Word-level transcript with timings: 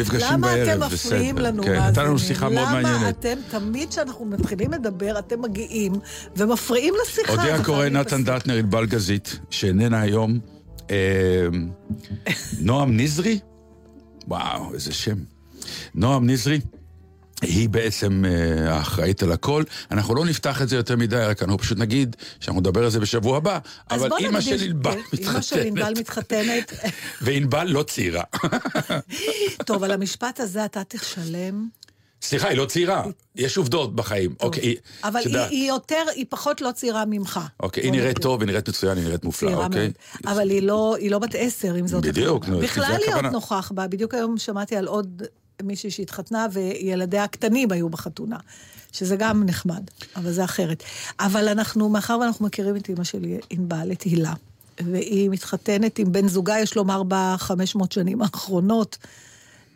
אנחנו 0.00 0.16
נפגשים 0.16 0.40
בערב, 0.40 0.58
בסדר. 0.58 0.76
למה 0.76 0.86
אתם 0.86 0.94
מפריעים 0.94 1.38
לנו, 1.38 1.62
כן, 1.62 1.82
הייתה 1.82 2.02
לנו 2.04 2.18
שיחה 2.18 2.48
מאוד 2.48 2.64
מעניינת. 2.64 2.96
למה 2.96 3.08
אתם, 3.08 3.38
תמיד 3.50 3.88
כשאנחנו 3.88 4.24
מתחילים 4.24 4.72
לדבר, 4.72 5.18
אתם 5.18 5.42
מגיעים 5.42 5.92
ומפריעים 6.36 6.94
לשיחה. 7.02 7.32
הודיע 7.32 7.64
קורא 7.64 7.88
נתן 7.88 8.24
דטנר, 8.24 8.56
ענבל 8.56 8.86
גזית, 8.86 9.38
שאיננה 9.50 10.00
היום. 10.00 10.38
אה, 10.90 11.46
נועם 12.60 12.96
נזרי? 12.96 13.38
וואו, 14.28 14.74
איזה 14.74 14.92
שם. 14.92 15.16
נועם 15.94 16.30
נזרי. 16.30 16.60
היא 17.42 17.68
בעצם 17.68 18.24
uh, 18.24 18.70
האחראית 18.70 19.22
על 19.22 19.32
הכל. 19.32 19.62
אנחנו 19.90 20.14
לא 20.14 20.24
נפתח 20.24 20.62
את 20.62 20.68
זה 20.68 20.76
יותר 20.76 20.96
מדי, 20.96 21.16
רק 21.16 21.42
אנחנו 21.42 21.58
פשוט 21.58 21.78
נגיד 21.78 22.16
שאנחנו 22.40 22.60
נדבר 22.60 22.84
על 22.84 22.90
זה 22.90 23.00
בשבוע 23.00 23.36
הבא. 23.36 23.58
אבל 23.90 24.10
אימא 24.18 24.40
של 24.40 24.62
ענבל 24.62 24.96
מתחתנת. 25.12 25.28
אימא 25.28 25.40
של 25.40 25.60
ענבל 25.60 25.92
מתחתנת. 25.98 26.72
וענבל 27.22 27.64
לא 27.64 27.82
צעירה. 27.82 28.22
טוב, 29.66 29.84
על 29.84 29.90
המשפט 29.90 30.40
הזה 30.40 30.64
אתה 30.64 30.82
תשלם. 30.88 31.68
סליחה, 32.24 32.48
היא 32.48 32.58
לא 32.58 32.66
צעירה, 32.66 33.04
יש 33.36 33.56
עובדות 33.56 33.96
בחיים. 33.96 34.34
אוקיי, 34.40 34.74
אבל 35.04 35.20
היא, 35.50 35.68
יותר, 35.68 36.04
היא 36.14 36.26
פחות 36.28 36.60
לא 36.60 36.72
צעירה 36.72 37.04
ממך. 37.04 37.40
אוקיי, 37.60 37.82
היא 37.82 37.92
נראית 37.92 38.18
טוב, 38.18 38.40
היא 38.40 38.46
נראית 38.46 38.68
מצוין, 38.68 38.98
היא 38.98 39.04
נראית 39.04 39.24
מופלאה, 39.24 39.64
אוקיי? 39.66 39.92
אבל 40.26 40.50
היא 40.50 40.62
לא, 40.62 40.96
היא 40.98 41.10
לא 41.10 41.18
בת 41.18 41.34
עשר, 41.34 41.78
אם 41.78 41.86
זאת... 41.86 42.04
בדיוק, 42.04 42.44
בכלל 42.44 42.96
להיות 43.06 43.32
נוכח 43.32 43.72
בה. 43.74 43.86
בדיוק 43.86 44.14
היום 44.14 44.38
שמעתי 44.38 44.76
על 44.76 44.86
עוד 44.86 45.22
מישהי 45.62 45.90
שהתחתנה 45.90 46.46
וילדיה 46.52 47.24
הקטנים 47.24 47.72
היו 47.72 47.88
בחתונה, 47.88 48.36
שזה 48.92 49.16
גם 49.16 49.44
נחמד, 49.44 49.82
אבל 50.16 50.32
זה 50.32 50.44
אחרת. 50.44 50.82
אבל 51.20 51.48
אנחנו, 51.48 51.88
מאחר 51.88 52.18
ואנחנו 52.20 52.46
מכירים 52.46 52.76
את 52.76 52.88
אימא 52.88 53.04
שלי, 53.04 53.38
ענבל, 53.50 53.92
את 53.92 54.02
הילה, 54.02 54.32
והיא 54.80 55.30
מתחתנת 55.30 55.98
עם 55.98 56.12
בן 56.12 56.28
זוגה, 56.28 56.58
יש 56.58 56.76
לומר, 56.76 57.02
בחמש 57.08 57.76
מאות 57.76 57.92
שנים 57.92 58.22
האחרונות, 58.22 58.98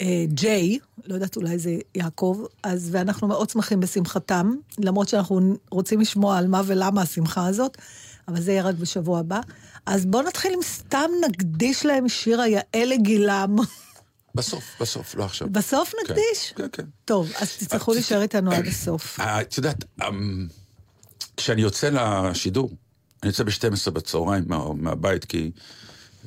אה, 0.00 0.24
ג'יי, 0.28 0.78
לא 1.06 1.14
יודעת, 1.14 1.36
אולי 1.36 1.58
זה 1.58 1.76
יעקב, 1.94 2.44
אז, 2.62 2.88
ואנחנו 2.92 3.28
מאוד 3.28 3.50
שמחים 3.50 3.80
בשמחתם, 3.80 4.54
למרות 4.78 5.08
שאנחנו 5.08 5.54
רוצים 5.70 6.00
לשמוע 6.00 6.38
על 6.38 6.46
מה 6.46 6.62
ולמה 6.66 7.02
השמחה 7.02 7.46
הזאת, 7.46 7.78
אבל 8.28 8.40
זה 8.40 8.52
יהיה 8.52 8.62
רק 8.62 8.74
בשבוע 8.74 9.18
הבא. 9.18 9.40
אז 9.86 10.06
בואו 10.06 10.22
נתחיל 10.22 10.52
עם 10.52 10.62
סתם 10.62 11.10
נקדיש 11.28 11.86
להם 11.86 12.08
שיר 12.08 12.40
היעל 12.40 12.88
לגילם. 12.88 13.56
בסוף, 14.34 14.64
בסוף, 14.80 15.14
לא 15.14 15.24
עכשיו. 15.24 15.48
בסוף 15.50 15.90
כן, 15.90 15.96
נקדיש? 16.02 16.52
כן, 16.56 16.66
כן. 16.72 16.84
טוב, 17.04 17.30
אז 17.40 17.56
תצטרכו 17.56 17.92
להישאר 17.92 18.22
איתנו 18.22 18.52
עד 18.52 18.66
הסוף. 18.66 19.20
אה, 19.20 19.40
את 19.40 19.56
יודעת, 19.56 19.84
אמ, 20.08 20.46
כשאני 21.36 21.62
יוצא 21.62 21.88
לשידור, 21.88 22.70
אני 23.22 23.28
יוצא 23.28 23.44
ב-12 23.44 23.90
בצהריים 23.90 24.44
מהבית, 24.74 25.24
כי 25.24 25.50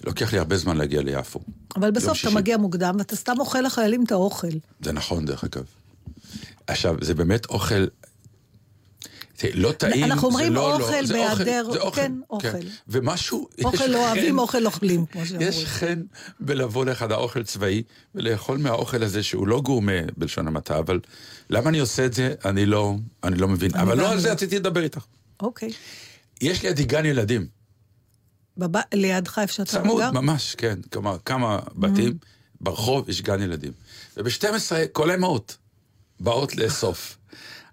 לוקח 0.03 0.33
לי 0.33 0.39
הרבה 0.39 0.57
זמן 0.57 0.77
להגיע 0.77 1.01
ליפו. 1.01 1.39
אבל 1.75 1.91
בסוף 1.91 2.21
אתה 2.21 2.29
מגיע 2.29 2.57
מוקדם, 2.57 2.95
ואתה 2.97 3.15
סתם 3.15 3.35
אוכל 3.39 3.61
לחיילים 3.61 4.03
את 4.03 4.11
האוכל. 4.11 4.47
זה 4.81 4.91
נכון, 4.91 5.25
דרך 5.25 5.43
אגב. 5.43 5.63
עכשיו, 6.67 6.95
זה 7.01 7.13
באמת 7.13 7.45
אוכל 7.45 7.85
לא 9.53 9.71
טעים, 9.71 10.03
אנחנו 10.03 10.27
אומרים 10.27 10.53
לא, 10.53 10.75
אוכל 10.75 11.01
לא, 11.01 11.07
בהיעדר, 11.07 11.63
אוכל, 11.79 11.95
כן, 11.95 12.11
אוכל. 12.29 12.51
כן. 12.51 12.59
ומשהו, 12.87 13.49
אוכל 13.63 13.85
לא 13.85 14.07
אוהבים, 14.07 14.39
אוכל 14.39 14.65
אוכלים, 14.65 15.05
כמו 15.05 15.25
שאומרים. 15.25 15.49
יש 15.49 15.65
חן 15.65 16.01
בלבוא 16.39 16.85
לאחד 16.85 17.11
האוכל 17.11 17.43
צבאי 17.43 17.83
ולאכול 18.15 18.57
מהאוכל 18.57 19.03
הזה 19.03 19.23
שהוא 19.23 19.47
לא 19.47 19.61
גורמה 19.61 19.91
בלשון 20.17 20.47
המעטה, 20.47 20.79
אבל 20.79 20.99
למה 21.49 21.69
אני 21.69 21.79
עושה 21.79 22.05
את 22.05 22.13
זה, 22.13 22.33
אני 22.45 22.65
לא, 22.65 22.95
אני 23.23 23.35
לא 23.35 23.47
מבין. 23.47 23.71
אני 23.73 23.81
אבל 23.81 23.97
לא 23.97 24.11
על 24.11 24.19
זה 24.19 24.31
רציתי 24.31 24.55
לדבר 24.55 24.83
איתך. 24.83 25.05
אוקיי. 25.39 25.69
יש 26.41 26.63
לידי 26.63 26.83
גן 26.83 27.05
ילדים. 27.05 27.47
בב... 28.57 28.79
לידך 28.93 29.39
איפה 29.39 29.53
שאתה 29.53 29.77
גר? 29.77 29.83
צמוד, 29.83 30.03
ממש, 30.11 30.55
כן. 30.55 30.79
כלומר, 30.93 31.17
כמה 31.25 31.59
בתים, 31.75 32.09
mm. 32.11 32.25
ברחוב 32.61 33.09
יש 33.09 33.21
גן 33.21 33.41
ילדים. 33.41 33.71
וב-12 34.17 34.47
כל 34.91 35.09
האמהות 35.09 35.57
באות 36.19 36.55
לאסוף. 36.55 37.17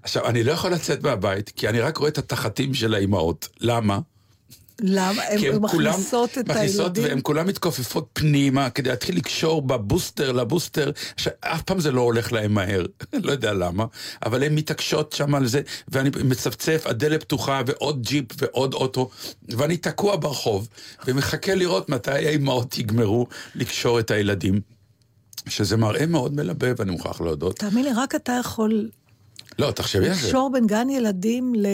עכשיו, 0.03 0.27
אני 0.27 0.45
לא 0.45 0.53
יכול 0.53 0.73
לצאת 0.73 1.03
מהבית, 1.03 1.51
כי 1.51 1.69
אני 1.69 1.81
רק 1.81 1.97
רואה 1.97 2.11
את 2.11 2.19
התחתים 2.19 2.75
של 2.75 2.95
האימהות. 2.95 3.49
למה? 3.61 3.99
למה? 4.81 5.23
הן 5.23 5.59
מכניסות 5.61 6.39
את 6.39 6.49
מכניסות 6.49 6.97
הילדים? 6.97 7.05
והן 7.05 7.21
כולן 7.23 7.47
מתכופפות 7.47 8.09
פנימה 8.13 8.71
כדי 8.71 8.91
להתחיל 8.91 9.17
לקשור 9.17 9.63
בבוסטר 9.63 10.33
לבוסטר. 10.33 10.91
עכשיו, 11.15 11.33
אף 11.41 11.63
פעם 11.63 11.81
זה 11.81 11.93
לא 11.93 12.01
הולך 12.01 12.33
להן 12.33 12.53
מהר, 12.53 12.87
לא 13.25 13.33
יודע 13.33 13.53
למה, 13.53 13.85
אבל 14.27 14.43
הן 14.43 14.55
מתעקשות 14.55 15.13
שם 15.13 15.35
על 15.35 15.47
זה, 15.47 15.61
ואני 15.89 16.11
מצפצף, 16.25 16.83
הדלת 16.87 17.21
פתוחה, 17.21 17.63
ועוד 17.67 18.03
ג'יפ 18.03 18.27
ועוד 18.39 18.75
אוטו, 18.75 19.11
ואני 19.49 19.77
תקוע 19.77 20.17
ברחוב, 20.17 20.69
ומחכה 21.07 21.55
לראות 21.55 21.89
מתי 21.89 22.11
האימהות 22.11 22.79
יגמרו 22.79 23.27
לקשור 23.55 24.01
את 24.01 24.11
הילדים. 24.11 24.61
שזה 25.49 25.77
מראה 25.77 26.07
מאוד 26.07 26.35
מלבב, 26.35 26.81
אני 26.81 26.91
מוכרח 26.91 27.21
להודות. 27.21 27.59
תאמין 27.59 27.85
לי, 27.85 27.93
רק 27.93 28.15
אתה 28.15 28.33
יכול 28.41 28.89
לא, 29.59 29.71
תחשבי 29.71 30.09
על 30.09 30.15
זה. 30.15 30.27
לקשור 30.27 30.51
בין 30.53 30.67
גן 30.67 30.91
ילדים 30.91 31.55
ל... 31.55 31.67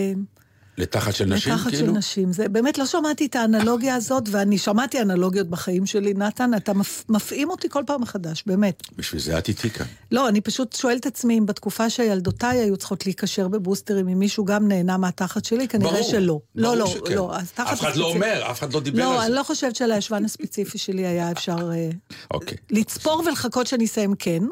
לתחת 0.79 1.15
של 1.15 1.25
נשים, 1.25 1.53
לתחת 1.53 1.69
כאילו? 1.71 1.83
לתחת 1.83 1.93
של 1.93 1.99
נשים. 1.99 2.33
זה, 2.33 2.49
באמת 2.49 2.79
לא 2.79 2.87
שמעתי 2.87 3.27
את 3.27 3.37
האנלוגיה 3.37 3.95
הזאת, 3.95 4.29
ואני 4.31 4.59
שמעתי 4.59 5.01
אנלוגיות 5.01 5.49
בחיים 5.49 5.87
שלי. 5.87 6.15
נתן, 6.15 6.51
אתה 6.57 6.73
מפ, 6.73 7.05
מפעים 7.09 7.51
אותי 7.51 7.69
כל 7.69 7.83
פעם 7.87 8.01
מחדש, 8.01 8.43
באמת. 8.47 8.83
בשביל 8.97 9.21
זה 9.21 9.39
את 9.39 9.49
איתי 9.49 9.71
כאן. 9.71 9.87
לא, 10.13 10.29
אני 10.29 10.41
פשוט 10.41 10.73
שואלת 10.73 11.01
את 11.01 11.07
עצמי 11.07 11.39
אם 11.39 11.47
בתקופה 11.47 11.91
שילדותיי 11.91 12.59
היו 12.59 12.77
צריכות 12.77 13.07
להיקשר 13.07 13.49
בבוסטרים, 13.49 14.09
אם 14.09 14.19
מישהו 14.19 14.45
גם 14.45 14.69
נהנה 14.69 14.97
מהתחת 14.97 15.45
שלי, 15.45 15.69
כנראה 15.69 15.93
ברור, 15.93 16.11
שלא. 16.11 16.41
ברור 16.55 16.75
לא, 16.75 16.77
לא, 16.77 16.87
שכן. 16.87 17.15
לא. 17.15 17.37
אף 17.37 17.55
אחד 17.55 17.73
הספציפ... 17.73 17.97
לא 17.97 18.07
אומר, 18.07 18.51
אף 18.51 18.59
אחד 18.59 18.73
לא 18.73 18.81
דיבר 18.81 18.99
לא, 18.99 19.05
על 19.05 19.11
זה. 19.11 19.19
לא, 19.19 19.27
אני 19.27 19.35
לא 19.35 19.43
חושבת 19.43 19.77
שעל 19.77 19.93
הישבן 19.93 20.25
הספציפי 20.25 20.79
שלי 20.79 21.07
היה 21.07 21.31
אפשר 21.31 21.71
אה, 21.73 21.91
אוקיי. 22.31 22.59
לצפור 22.71 23.23
ולחכות 23.27 23.67
שאני 23.67 23.85
אסיים 23.85 24.15
כן. 24.19 24.43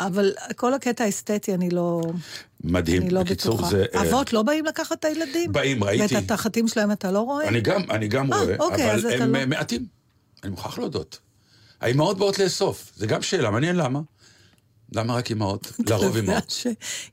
אבל 0.00 0.32
כל 0.56 0.74
הקטע 0.74 1.04
האסתטי, 1.04 1.54
אני 1.54 1.70
לא... 1.70 2.00
מדהים. 2.64 3.02
אני 3.02 3.10
לא 3.10 3.22
בקיצור, 3.22 3.56
בטוחה. 3.56 3.70
זה... 3.70 3.84
אה, 3.94 4.02
אבות 4.02 4.32
לא 4.32 4.42
באים 4.42 4.64
לקחת 4.64 4.92
את 4.92 5.04
הילדים? 5.04 5.52
באים, 5.52 5.84
ראיתי. 5.84 6.14
ואת 6.14 6.22
התחתים 6.22 6.68
שלהם 6.68 6.92
אתה 6.92 7.10
לא 7.10 7.20
רואה? 7.20 7.48
אני 7.48 7.60
גם, 7.60 7.80
אני 7.90 8.08
גם 8.08 8.32
아, 8.32 8.36
רואה, 8.36 8.56
אוקיי, 8.58 8.94
אבל 8.94 9.22
הם 9.22 9.34
לא... 9.34 9.46
מעטים. 9.46 9.86
אני 10.42 10.50
מוכרח 10.50 10.78
להודות. 10.78 11.18
האימהות 11.80 12.18
באות 12.18 12.38
לאסוף, 12.38 12.92
זה 12.96 13.06
גם 13.06 13.22
שאלה, 13.22 13.50
מעניין 13.50 13.76
למה. 13.76 14.00
למה 14.92 15.14
רק 15.14 15.30
אימהות? 15.30 15.72
לרוב 15.90 16.16
אימהות. 16.16 16.62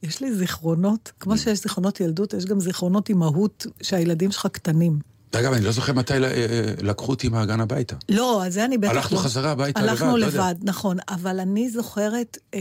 יש 0.03 0.21
לי 0.21 0.33
זיכרונות, 0.33 1.11
כמו 1.19 1.37
שיש 1.37 1.59
זיכרונות 1.59 1.99
ילדות, 1.99 2.33
יש 2.33 2.45
גם 2.45 2.59
זיכרונות 2.59 3.09
אימהות 3.09 3.65
שהילדים 3.81 4.31
שלך 4.31 4.47
קטנים. 4.51 4.99
אגב, 5.35 5.53
אני 5.53 5.65
לא 5.65 5.71
זוכר 5.71 5.93
מתי 5.93 6.13
אה, 6.13 6.19
לקחו 6.81 7.11
אותי 7.11 7.29
מהגן 7.29 7.59
הביתה. 7.59 7.95
לא, 8.09 8.45
אז 8.45 8.53
זה 8.53 8.65
אני 8.65 8.77
בטח 8.77 8.91
לא... 8.93 8.97
הלכנו 8.97 9.17
חזרה 9.17 9.51
הביתה 9.51 9.81
לבד, 9.81 9.89
הלכנו 9.89 10.17
לבד, 10.17 10.55
נכון. 10.61 10.97
אבל 11.09 11.39
אני 11.39 11.69
זוכרת 11.69 12.37
אה, 12.53 12.59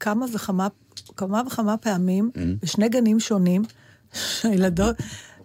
כמה 0.00 0.26
וכמה, 0.34 0.68
כמה 1.16 1.42
וכמה 1.46 1.76
פעמים, 1.76 2.30
mm. 2.34 2.38
בשני 2.62 2.88
גנים 2.88 3.20
שונים, 3.20 3.62
שהילדות, 4.14 4.96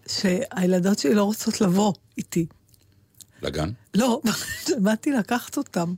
שהילדות 0.07 0.99
שלי 0.99 1.13
לא 1.13 1.23
רוצות 1.23 1.61
לבוא 1.61 1.93
איתי. 2.17 2.45
לגן? 3.41 3.69
לא, 3.93 4.21
באתי 4.83 5.11
לקחת 5.11 5.57
אותם. 5.57 5.93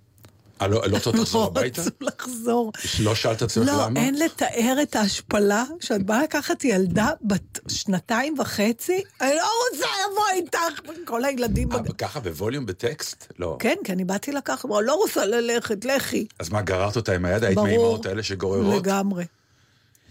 אה, 0.62 0.68
לא 0.68 0.82
לא 0.88 0.96
רוצה 0.96 1.12
לחזור 1.12 1.42
לא 1.42 1.48
הביתה? 1.48 1.82
רצו 1.82 1.92
לחזור. 2.02 2.72
לא 3.00 3.16
שאלת 3.16 3.38
את 3.38 3.42
עצמך 3.42 3.68
לא, 3.68 3.86
למה? 3.86 4.00
אין 4.00 4.20
לתאר 4.20 4.78
את 4.82 4.96
ההשפלה 4.96 5.64
שאת 5.80 6.04
באה 6.04 6.24
לקחת 6.24 6.64
ילדה 6.66 7.10
בת 7.22 7.60
שנתיים 7.68 8.40
וחצי, 8.40 9.02
אני 9.22 9.36
לא 9.36 9.50
רוצה 9.72 9.88
לבוא 10.12 10.24
איתך, 10.34 10.82
כל 11.06 11.26
הילדים... 11.26 11.72
אה, 11.72 11.80
ככה 11.98 12.20
בווליום 12.20 12.66
בטקסט? 12.66 13.34
לא. 13.40 13.58
כן, 13.60 13.76
כי 13.84 13.92
אני 13.92 14.06
באתי 14.06 14.32
לקחת, 14.32 14.66
אמרה, 14.66 14.82
לא 14.82 14.94
רוצה 14.94 15.26
ללכת, 15.26 15.86
לכי. 15.86 16.26
אז 16.40 16.50
מה, 16.50 16.62
גררת 16.62 16.96
אותה 16.96 17.14
עם 17.16 17.26
היד? 17.26 17.44
היית. 17.44 17.58
מהאימהות 17.58 18.06
האלה 18.06 18.24
שגוררות? 18.24 18.76
לגמרי. 18.76 19.26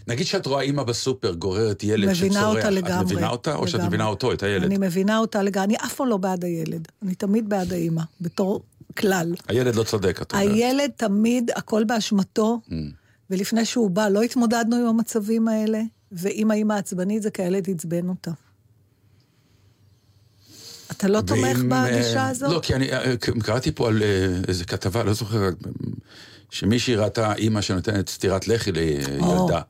נגיד 0.07 0.27
שאת 0.27 0.47
רואה 0.47 0.63
אימא 0.63 0.83
בסופר 0.83 1.35
גוררת 1.35 1.83
ילד 1.83 2.15
שצורח. 2.15 2.31
מבינה 2.31 2.47
אותה 2.47 2.71
לגמרי. 2.71 3.01
את 3.01 3.05
מבינה 3.05 3.29
אותה, 3.31 3.55
או 3.55 3.67
שאת 3.67 3.75
לגמרי. 3.75 3.89
מבינה 3.89 4.07
אותו, 4.07 4.33
את 4.33 4.43
הילד? 4.43 4.65
אני 4.65 4.79
מבינה 4.79 5.19
אותה 5.19 5.43
לגמרי, 5.43 5.65
אני 5.65 5.77
אף 5.77 5.95
פעם 5.95 6.09
לא 6.09 6.17
בעד 6.17 6.45
הילד. 6.45 6.89
אני 7.03 7.15
תמיד 7.15 7.49
בעד 7.49 7.73
האימא, 7.73 8.03
בתור 8.21 8.61
כלל. 8.99 9.35
הילד 9.49 9.75
לא 9.75 9.83
צודק, 9.83 10.19
את 10.23 10.33
אומרת. 10.33 10.49
הילד 10.49 10.91
תמיד, 10.97 11.51
הכל 11.57 11.85
באשמתו, 11.85 12.61
Mm. 12.69 12.73
ולפני 13.31 13.65
שהוא 13.65 13.91
בא, 13.91 14.09
לא 14.09 14.23
התמודדנו 14.23 14.77
עם 14.77 14.87
המצבים 14.87 15.49
האלה, 15.49 15.81
ואם 16.13 16.51
האימא 16.51 16.73
עצבנית 16.73 17.23
זה 17.23 17.31
כי 17.31 17.43
הילד 17.43 17.71
עצבן 17.71 18.09
אותה. 18.09 18.31
אתה 20.91 21.09
לא 21.09 21.21
תומך 21.21 21.59
ואם, 21.59 21.69
בגישה 21.69 22.17
אה, 22.17 22.29
הזאת? 22.29 22.53
לא, 22.53 22.61
כי 22.63 22.75
אני 22.75 22.93
אה, 22.93 23.17
קראתי 23.43 23.73
פה 23.73 23.89
על 23.89 24.03
אה, 24.03 24.27
איזה 24.49 24.65
כתבה, 24.65 25.05
לא 25.05 25.13
זוכר, 25.13 25.49
שמישהי 26.51 26.97
ראתה 26.97 27.35
אימא 27.35 27.61
שנותנת 27.61 28.09
סטירת 28.09 28.49
לחי 28.49 28.73
לילדה. 28.73 29.61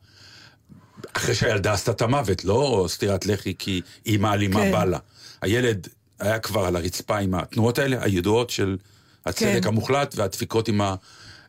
אחרי 1.12 1.34
שהילדה 1.34 1.72
עשתה 1.72 1.90
את 1.90 2.02
המוות, 2.02 2.44
לא 2.44 2.86
סטירת 2.88 3.26
לחי 3.26 3.54
כי 3.58 3.80
אימא 4.06 4.34
אלימה 4.34 4.60
כן. 4.60 4.72
בא 4.72 4.84
לה. 4.84 4.98
הילד 5.42 5.88
היה 6.18 6.38
כבר 6.38 6.64
על 6.64 6.76
הרצפה 6.76 7.18
עם 7.18 7.34
התנועות 7.34 7.78
האלה, 7.78 8.04
הידועות 8.04 8.50
של 8.50 8.76
הצדק 9.26 9.62
כן. 9.62 9.68
המוחלט, 9.68 10.14
והדפיקות 10.16 10.68
עם 10.68 10.80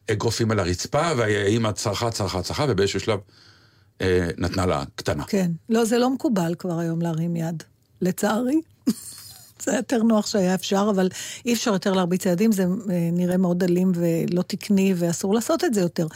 האגרופים 0.09 0.51
על 0.51 0.59
הרצפה, 0.59 1.11
והאימא 1.17 1.71
צרחה, 1.71 2.11
צרחה, 2.11 2.41
צרחה, 2.41 2.65
ובאיזשהו 2.69 2.99
שלב 2.99 3.19
אה, 4.01 4.27
נתנה 4.37 4.65
לה 4.65 4.83
קטנה. 4.95 5.23
כן. 5.23 5.51
לא, 5.69 5.85
זה 5.85 5.97
לא 5.97 6.09
מקובל 6.09 6.55
כבר 6.59 6.79
היום 6.79 7.01
להרים 7.01 7.35
יד, 7.35 7.63
לצערי. 8.01 8.61
זה 9.63 9.75
יותר 9.75 10.03
נוח 10.03 10.27
שהיה 10.27 10.55
אפשר, 10.55 10.87
אבל 10.95 11.09
אי 11.45 11.53
אפשר 11.53 11.73
יותר 11.73 11.93
להרביץ 11.93 12.25
ילדים, 12.25 12.51
זה 12.51 12.63
אה, 12.63 12.67
נראה 13.11 13.37
מאוד 13.37 13.63
אלים 13.63 13.91
ולא 13.95 14.41
תקני, 14.41 14.93
ואסור 14.97 15.33
לעשות 15.33 15.63
את 15.63 15.73
זה 15.73 15.81
יותר. 15.81 16.07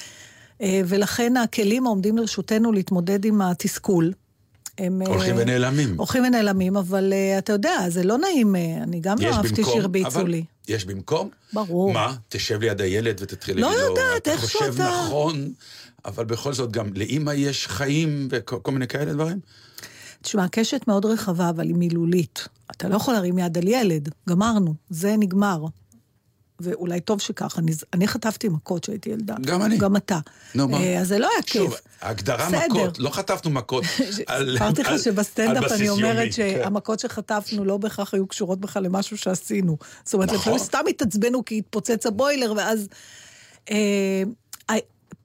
אה, 0.61 0.81
ולכן 0.85 1.37
הכלים 1.37 1.85
העומדים 1.85 2.17
לרשותנו 2.17 2.71
להתמודד 2.71 3.25
עם 3.25 3.41
התסכול. 3.41 4.13
הם... 4.77 5.01
אה, 5.01 5.07
הולכים 5.07 5.35
ונעלמים. 5.37 5.95
הולכים 5.97 6.23
ונעלמים, 6.23 6.77
אבל 6.77 7.13
אתה 7.37 7.53
יודע, 7.53 7.89
זה 7.89 8.03
לא 8.03 8.17
נעים, 8.17 8.55
אני 8.55 8.99
גם 8.99 9.17
לא 9.21 9.27
אהבתי 9.27 9.63
שהרביצו 9.63 10.27
לי. 10.27 10.43
יש 10.69 10.85
במקום? 10.85 11.29
ברור. 11.53 11.93
מה? 11.93 12.15
תשב 12.29 12.59
ליד 12.61 12.81
הילד 12.81 13.17
ותתחיל 13.21 13.59
לא 13.61 13.67
להגיד 13.67 13.83
לו, 13.83 13.89
יודעת, 13.89 14.27
אתה 14.27 14.37
חושב 14.37 14.59
אתה- 14.75 15.03
נכון, 15.05 15.51
אבל 16.05 16.25
בכל 16.25 16.53
זאת 16.53 16.71
גם 16.71 16.93
לאימא 16.95 17.31
יש 17.31 17.67
חיים 17.67 18.27
וכל 18.31 18.57
כל 18.61 18.71
מיני 18.71 18.87
כאלה 18.87 19.13
דברים? 19.13 19.39
תשמע, 20.21 20.43
הקשת 20.43 20.81
מאוד 20.87 21.05
רחבה, 21.05 21.49
אבל 21.49 21.67
היא 21.67 21.75
מילולית. 21.75 22.47
אתה 22.71 22.87
לא 22.89 22.95
יכול 22.95 23.13
להרים 23.13 23.39
יד 23.39 23.57
על 23.57 23.67
ילד, 23.67 24.09
גמרנו, 24.29 24.73
זה 24.89 25.15
נגמר. 25.19 25.63
ואולי 26.61 26.99
טוב 27.01 27.21
שכך, 27.21 27.55
אני, 27.59 27.71
אני 27.93 28.07
חטפתי 28.07 28.49
מכות 28.49 28.81
כשהייתי 28.83 29.09
ילדה. 29.09 29.35
גם 29.41 29.61
אני. 29.63 29.77
גם 29.77 29.95
אתה. 29.95 30.19
נו, 30.55 30.67
מה? 30.67 30.77
אה, 30.77 30.99
אז 30.99 31.07
זה 31.07 31.19
לא 31.19 31.29
היה 31.33 31.41
כיף. 31.43 31.61
שוב, 31.61 31.73
ההגדרה 32.01 32.47
בסדר. 32.47 32.65
מכות, 32.69 32.99
לא 32.99 33.09
חטפנו 33.09 33.51
מכות 33.51 33.83
על 34.27 34.57
אמרתי 34.57 34.81
על- 34.85 34.95
לך 34.95 35.03
שבסטנדאפ 35.03 35.63
בסיס 35.63 35.79
אני 35.79 35.89
אומרת 35.89 36.25
כן. 36.25 36.31
שהמכות 36.31 36.99
שחטפנו 36.99 37.65
לא 37.65 37.77
בהכרח 37.77 38.13
היו 38.13 38.27
קשורות 38.27 38.59
בכלל 38.59 38.83
למשהו 38.83 39.17
שעשינו. 39.17 39.77
זאת 40.05 40.13
אומרת, 40.13 40.27
נכון. 40.29 40.39
לפעמים 40.39 40.59
סתם 40.59 40.79
התעצבנו 40.89 41.45
כי 41.45 41.57
התפוצץ 41.57 42.05
הבוילר, 42.05 42.53
ואז... 42.57 42.87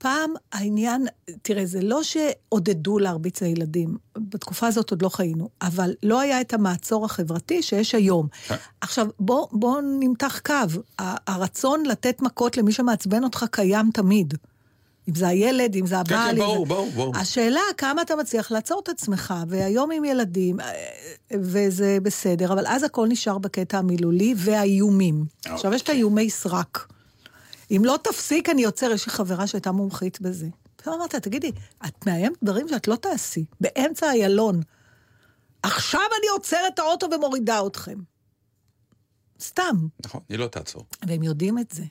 אה, 0.05 0.11
פעם 0.11 0.33
העניין, 0.51 1.05
תראה, 1.41 1.65
זה 1.65 1.81
לא 1.81 2.03
שעודדו 2.03 2.99
להרביץ 2.99 3.41
לילדים, 3.41 3.97
בתקופה 4.17 4.67
הזאת 4.67 4.91
עוד 4.91 5.01
לא 5.01 5.09
חיינו, 5.09 5.49
אבל 5.61 5.93
לא 6.03 6.19
היה 6.19 6.41
את 6.41 6.53
המעצור 6.53 7.05
החברתי 7.05 7.61
שיש 7.61 7.95
היום. 7.95 8.27
כן. 8.47 8.55
עכשיו, 8.81 9.07
בוא, 9.19 9.47
בוא 9.51 9.81
נמתח 9.99 10.39
קו. 10.45 10.81
הרצון 11.27 11.85
לתת 11.85 12.21
מכות 12.21 12.57
למי 12.57 12.71
שמעצבן 12.71 13.23
אותך 13.23 13.45
קיים 13.51 13.89
תמיד. 13.93 14.33
אם 15.09 15.15
זה 15.15 15.27
הילד, 15.27 15.75
אם 15.75 15.85
זה 15.85 15.97
הבעל. 15.97 16.35
כן, 16.35 16.41
אם 16.41 16.47
ברור, 16.47 16.65
ברור, 16.65 16.89
ברור. 16.95 17.17
השאלה, 17.17 17.61
כמה 17.77 18.01
אתה 18.01 18.15
מצליח 18.15 18.51
לעצור 18.51 18.81
את 18.83 18.89
עצמך, 18.89 19.33
והיום 19.47 19.91
עם 19.91 20.05
ילדים, 20.05 20.59
אה, 20.59 20.65
וזה 21.33 21.97
בסדר, 22.03 22.53
אבל 22.53 22.67
אז 22.67 22.83
הכל 22.83 23.07
נשאר 23.07 23.37
בקטע 23.37 23.77
המילולי 23.77 24.33
והאיומים. 24.37 25.25
עכשיו, 25.45 25.73
יש 25.73 25.81
את 25.81 25.89
האיומי 25.89 26.29
סרק. 26.29 26.94
אם 27.71 27.81
לא 27.85 27.99
תפסיק, 28.03 28.49
אני 28.49 28.63
עוצר. 28.63 28.91
יש 28.91 29.05
לי 29.05 29.11
חברה 29.11 29.47
שהייתה 29.47 29.71
מומחית 29.71 30.21
בזה. 30.21 30.47
פתאום 30.75 30.95
אמרת, 30.95 31.15
תגידי, 31.15 31.51
את 31.85 32.05
מאיימת 32.07 32.43
דברים 32.43 32.67
שאת 32.67 32.87
לא 32.87 32.95
תעשי, 32.95 33.45
באמצע 33.61 34.11
איילון. 34.11 34.61
עכשיו 35.63 36.01
אני 36.19 36.27
עוצרת 36.27 36.73
את 36.73 36.79
האוטו 36.79 37.07
ומורידה 37.11 37.67
אתכם. 37.67 37.99
סתם. 39.41 39.87
נכון, 40.05 40.21
היא 40.29 40.39
לא 40.39 40.47
תעצור. 40.47 40.85
והם 41.07 41.23
יודעים 41.23 41.59
את 41.59 41.71
זה. 41.71 41.83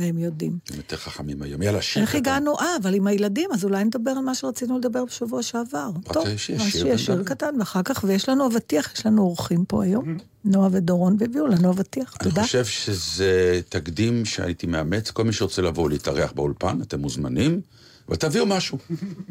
והם 0.00 0.18
יודעים. 0.18 0.58
הם 0.70 0.76
יותר 0.76 0.96
חכמים 0.96 1.42
היום. 1.42 1.62
יאללה, 1.62 1.82
שיר 1.82 2.02
איך. 2.02 2.14
הגענו? 2.14 2.58
אה, 2.58 2.76
אבל 2.82 2.94
עם 2.94 3.06
הילדים, 3.06 3.50
אז 3.52 3.64
אולי 3.64 3.84
נדבר 3.84 4.10
על 4.10 4.24
מה 4.24 4.34
שרצינו 4.34 4.78
לדבר 4.78 5.04
בשבוע 5.04 5.42
שעבר. 5.42 5.90
טוב, 6.12 6.26
אז 6.26 6.38
שיר 6.38 6.58
שיהיה 6.58 6.98
שיר. 6.98 7.22
קטן, 7.24 7.54
ואחר 7.58 7.82
כך, 7.82 8.04
ויש 8.04 8.28
לנו 8.28 8.46
אבטיח, 8.46 8.92
יש 8.94 9.06
לנו 9.06 9.22
אורחים 9.22 9.64
פה 9.64 9.84
היום, 9.84 10.16
נועה 10.44 10.68
ודורון, 10.72 11.16
והביאו 11.18 11.46
לנו 11.46 11.70
אבטיח, 11.70 12.16
אני 12.20 12.30
תודה. 12.30 12.42
חושב 12.42 12.64
שזה 12.64 13.60
תקדים 13.68 14.24
שהייתי 14.24 14.66
מאמץ. 14.66 15.10
כל 15.10 15.24
מי 15.24 15.32
שרוצה 15.32 15.62
לבוא 15.62 15.90
להתארח 15.90 16.32
באולפן, 16.32 16.78
אתם 16.82 17.00
מוזמנים, 17.00 17.60
אבל 18.08 18.16
תביאו 18.16 18.46
משהו. 18.46 18.78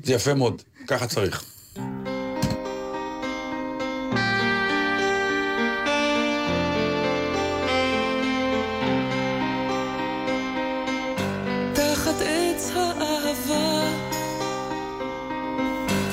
זה 0.03 0.13
יפה 0.13 0.33
מאוד, 0.33 0.61
ככה 0.87 1.07
צריך. 1.07 1.43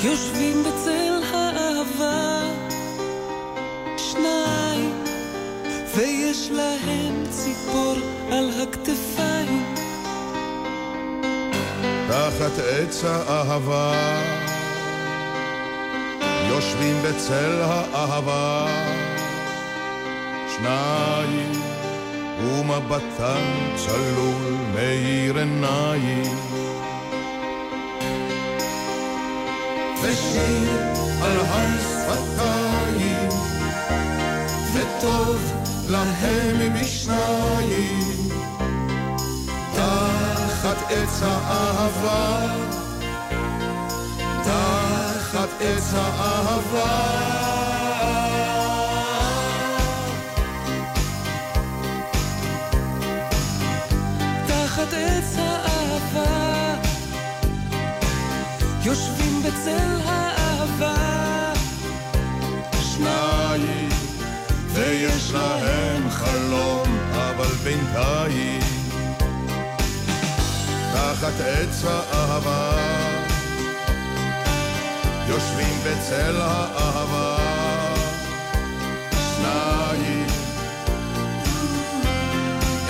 יושבים 0.07 0.63
בצל 0.63 1.23
האהבה, 1.33 2.43
שניים, 3.97 5.05
ויש 5.97 6.51
להם 6.51 7.25
ציפור 7.31 7.95
על 8.33 8.51
הכתפיים. 8.63 9.75
תחת 12.09 12.59
עץ 12.59 13.05
האהבה, 13.05 13.93
יושבים 16.49 16.97
בצל 17.03 17.61
האהבה, 17.63 18.67
שניים, 20.57 21.53
ומבטם 22.41 23.75
צלול 23.77 24.57
מאיר 24.75 25.39
עיניים. 25.39 26.37
ושיר 30.03 30.71
על 31.23 31.37
תחת 44.45 45.49
עץ 45.61 45.95
האהבה. 45.95 47.26
בצל 59.47 60.01
האהבה, 60.05 61.53
שניים, 62.81 63.89
ויש 64.73 65.33
להם 65.33 66.11
חלום, 66.11 66.99
אבל 67.13 67.53
בינתיים, 67.65 68.61
תחת 70.93 71.41
עץ 71.41 71.85
האהבה, 71.85 72.77
יושבים 75.29 75.79
בצל 75.85 76.37
האהבה, 76.41 77.37
שניים, 79.37 80.27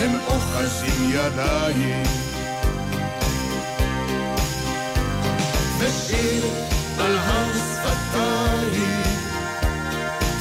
הם 0.00 0.18
אוחזים 0.26 1.10
ידיים. 1.10 2.25
ושיר 5.86 6.44
על 6.98 7.18
הר 7.18 7.52
שפתיים, 7.52 9.02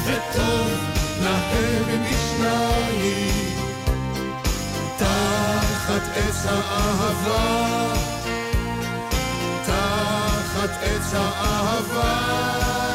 וטוב 0.05 0.71
להם 1.23 2.03
משניים, 2.03 3.57
תחת 4.97 6.01
עץ 6.15 6.45
האהבה, 6.45 7.93
תחת 9.65 10.69
עץ 10.81 11.13
האהבה. 11.13 12.94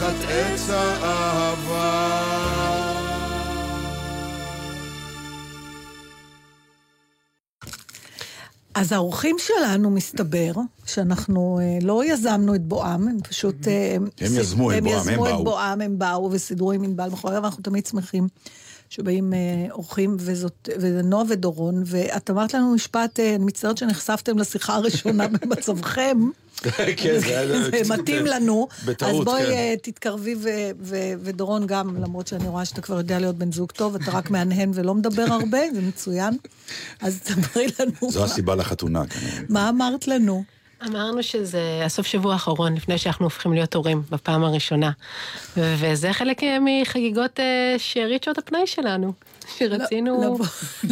תחת 0.00 0.14
עץ 0.28 0.70
האהבה. 0.70 2.24
אז 8.74 8.92
האורחים 8.92 9.36
שלנו, 9.38 9.90
מסתבר, 9.90 10.52
שאנחנו 10.86 11.60
אה, 11.62 11.78
לא 11.82 12.04
יזמנו 12.04 12.54
את 12.54 12.62
בואם, 12.62 13.08
הם 13.08 13.18
פשוט... 13.22 13.68
אה, 13.68 13.96
הם 13.96 14.06
יזמו 14.20 14.70
את 14.70 14.76
הם 14.76 14.84
בואם, 14.84 14.94
הם 14.94 15.00
יזמו 15.00 15.24
באו. 15.24 15.38
את 15.38 15.44
בואם, 15.44 15.80
הם 15.80 15.98
באו 15.98 16.30
וסידרו 16.32 16.72
עם 16.72 16.84
ענבל 16.84 17.08
מאחורי, 17.10 17.38
ואנחנו 17.38 17.62
תמיד 17.62 17.86
שמחים 17.86 18.28
שבאים 18.94 19.34
אה, 19.34 19.38
אורחים, 19.70 20.16
וזאת, 20.20 20.68
וזה 20.76 21.02
נועה 21.02 21.24
ודורון, 21.28 21.82
ואת 21.86 22.30
אמרת 22.30 22.54
לנו 22.54 22.74
משפט, 22.74 23.20
אה, 23.20 23.34
אני 23.34 23.44
מצטערת 23.44 23.78
שנחשפתם 23.78 24.38
לשיחה 24.38 24.74
הראשונה 24.74 25.28
במצבכם. 25.32 26.18
כן, 26.96 27.18
זה 27.20 27.94
מתאים 27.94 28.26
לנו. 28.26 28.68
בטעות, 28.84 29.14
אז 29.14 29.24
בואי 29.24 29.42
כן. 29.46 29.50
אה, 29.52 29.74
תתקרבי, 29.82 30.34
ודורון 31.20 31.66
גם, 31.66 31.96
למרות 32.02 32.26
שאני 32.26 32.48
רואה 32.48 32.64
שאתה 32.64 32.80
כבר 32.80 32.98
יודע 32.98 33.18
להיות 33.18 33.36
בן 33.36 33.52
זוג 33.52 33.70
טוב, 33.72 33.94
אתה 33.94 34.10
רק 34.10 34.30
מהנהן 34.30 34.70
ולא 34.74 34.94
מדבר 34.94 35.26
הרבה, 35.30 35.58
זה 35.74 35.80
מצוין. 35.80 36.36
אז 37.00 37.18
תספרי 37.24 37.66
לנו. 37.80 38.10
זו 38.10 38.24
הסיבה 38.24 38.54
לחתונה, 38.54 39.06
כנראה. 39.06 39.40
מה 39.48 39.68
אמרת 39.68 40.08
לנו? 40.08 40.44
אמרנו 40.88 41.22
שזה 41.22 41.82
הסוף 41.84 42.06
שבוע 42.06 42.32
האחרון, 42.32 42.74
לפני 42.74 42.98
שאנחנו 42.98 43.26
הופכים 43.26 43.52
להיות 43.52 43.74
הורים, 43.74 44.02
בפעם 44.10 44.44
הראשונה. 44.44 44.90
וזה 45.56 46.12
חלק 46.12 46.40
מחגיגות 46.60 47.40
אה, 47.40 47.74
שארית 47.78 48.24
שעות 48.24 48.38
הפנאי 48.38 48.66
שלנו. 48.66 49.12
שרצינו 49.56 50.22
לבוא. 50.22 50.46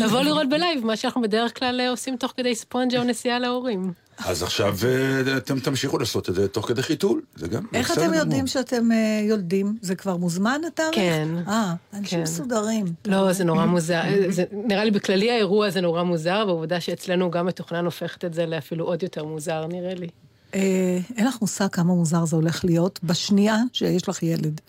לבוא 0.04 0.20
לראות 0.22 0.48
בלייב, 0.48 0.86
מה 0.86 0.96
שאנחנו 0.96 1.22
בדרך 1.22 1.58
כלל 1.58 1.80
אה, 1.80 1.90
עושים 1.90 2.16
תוך 2.16 2.32
כדי 2.36 2.54
ספונג'ה 2.54 2.98
או 2.98 3.04
נסיעה 3.04 3.38
להורים. 3.38 3.92
אז 4.18 4.42
עכשיו 4.42 4.76
אה, 4.84 5.36
אתם 5.36 5.60
תמשיכו 5.60 5.98
לעשות 5.98 6.28
את 6.28 6.34
זה 6.34 6.48
תוך 6.48 6.68
כדי 6.68 6.82
חיתול, 6.82 7.22
זה 7.36 7.48
גם 7.48 7.66
איך 7.74 7.92
אתם 7.92 8.00
גמור. 8.00 8.14
יודעים 8.14 8.46
שאתם 8.46 8.92
אה, 8.92 9.20
יולדים? 9.28 9.76
זה 9.82 9.94
כבר 9.94 10.16
מוזמן 10.16 10.60
התאריך? 10.66 10.94
כן. 10.94 11.28
אה, 11.48 11.74
אנשים 11.94 12.18
כן. 12.18 12.22
מסודרים. 12.22 12.84
לא, 13.04 13.32
זה 13.32 13.44
נורא 13.44 13.64
מוזר. 13.64 14.02
זה, 14.28 14.44
נראה 14.52 14.84
לי 14.84 14.90
בכללי 14.90 15.30
האירוע 15.30 15.70
זה 15.70 15.80
נורא 15.80 16.02
מוזר, 16.02 16.44
והעובדה 16.46 16.80
שאצלנו 16.80 17.30
גם 17.30 17.46
מתוכנן 17.46 17.84
הופכת 17.84 18.24
את 18.24 18.34
זה 18.34 18.46
לאפילו 18.46 18.84
עוד 18.84 19.02
יותר 19.02 19.24
מוזר, 19.24 19.66
נראה 19.66 19.94
לי. 19.94 20.08
אה, 20.54 20.98
אין 21.16 21.26
לך 21.26 21.36
מושג 21.40 21.68
כמה 21.72 21.94
מוזר 21.94 22.24
זה 22.24 22.36
הולך 22.36 22.64
להיות 22.64 23.00
בשנייה 23.02 23.56
שיש 23.72 24.08
לך 24.08 24.22
ילד. 24.22 24.60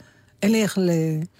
אין 0.43 0.51
לי 0.51 0.63
איך 0.63 0.77
ל... 0.77 0.89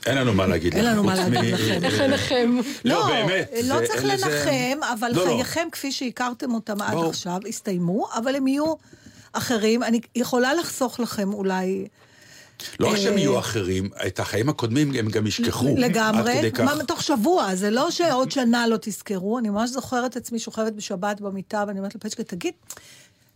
אין 0.05 0.17
לנו 0.17 0.33
מה 0.33 0.47
להגיד 0.47 0.75
אין 0.75 0.85
לך, 0.85 0.91
לנו 0.91 1.03
מה 1.03 1.15
להגיד 1.15 1.53
לכם. 1.53 1.83
איך 1.83 1.99
לנחם? 1.99 2.59
לא, 2.85 3.07
באמת. 3.07 3.51
לא 3.63 3.75
צריך 3.87 4.03
אין 4.03 4.19
לנחם, 4.19 4.83
אבל 4.93 5.11
לא, 5.13 5.25
לא. 5.25 5.31
חייכם 5.31 5.67
כפי 5.71 5.91
שהכרתם 5.91 6.53
אותם 6.53 6.81
עד. 6.81 6.97
עכשיו, 7.09 7.39
הסתיימו, 7.47 8.07
אבל 8.17 8.35
הם 8.35 8.47
יהיו 8.47 8.73
אחרים. 9.33 9.83
אני 9.83 9.99
יכולה 10.15 10.53
לחסוך 10.53 10.99
לכם 10.99 11.33
אולי 11.33 11.87
לא 12.79 12.87
רק 12.87 12.97
שהם 12.97 13.13
אה, 13.13 13.19
יהיו 13.19 13.39
אחרים, 13.39 13.89
את 14.07 14.19
החיים 14.19 14.49
הקודמים 14.49 14.91
הם 14.99 15.09
גם 15.09 15.27
ישכחו. 15.27 15.67
עד 15.67 15.79
לגמרי, 15.79 16.33
כדי 16.37 16.51
כך. 16.51 16.59
מה, 16.59 16.83
תוך 16.87 17.03
שבוע, 17.03 17.55
זה 17.55 17.69
לא 17.69 17.91
שעוד 17.91 18.31
שנה 18.31 18.67
לא 18.67 18.77
תזכרו, 18.81 19.39
אני 19.39 19.49
ממש 19.49 19.69
זוכרת 19.69 20.15
עצמי 20.15 20.39
שוכבת 20.39 20.73
בשבת 20.73 21.21
במיטה, 21.21 21.63
ואני 21.67 21.79
אומרת 21.79 21.95
לפצ'קה, 21.95 22.23
תגיד, 22.23 22.53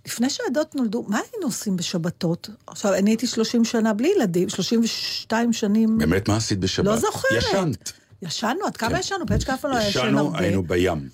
לפני 0.07 0.29
שהעדות 0.29 0.75
נולדו, 0.75 1.05
מה 1.07 1.17
היינו 1.17 1.47
עושים 1.47 1.77
בשבתות? 1.77 2.49
עכשיו, 2.67 2.93
אני 2.93 3.09
הייתי 3.11 3.27
30 3.27 3.65
שנה 3.65 3.93
בלי 3.93 4.13
ילדים, 4.15 4.49
32 4.49 5.53
שנים. 5.53 5.97
באמת, 5.97 6.29
מה 6.29 6.37
עשית 6.37 6.59
בשבת? 6.59 6.85
לא 6.85 6.97
זוכרת. 6.97 7.31
ישנת. 7.37 7.91
ישנו, 8.21 8.65
עד 8.65 8.77
כמה 8.77 8.89
כן. 8.89 8.99
ישנו? 8.99 9.25
פצ'קה 9.27 9.53
אף 9.53 9.61
פעם 9.61 9.71
לא 9.71 9.77
ישן 9.77 9.89
ישנו, 9.89 10.19
הרבה. 10.19 10.39
היינו 10.39 10.63
בים. 10.63 11.09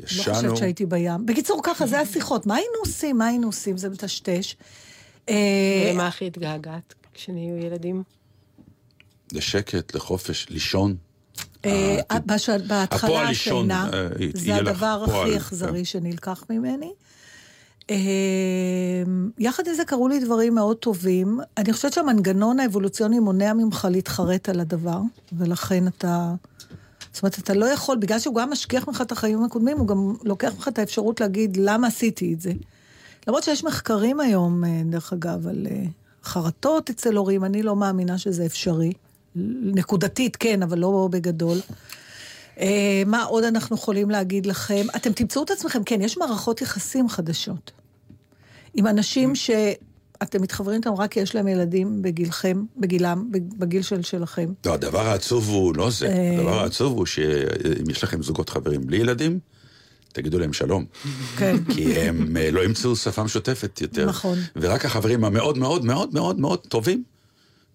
לא 0.00 0.06
ישנו, 0.06 0.34
חושבת 0.34 0.56
שהייתי 0.56 0.86
בים. 0.86 1.26
בקיצור, 1.26 1.60
ככה, 1.62 1.86
זה 1.86 2.00
השיחות. 2.00 2.46
מה 2.46 2.54
היינו 2.54 2.74
עושים? 2.80 3.18
מה 3.18 3.26
היינו 3.26 3.46
עושים? 3.46 3.76
זה 3.76 3.88
מטשטש. 3.88 4.56
אה, 5.28 5.90
למה 5.94 6.06
הכי 6.06 6.26
התגעגעת 6.26 6.94
כשנהיו 7.14 7.56
ילדים? 7.56 8.02
לשקט, 9.32 9.94
לחופש, 9.94 10.46
לישון. 10.50 10.96
אה, 11.64 11.98
אה, 12.10 12.18
בהתחלה 12.68 13.28
השינה, 13.28 13.90
זה 14.34 14.54
הדבר 14.56 15.04
הכי 15.06 15.30
כן. 15.30 15.36
אכזרי 15.36 15.84
שנלקח 15.84 16.44
ממני. 16.50 16.92
אה, 17.92 19.12
יחד 19.38 19.62
עם 19.66 19.74
זה 19.74 19.84
קרו 19.84 20.08
לי 20.08 20.20
דברים 20.20 20.54
מאוד 20.54 20.76
טובים. 20.76 21.40
אני 21.58 21.72
חושבת 21.72 21.92
שהמנגנון 21.92 22.60
האבולוציוני 22.60 23.18
מונע 23.18 23.52
ממך 23.52 23.88
להתחרט 23.90 24.48
על 24.48 24.60
הדבר, 24.60 25.00
ולכן 25.32 25.86
אתה... 25.86 26.34
זאת 27.12 27.22
אומרת, 27.22 27.38
אתה 27.38 27.54
לא 27.54 27.66
יכול, 27.66 27.96
בגלל 27.96 28.18
שהוא 28.18 28.34
גם 28.34 28.50
משכיח 28.50 28.88
ממך 28.88 29.00
את 29.00 29.12
החיים 29.12 29.44
הקודמים, 29.44 29.78
הוא 29.78 29.86
גם 29.86 30.14
לוקח 30.24 30.52
ממך 30.54 30.68
את 30.68 30.78
האפשרות 30.78 31.20
להגיד, 31.20 31.56
למה 31.56 31.86
עשיתי 31.86 32.34
את 32.34 32.40
זה? 32.40 32.52
למרות 33.26 33.42
שיש 33.42 33.64
מחקרים 33.64 34.20
היום, 34.20 34.64
אה, 34.64 34.82
דרך 34.84 35.12
אגב, 35.12 35.46
על 35.46 35.66
אה, 35.70 35.82
חרטות 36.24 36.90
אצל 36.90 37.16
הורים, 37.16 37.44
אני 37.44 37.62
לא 37.62 37.76
מאמינה 37.76 38.18
שזה 38.18 38.46
אפשרי. 38.46 38.92
נקודתית, 39.62 40.36
כן, 40.36 40.62
אבל 40.62 40.78
לא 40.78 41.08
בגדול. 41.10 41.58
אה, 42.60 43.02
מה 43.06 43.22
עוד 43.22 43.44
אנחנו 43.44 43.76
יכולים 43.76 44.10
להגיד 44.10 44.46
לכם? 44.46 44.86
אתם 44.96 45.12
תמצאו 45.12 45.42
את 45.42 45.50
עצמכם, 45.50 45.84
כן, 45.84 46.00
יש 46.02 46.18
מערכות 46.18 46.62
יחסים 46.62 47.08
חדשות. 47.08 47.72
עם 48.74 48.86
אנשים 48.86 49.34
שאתם 49.34 50.42
מתחברים 50.42 50.76
איתם 50.76 50.94
רק 50.94 51.12
כי 51.12 51.20
יש 51.20 51.34
להם 51.34 51.48
ילדים 51.48 52.02
בגילכם, 52.02 52.62
בגילם, 52.76 53.28
בגיל 53.58 53.82
של 53.82 54.02
שלכם. 54.02 54.52
לא, 54.66 54.74
הדבר 54.74 55.06
העצוב 55.06 55.48
הוא 55.48 55.76
לא 55.76 55.90
זה. 55.90 56.06
אה. 56.06 56.38
הדבר 56.38 56.60
העצוב 56.60 56.92
הוא 56.98 57.06
שאם 57.06 57.90
יש 57.90 58.04
לכם 58.04 58.22
זוגות 58.22 58.50
חברים 58.50 58.86
בלי 58.86 58.96
ילדים, 58.96 59.38
תגידו 60.12 60.38
להם 60.38 60.52
שלום. 60.52 60.84
כן. 61.38 61.56
כי 61.74 61.98
הם 61.98 62.36
אה, 62.36 62.50
לא 62.50 62.64
ימצאו 62.64 62.96
שפה 62.96 63.22
משותפת 63.22 63.80
יותר. 63.80 64.06
נכון. 64.06 64.38
ורק 64.56 64.84
החברים 64.84 65.24
המאוד 65.24 65.58
מאוד 65.58 65.84
מאוד 65.84 66.14
מאוד 66.14 66.40
מאוד 66.40 66.58
טובים, 66.58 67.02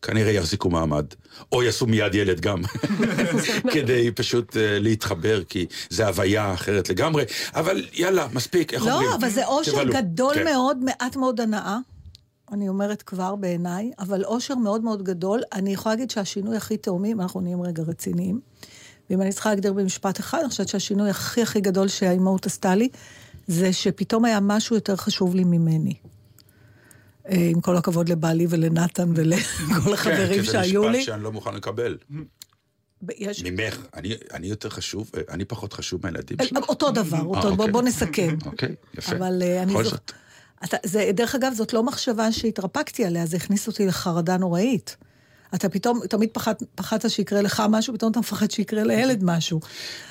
כנראה 0.02 0.32
יחזיקו 0.32 0.70
מעמד. 0.70 1.06
או 1.52 1.64
יעשו 1.64 1.88
מיד 1.88 2.16
ילד 2.16 2.40
גם, 2.40 2.62
כדי 3.74 4.12
פשוט 4.12 4.58
אה, 4.58 4.80
להתחבר, 4.80 5.44
כי 5.44 5.66
זה 5.90 6.08
הוויה 6.08 6.54
אחרת 6.54 6.90
לגמרי. 6.90 7.24
אבל 7.56 7.86
יאללה, 7.94 8.28
מספיק, 8.34 8.74
איך 8.74 8.82
אומרים? 8.82 9.10
לא, 9.10 9.16
אבל 9.16 9.30
זה 9.30 9.46
אושר. 9.46 9.84
גדול 9.84 10.36
כן. 10.36 10.44
מאוד, 10.44 10.78
מעט 10.84 11.16
מאוד 11.16 11.42
הנאה. 11.42 11.78
אני 12.52 12.70
אומרת 12.70 13.02
כבר 13.02 13.36
בעיניי, 13.36 13.92
אבל 14.00 14.26
אושר 14.26 14.56
מאוד 14.56 14.84
מאוד 14.84 15.04
גדול. 15.04 15.42
אני 15.54 15.74
יכולה 15.74 15.96
להגיד 15.96 16.10
שהשינוי 16.10 16.58
הכי 16.58 16.78
תאומי, 16.78 17.12
אם 17.12 17.22
אנחנו 17.22 17.42
נהיים 17.42 17.62
רגע 17.62 17.84
רציניים, 17.84 18.40
ואם 19.10 19.22
אני 19.22 19.32
צריכה 19.32 19.50
להגדיר 19.50 19.74
במשפט 19.74 20.20
אחד, 20.20 20.40
אני 20.40 20.50
חושבת 20.50 20.68
שהשינוי 20.68 21.10
הכי 21.10 21.42
הכי 21.42 21.62
גדול 21.62 21.88
שהאימהות 21.88 22.46
עשתה 22.46 22.76
לי, 22.76 22.90
זה 23.48 23.74
שפתאום 23.74 24.26
היה 24.26 24.40
משהו 24.40 24.76
יותר 24.76 24.96
חשוב 24.96 25.36
לי 25.36 25.44
ממני. 25.44 25.94
אה, 27.30 27.48
עם 27.52 27.62
כל 27.62 27.78
הכבוד 27.78 28.10
לבעלי 28.10 28.46
ולנתן 28.50 29.12
ולכל 29.16 29.94
החברים 29.94 30.44
שהיו 30.44 30.82
כן, 30.84 30.88
כי 30.88 30.92
לי. 30.92 30.94
זה 30.94 31.00
משפט 31.00 31.06
שאני 31.14 31.24
לא 31.24 31.32
מוכן 31.32 31.54
לקבל. 31.56 31.98
יש... 33.18 33.44
ממך, 33.44 33.78
אני, 33.94 34.16
אני 34.34 34.48
יותר 34.48 34.70
חשוב, 34.70 35.12
אה, 35.18 35.22
אני 35.30 35.46
פחות 35.46 35.74
חשוב 35.74 36.00
מהילדים 36.04 36.38
שלי. 36.44 36.60
אותו 36.70 36.92
דבר, 36.92 37.22
אותו, 37.22 37.38
אוקיי. 37.38 37.56
בוא, 37.56 37.68
בוא 37.68 37.82
נסכם. 37.82 38.36
אוקיי, 38.46 38.76
יפה. 38.98 39.16
אבל 39.16 39.42
אה, 39.44 39.64
אני 39.64 39.72
זוכ... 39.74 39.84
זאת. 39.84 40.12
אתה, 40.64 40.78
זה, 40.84 41.10
דרך 41.14 41.36
אגב, 41.36 41.54
זאת 41.54 41.74
לא 41.74 41.84
מחשבה 41.84 42.32
שהתרפקתי 42.32 43.06
עליה, 43.06 43.26
זה 43.26 43.38
הכניס 43.38 43.68
אותי 43.68 43.86
לחרדה 43.86 44.38
נוראית. 44.38 44.98
אתה 45.56 45.70
פתאום, 45.70 46.00
תמיד 46.10 46.30
פחד, 46.34 46.54
פחדת 46.76 47.10
שיקרה 47.10 47.42
לך 47.42 47.64
משהו, 47.70 47.94
פתאום 47.94 48.12
אתה 48.12 48.20
מפחד 48.20 48.52
שיקרה 48.52 48.84
לילד 48.84 49.24
משהו. 49.24 49.60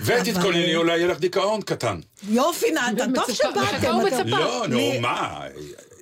ותתכונני, 0.00 0.64
אבל- 0.66 0.76
אולי 0.76 0.96
יהיה 0.98 1.06
לך 1.06 1.20
דיכאון 1.20 1.62
קטן. 1.62 2.00
יופי, 2.28 2.66
נתן, 2.70 3.12
טוב 3.14 3.24
שבאתם. 3.32 3.92
לא, 4.26 4.64
נו, 4.68 4.76
לי- 4.76 4.98
מה? 4.98 5.40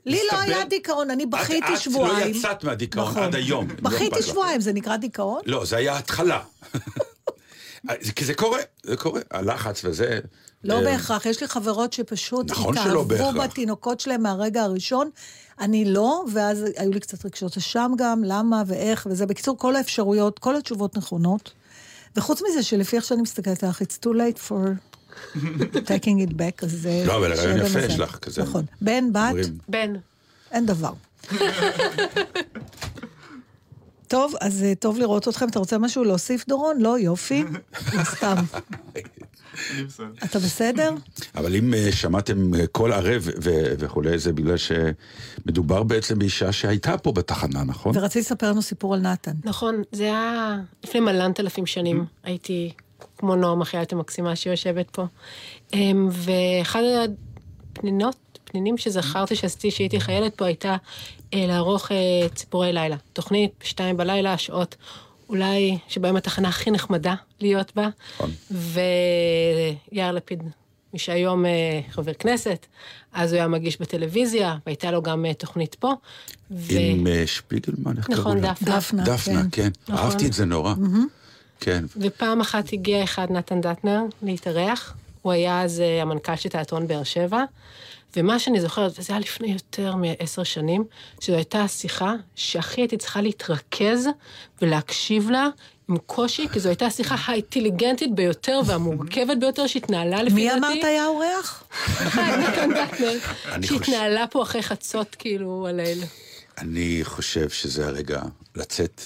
לי 0.06 0.20
לא 0.32 0.38
היה 0.38 0.64
דיכאון, 0.64 1.11
אני 1.11 1.26
בכיתי 1.26 1.76
שבועיים. 1.76 2.30
את 2.30 2.34
לא 2.34 2.38
יצאת 2.38 2.64
מהדיכאון 2.64 3.11
נכון. 3.11 3.23
עד 3.23 3.34
היום. 3.34 3.68
לא 3.68 3.90
בכיתי 3.90 4.18
לך. 4.18 4.26
שבועיים, 4.26 4.61
זה 4.61 4.73
נקרא 4.73 4.96
דיכאון? 4.96 5.40
לא, 5.46 5.64
זה 5.64 5.76
היה 5.76 5.99
התחלה. 5.99 6.40
כי 8.16 8.25
זה 8.25 8.34
קורה, 8.34 8.61
זה 8.82 8.96
קורה, 8.96 9.20
הלחץ 9.30 9.84
וזה. 9.84 10.20
לא 10.64 10.75
אה, 10.75 10.84
בהכרח, 10.84 11.26
יש 11.26 11.40
לי 11.40 11.49
חברות 11.49 11.92
שפשוט 11.92 12.50
נכון 12.50 12.78
התאהבו. 12.78 13.40
בתינוקות 13.42 14.00
שלהם 14.00 14.23
מהרגע 14.23 14.62
הראשון. 14.62 15.11
אני 15.61 15.84
לא, 15.84 16.25
ואז 16.32 16.64
היו 16.76 16.92
לי 16.92 17.00
קצת 17.00 17.26
רגשות 17.26 17.56
אשם 17.56 17.92
גם, 17.99 18.25
למה 18.25 18.62
ואיך, 18.66 19.06
וזה 19.11 19.26
בקיצור 19.26 19.58
כל 19.58 19.76
האפשרויות, 19.76 20.38
כל 20.38 20.56
התשובות 20.56 20.96
נכונות. 20.96 21.52
וחוץ 22.16 22.42
מזה 22.42 22.62
שלפי 22.62 22.96
איך 22.96 23.04
שאני 23.04 23.23
מסתכלת 23.23 23.64
עליך, 23.64 23.82
it's 23.82 24.04
too 24.04 24.12
late 24.12 24.49
for 24.49 24.93
taking 25.75 26.28
it 26.28 26.30
back, 26.30 26.62
אז 26.62 26.71
זה... 26.71 27.04
לא, 27.06 27.16
אבל 27.16 27.37
שיהיה 27.37 27.54
רעיון 27.54 27.66
יפה. 27.66 27.80
יש 27.80 27.99
לך, 27.99 28.18
כזה. 28.18 28.42
נכון. 28.42 28.64
בן, 28.80 29.12
בת, 29.12 29.47
בן. 29.68 29.92
אין 30.50 30.66
דבר. 30.66 30.92
טוב, 34.09 34.35
אז 34.40 34.62
אה, 34.62 34.75
טוב 34.75 34.99
לראות 34.99 35.28
אתכם. 35.28 35.49
אתה 35.49 35.59
רוצה 35.59 35.78
משהו 35.78 36.04
להוסיף, 36.04 36.49
דורון? 36.49 36.80
לא, 36.80 36.99
יופי. 36.99 37.44
לא, 37.94 38.04
סתם. 38.04 38.35
אתה 40.25 40.38
בסדר? 40.38 40.94
אבל 41.37 41.56
אם 41.56 41.75
אה, 41.75 41.92
שמעתם 41.92 42.54
אה, 42.54 42.66
קול 42.66 42.92
ערב 42.92 43.28
וכולי, 43.78 44.18
זה 44.18 44.33
בגלל 44.33 44.56
שמדובר 44.56 45.83
בעצם 45.83 46.18
באישה 46.18 46.52
שהייתה 46.52 46.99
פה 46.99 47.12
בתחנה, 47.12 47.64
נכון? 47.64 47.97
ורציתי 47.97 48.21
לספר 48.21 48.50
לנו 48.50 48.62
סיפור 48.62 48.94
על 48.94 49.00
נתן. 49.00 49.33
נכון, 49.44 49.83
זה 49.92 50.04
היה 50.04 50.56
לפני 50.85 51.00
מלנת 51.00 51.40
אלפים 51.40 51.66
שנים. 51.66 52.04
הייתי 52.25 52.73
כמו 53.25 53.37
נועם 53.37 53.62
החיילת 53.62 53.93
המקסימה 53.93 54.37
שיושבת 54.37 54.90
פה. 54.90 55.04
אמ, 55.73 56.09
ואחד 56.11 56.83
הפנינות, 57.73 58.16
פנינים 58.45 58.78
שזכרתי 58.78 59.37
שעשיתי 59.37 59.71
כשהייתי 59.71 60.00
חיילת 60.00 60.35
פה 60.35 60.47
הייתה 60.47 60.76
אה, 61.35 61.47
לערוך 61.47 61.93
אה, 61.93 62.28
ציפורי 62.35 62.73
לילה. 62.73 62.97
תוכנית 63.12 63.50
בשתיים 63.61 63.97
בלילה, 63.97 64.38
שעות 64.38 64.76
אולי 65.28 65.78
שבהם 65.88 66.16
התחנה 66.16 66.49
הכי 66.49 66.71
נחמדה 66.71 67.14
להיות 67.40 67.73
בה. 67.76 67.88
נכון. 68.14 68.31
ויאיר 68.50 70.12
לפיד, 70.12 70.43
מי 70.93 70.99
שהיום 70.99 71.47
אה, 71.47 71.81
חבר 71.90 72.14
כנסת, 72.14 72.66
אז 73.12 73.33
הוא 73.33 73.38
היה 73.38 73.49
מגיש 73.49 73.81
בטלוויזיה, 73.81 74.57
והייתה 74.66 74.90
לו 74.90 75.02
גם 75.02 75.26
אה, 75.26 75.35
תוכנית 75.35 75.75
פה. 75.75 75.93
ו... 76.50 76.73
עם 76.78 77.07
שפיגלמן, 77.26 77.97
איך 77.97 78.11
נכון, 78.11 78.23
קראו 78.23 78.35
לה? 78.35 78.52
דפנה. 78.52 78.76
דפנה, 78.76 79.04
דפנה, 79.04 79.43
כן. 79.43 79.49
כן. 79.50 79.71
נכון. 79.88 80.04
אהבתי 80.04 80.26
את 80.26 80.33
זה 80.33 80.45
נורא. 80.45 80.75
כן. 81.61 81.84
ופעם 81.96 82.40
אחת 82.40 82.73
הגיע 82.73 83.04
אחד 83.04 83.26
נתן 83.30 83.61
דטנר 83.61 84.00
להתארח, 84.23 84.94
הוא 85.23 85.32
היה 85.32 85.62
אז 85.62 85.80
אה, 85.80 86.02
המנכ"ל 86.02 86.37
של 86.37 86.49
תיאטרון 86.49 86.87
באר 86.87 87.02
שבע, 87.04 87.44
ומה 88.16 88.38
שאני 88.38 88.61
זוכרת, 88.61 88.99
וזה 88.99 89.12
היה 89.12 89.20
לפני 89.20 89.52
יותר 89.52 89.94
מעשר 89.96 90.42
שנים, 90.42 90.84
שזו 91.20 91.37
הייתה 91.37 91.62
השיחה 91.62 92.14
שהכי 92.34 92.80
הייתי 92.80 92.96
צריכה 92.96 93.20
להתרכז 93.20 94.08
ולהקשיב 94.62 95.30
לה 95.30 95.49
עם 95.88 95.99
קושי, 95.99 96.49
כי 96.49 96.61
זו 96.61 96.68
הייתה 96.68 96.87
השיחה 96.87 97.16
האינטליגנטית 97.25 98.14
ביותר 98.14 98.61
והמורכבת 98.66 99.37
ביותר 99.40 99.66
שהתנהלה 99.66 100.23
לפי 100.23 100.34
מי 100.34 100.49
דעתי. 100.49 100.58
אמרת 100.58 100.84
היה 100.84 101.06
אורח? 101.06 101.64
נתן 102.42 102.70
דטנר, 102.75 103.18
שהתנהלה 103.62 104.26
פה 104.26 104.42
אחרי 104.42 104.62
חצות 104.62 105.14
כאילו 105.14 105.66
הליל. 105.68 105.99
אני 106.58 107.00
חושב 107.02 107.49
שזה 107.49 107.87
הרגע 107.87 108.23
לצאת 108.56 109.00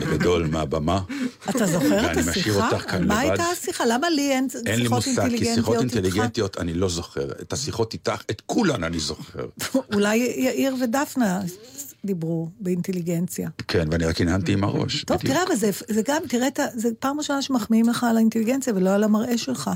בגדול 0.00 0.46
מהבמה. 0.52 1.00
אתה 1.50 1.66
זוכר 1.66 2.00
את 2.00 2.16
ואני 2.16 2.20
משאיר 2.20 2.30
השיחה? 2.30 2.70
אותך 2.70 2.90
כאן 2.90 2.98
על 2.98 3.06
מה 3.06 3.24
לבד. 3.24 3.30
הייתה 3.30 3.44
השיחה? 3.44 3.84
למה 3.86 4.10
לי 4.10 4.30
אין 4.30 4.48
אין 4.66 4.78
לי 4.78 4.82
שיחות 4.82 5.06
מושג, 5.06 5.28
כי 5.38 5.54
שיחות 5.54 5.76
אינטליגנטיות 5.76 5.76
איתך? 5.76 5.94
אינטליגנטיות 5.94 6.58
אני 6.58 6.74
לא 6.74 6.88
זוכר. 6.88 7.32
את 7.42 7.52
השיחות 7.52 7.92
איתך, 7.92 8.22
את 8.30 8.42
כולן 8.46 8.84
אני 8.84 8.98
זוכר. 8.98 9.46
אולי 9.94 10.16
יאיר 10.16 10.74
ודפנה 10.82 11.40
דיברו 12.04 12.48
באינטליגנציה. 12.60 13.48
כן, 13.68 13.88
ואני 13.90 14.04
רק 14.04 14.20
הנהנתי 14.20 14.52
עם 14.52 14.64
הראש. 14.64 15.04
טוב. 15.04 15.16
תראה, 15.16 15.42
אבל 15.42 15.54
זה, 15.88 16.02
גם, 16.04 16.22
תראה, 16.28 16.48
זה 16.74 16.88
פעם 16.98 17.18
ראשונה 17.18 17.42
שמחמיאים 17.42 17.88
לך 17.88 18.04
על 18.04 18.16
האינטליגנציה 18.16 18.74
ולא 18.76 18.90
על 18.90 19.04
המראה 19.04 19.38
שלך. 19.38 19.70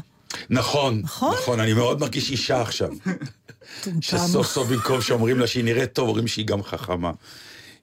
נכון, 0.50 1.00
נכון? 1.04 1.34
נכון, 1.34 1.60
אני 1.60 1.74
מאוד 1.74 2.00
מרגיש 2.00 2.30
אישה 2.30 2.60
עכשיו. 2.60 2.88
שסוף 4.00 4.46
סוף 4.46 4.68
במקום 4.68 5.00
שאומרים 5.00 5.38
לה 5.38 5.46
שהיא 5.46 5.64
נראית 5.64 5.92
טוב, 5.92 6.08
אומרים 6.08 6.26
שהיא 6.26 6.46
גם 6.46 6.62
חכמה. 6.62 7.10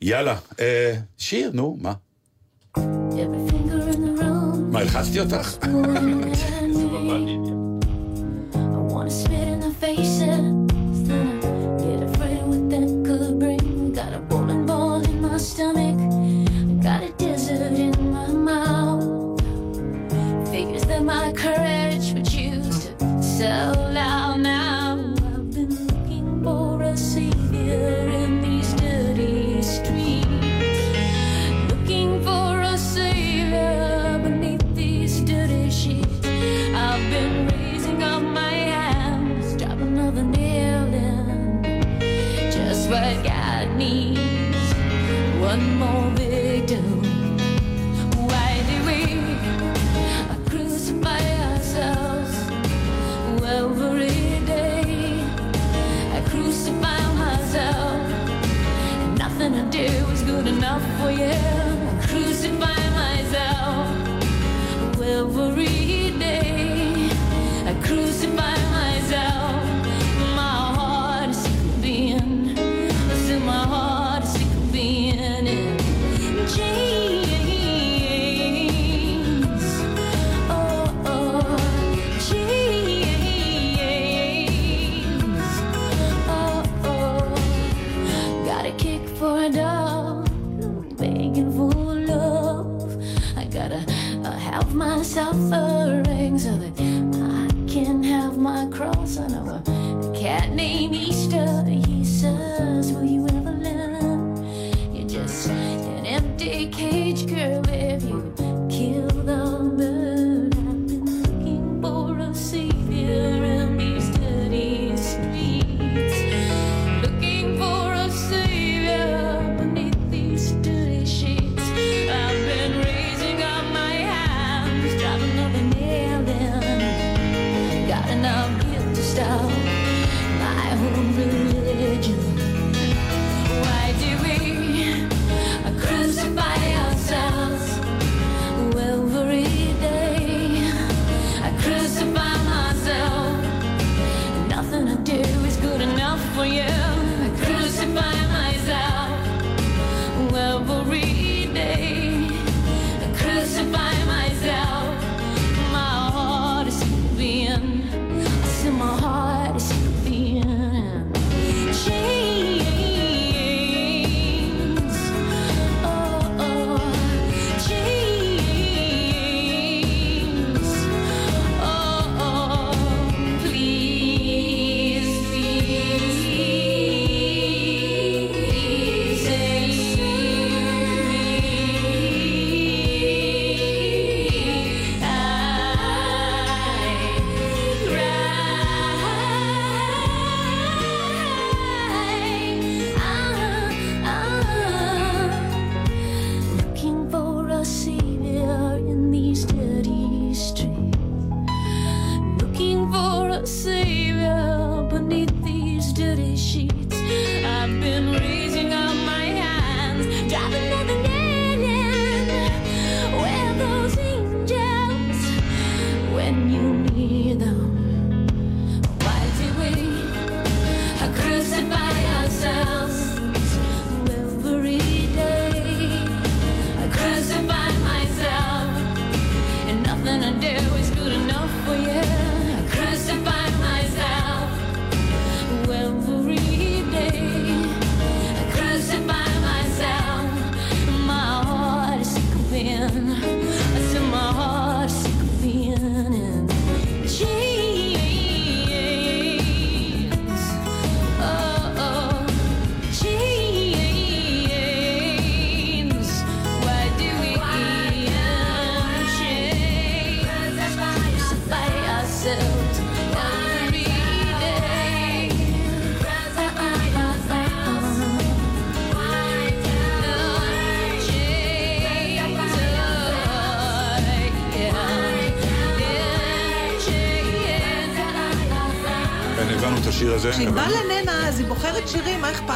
יאללה, 0.02 0.38
אה, 0.60 0.94
שיר, 1.18 1.52
נו, 1.54 1.78
מה? 1.82 1.94
מה, 4.72 4.80
הלחצתי 4.80 5.20
אותך? 5.20 5.58
I 8.54 8.94
wanna 8.94 9.10
spit 9.10 9.48
in 9.54 9.60
their 9.64 9.76
faces, 9.86 10.44
then 11.08 11.28
I 11.44 11.84
get 11.84 12.00
afraid 12.10 12.42
what 12.50 12.64
that 12.72 12.90
could 13.08 13.40
bring. 13.42 13.94
Got 14.00 14.12
a 14.20 14.22
bowling 14.30 14.66
ball 14.70 15.02
in 15.10 15.18
my 15.26 15.38
stomach, 15.50 15.98
got 16.86 17.02
a 17.08 17.12
desert 17.24 17.74
in 17.86 17.96
my 18.16 18.28
mouth. 18.50 19.06
Figures 20.52 20.86
that 20.92 21.04
my 21.14 21.26
courage 21.46 22.06
would 22.14 22.28
choose 22.36 22.78
to 22.86 22.92
sell 23.38 23.91
my 38.34 38.52
hands, 38.52 39.56
drop 39.62 39.80
another 39.80 40.24
nail. 40.24 40.88
Just 42.52 42.90
what 42.90 43.24
God 43.24 43.76
needs, 43.78 44.74
one 45.40 45.76
more 45.78 46.10
victim. 46.12 47.04
Why 48.30 48.64
do 48.70 48.76
we 48.90 49.00
crucify 50.50 51.22
ourselves 51.50 52.36
every 53.44 54.46
day? 54.46 55.24
I 56.16 56.22
crucify 56.30 57.00
myself. 57.26 58.02
And 59.04 59.18
nothing 59.18 59.54
I 59.56 59.66
do 59.70 59.88
is 60.14 60.22
good 60.24 60.48
enough 60.48 60.84
for 61.00 61.12
you. 61.12 61.36
I 61.92 62.06
crucify 62.08 62.80
myself. 63.02 63.88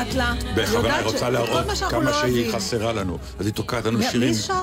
אכפת 0.07 0.15
לה? 0.15 0.33
בכוונה 0.55 0.95
היא 0.95 1.05
רוצה 1.05 1.29
להראות 1.29 1.65
מה 1.65 1.75
כמה 1.89 2.03
לא 2.03 2.21
שהיא. 2.21 2.51
חסרה 2.53 2.93
לנו. 2.93 3.17
אז 3.39 3.45
היא 3.45 3.53
תוקעת 3.53 3.85
לנו 3.85 3.99
שירים. 4.11 4.29
מי 4.29 4.35
שר, 4.35 4.61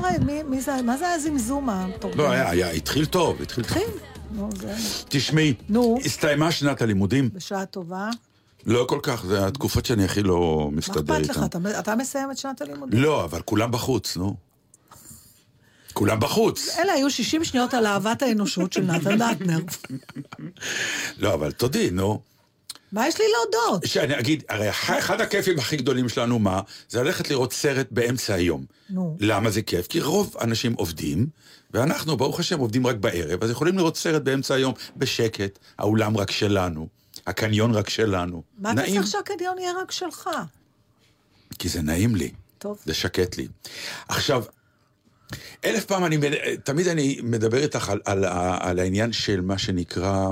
מי- 0.48 0.60
זה, 0.60 0.82
מה 0.82 0.96
זה 0.96 1.12
הזמזום 1.12 1.70
המתורגם? 1.70 2.18
לא, 2.18 2.30
היה, 2.30 2.50
היה, 2.50 2.70
התחיל 2.70 3.04
טוב, 3.06 3.42
התחיל 3.42 3.64
טוב. 3.64 3.82
תשמעי. 5.08 5.54
הסתיימה 6.04 6.52
שנת 6.52 6.82
הלימודים. 6.82 7.30
בשעה 7.34 7.66
טובה. 7.66 8.10
לא 8.66 8.84
כל 8.88 8.98
כך, 9.02 9.24
זה 9.24 9.46
התקופות 9.46 9.86
שאני 9.86 10.04
הכי 10.04 10.22
לא 10.22 10.68
מה 10.70 10.76
מסתדר 10.76 11.16
אכפת 11.16 11.28
לך? 11.28 11.42
איתן. 11.42 11.66
אתה- 11.66 11.78
אתה 11.78 11.96
מסיים 11.96 12.30
את 12.30 12.38
שנת 12.38 12.60
הלימודים. 12.62 13.00
לא, 13.02 13.24
אבל 13.24 13.42
כולם 13.42 13.70
בחוץ, 13.70 14.16
נו. 14.16 14.34
כולם 15.92 16.20
בחוץ. 16.20 16.68
אלה 16.78 16.92
היו 16.92 17.10
60 17.10 17.44
שניות 17.44 17.74
על 17.74 17.86
אהבת 17.86 18.22
האנושות 18.22 18.72
של 18.72 18.82
נתן 18.82 19.18
דטנר. 19.18 19.58
לא, 21.18 21.34
אבל 21.34 21.52
תודי, 21.52 21.90
נו. 21.90 22.20
מה 22.92 23.08
יש 23.08 23.18
לי 23.18 23.24
להודות? 23.32 23.86
שאני 23.86 24.18
אגיד, 24.18 24.42
הרי 24.48 24.70
אח- 24.70 24.90
אחד 24.90 25.20
הכיפים 25.20 25.58
הכי 25.58 25.76
גדולים 25.76 26.08
שלנו, 26.08 26.38
מה? 26.38 26.60
זה 26.88 27.02
ללכת 27.02 27.30
לראות 27.30 27.52
סרט 27.52 27.86
באמצע 27.90 28.34
היום. 28.34 28.64
נו. 28.90 29.16
למה 29.20 29.50
זה 29.50 29.62
כיף? 29.62 29.86
כי 29.86 30.00
רוב 30.00 30.36
אנשים 30.40 30.72
עובדים, 30.72 31.26
ואנחנו, 31.70 32.16
ברוך 32.16 32.40
השם, 32.40 32.58
עובדים 32.58 32.86
רק 32.86 32.96
בערב, 32.96 33.44
אז 33.44 33.50
יכולים 33.50 33.78
לראות 33.78 33.96
סרט 33.96 34.22
באמצע 34.22 34.54
היום 34.54 34.74
בשקט, 34.96 35.58
האולם 35.78 36.16
רק 36.16 36.30
שלנו, 36.30 36.88
הקניון 37.26 37.74
רק 37.74 37.88
שלנו. 37.88 38.42
מה 38.58 38.72
אתה 38.72 38.82
צריך 38.82 39.06
שהקניון 39.06 39.58
יהיה 39.58 39.72
רק 39.82 39.90
שלך? 39.90 40.30
כי 41.58 41.68
זה 41.68 41.82
נעים 41.82 42.14
לי. 42.16 42.30
טוב. 42.58 42.78
זה 42.84 42.94
שקט 42.94 43.36
לי. 43.36 43.48
עכשיו, 44.08 44.44
אלף 45.64 45.84
פעם 45.84 46.04
אני, 46.04 46.16
תמיד 46.64 46.88
אני 46.88 47.18
מדבר 47.22 47.58
איתך 47.58 47.88
על, 47.88 48.00
על, 48.04 48.24
על 48.60 48.78
העניין 48.78 49.12
של 49.12 49.40
מה 49.40 49.58
שנקרא, 49.58 50.28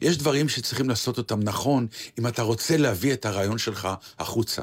יש 0.00 0.18
דברים 0.18 0.48
שצריכים 0.48 0.88
לעשות 0.88 1.18
אותם 1.18 1.40
נכון, 1.42 1.86
אם 2.18 2.26
אתה 2.26 2.42
רוצה 2.42 2.76
להביא 2.76 3.12
את 3.12 3.26
הרעיון 3.26 3.58
שלך 3.58 3.88
החוצה. 4.18 4.62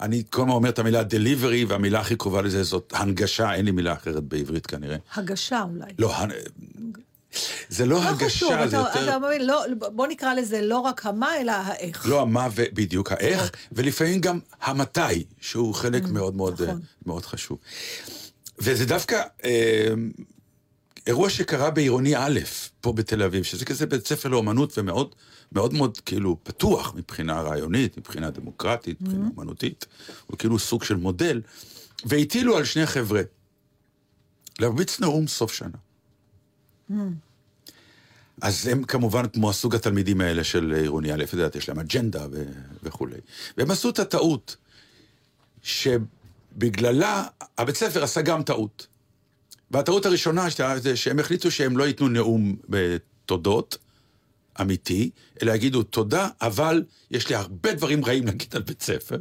אני 0.00 0.22
כל 0.30 0.42
הזמן 0.42 0.52
אומר 0.54 0.68
את 0.68 0.78
המילה 0.78 1.02
delivery, 1.02 1.66
והמילה 1.68 2.00
הכי 2.00 2.16
קרובה 2.16 2.42
לזה 2.42 2.62
זאת 2.62 2.92
הנגשה, 2.96 3.54
אין 3.54 3.64
לי 3.64 3.70
מילה 3.70 3.92
אחרת 3.92 4.22
בעברית 4.24 4.66
כנראה. 4.66 4.96
הגשה 5.14 5.62
אולי. 5.62 5.92
לא, 5.98 6.14
זה 7.68 7.86
לא 7.86 7.96
לא 7.96 8.00
חשוב, 8.26 8.52
הנגשה, 8.52 8.68
זה 8.68 8.80
אתה- 8.80 8.98
יותר... 8.98 9.08
אתה 9.10 9.18
מבין, 9.18 9.46
לא- 9.46 9.64
בוא 9.92 10.06
נקרא 10.06 10.34
לזה 10.34 10.62
לא 10.62 10.78
רק 10.78 11.06
המה, 11.06 11.40
אלא 11.40 11.52
האיך. 11.52 12.06
לא 12.06 12.20
המה 12.22 12.48
ובדיוק 12.54 13.12
האיך, 13.12 13.50
ולפעמים 13.72 14.20
גם 14.20 14.38
המתי, 14.62 15.24
שהוא 15.40 15.74
חלק 15.74 16.02
מאוד 16.08 16.36
מאוד, 16.36 16.52
נכון. 16.54 16.68
אה, 16.68 16.74
מאוד 17.06 17.26
חשוב. 17.26 17.58
וזה 18.58 18.86
דווקא 18.86 19.22
אה, 19.44 19.88
אירוע 21.06 21.30
שקרה 21.30 21.70
בעירוני 21.70 22.16
א', 22.16 22.40
פה 22.80 22.92
בתל 22.92 23.22
אביב, 23.22 23.42
שזה 23.44 23.64
כזה 23.64 23.86
בית 23.86 24.06
ספר 24.06 24.28
לאומנות 24.28 24.78
ומאוד 24.78 25.14
מאוד 25.52 25.74
מאוד 25.74 25.98
כאילו 25.98 26.36
פתוח 26.42 26.94
מבחינה 26.94 27.40
רעיונית, 27.40 27.98
מבחינה 27.98 28.30
דמוקרטית, 28.30 29.00
מבחינה 29.00 29.28
אומנותית, 29.36 29.86
הוא 30.26 30.38
כאילו 30.38 30.58
סוג 30.58 30.84
של 30.84 30.96
מודל, 30.96 31.42
והטילו 32.04 32.56
על 32.56 32.64
שני 32.64 32.86
חבר'ה 32.86 33.22
להרביץ 34.58 35.00
נאום 35.00 35.26
סוף 35.26 35.52
שנה. 35.52 35.78
אז 38.42 38.66
הם 38.66 38.84
כמובן 38.84 39.28
כמו 39.28 39.50
הסוג 39.50 39.74
התלמידים 39.74 40.20
האלה 40.20 40.44
של 40.44 40.72
עירוני 40.72 41.12
א', 41.12 41.24
את 41.24 41.32
יודעת, 41.32 41.56
יש 41.56 41.68
להם 41.68 41.78
אג'נדה 41.78 42.26
ו- 42.32 42.44
וכולי. 42.82 43.16
והם 43.56 43.70
עשו 43.70 43.90
את 43.90 43.98
הטעות, 43.98 44.56
שבגללה 45.62 47.24
הבית 47.58 47.76
ספר 47.76 48.04
עשה 48.04 48.22
גם 48.22 48.42
טעות. 48.42 48.86
והטעות 49.70 50.06
הראשונה 50.06 50.50
שהייתה 50.50 50.80
זה 50.82 50.96
שהם 50.96 51.18
החליטו 51.18 51.50
שהם 51.50 51.76
לא 51.76 51.84
ייתנו 51.86 52.08
נאום 52.08 52.56
בתודות, 52.68 53.78
אמיתי, 54.60 55.10
אלא 55.42 55.52
יגידו 55.52 55.82
תודה, 55.82 56.28
אבל 56.40 56.84
יש 57.10 57.28
לי 57.28 57.34
הרבה 57.34 57.72
דברים 57.72 58.04
רעים 58.04 58.26
להגיד 58.26 58.56
על 58.56 58.62
בית 58.62 58.82
ספר. 58.82 59.16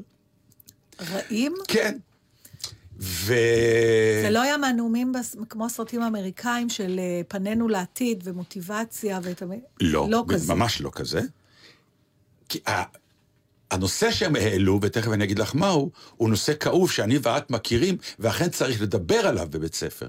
רעים? 1.12 1.54
כן. 1.68 1.98
ו... 3.00 3.34
זה 4.24 4.30
לא 4.30 4.42
היה 4.42 4.58
מהנאומים 4.58 5.12
בס- 5.14 5.36
כמו 5.50 5.66
הסרטים 5.66 6.02
האמריקאים 6.02 6.70
של 6.70 7.00
אה, 7.00 7.22
פנינו 7.28 7.68
לעתיד 7.68 8.22
ומוטיבציה 8.24 9.20
ואת 9.24 9.42
ה... 9.42 9.46
לא, 9.82 10.08
לא 10.10 10.26
כזה. 10.28 10.54
ממש 10.54 10.82
לא 10.82 10.92
כזה. 10.94 11.22
כי 12.50 12.60
ה- 12.70 12.84
הנושא 13.72 14.12
שהם 14.12 14.36
העלו, 14.36 14.80
ותכף 14.82 15.12
אני 15.12 15.24
אגיד 15.24 15.40
לך 15.40 15.56
מהו, 15.56 15.92
הוא 16.18 16.30
נושא 16.30 16.54
כאוב 16.60 16.92
שאני 16.92 17.20
ואת 17.22 17.50
מכירים, 17.52 17.98
ואכן 18.20 18.50
צריך 18.50 18.82
לדבר 18.82 19.28
עליו 19.28 19.48
בבית 19.50 19.76
ספר. 19.76 20.08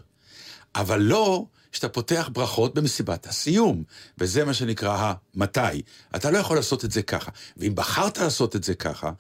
אבל 0.76 1.00
לא 1.00 1.46
שאתה 1.72 1.88
פותח 1.88 2.30
ברכות 2.32 2.74
במסיבת 2.74 3.26
הסיום, 3.26 3.84
וזה 4.18 4.44
מה 4.44 4.54
שנקרא 4.54 5.14
המתי. 5.34 5.82
אתה 6.16 6.30
לא 6.30 6.38
יכול 6.38 6.56
לעשות 6.56 6.84
את 6.84 6.92
זה 6.92 7.02
ככה. 7.02 7.30
ואם 7.56 7.74
בחרת 7.74 8.18
לעשות 8.18 8.56
את 8.56 8.64
זה 8.64 8.74
ככה, 8.74 9.10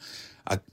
את, 0.52 0.70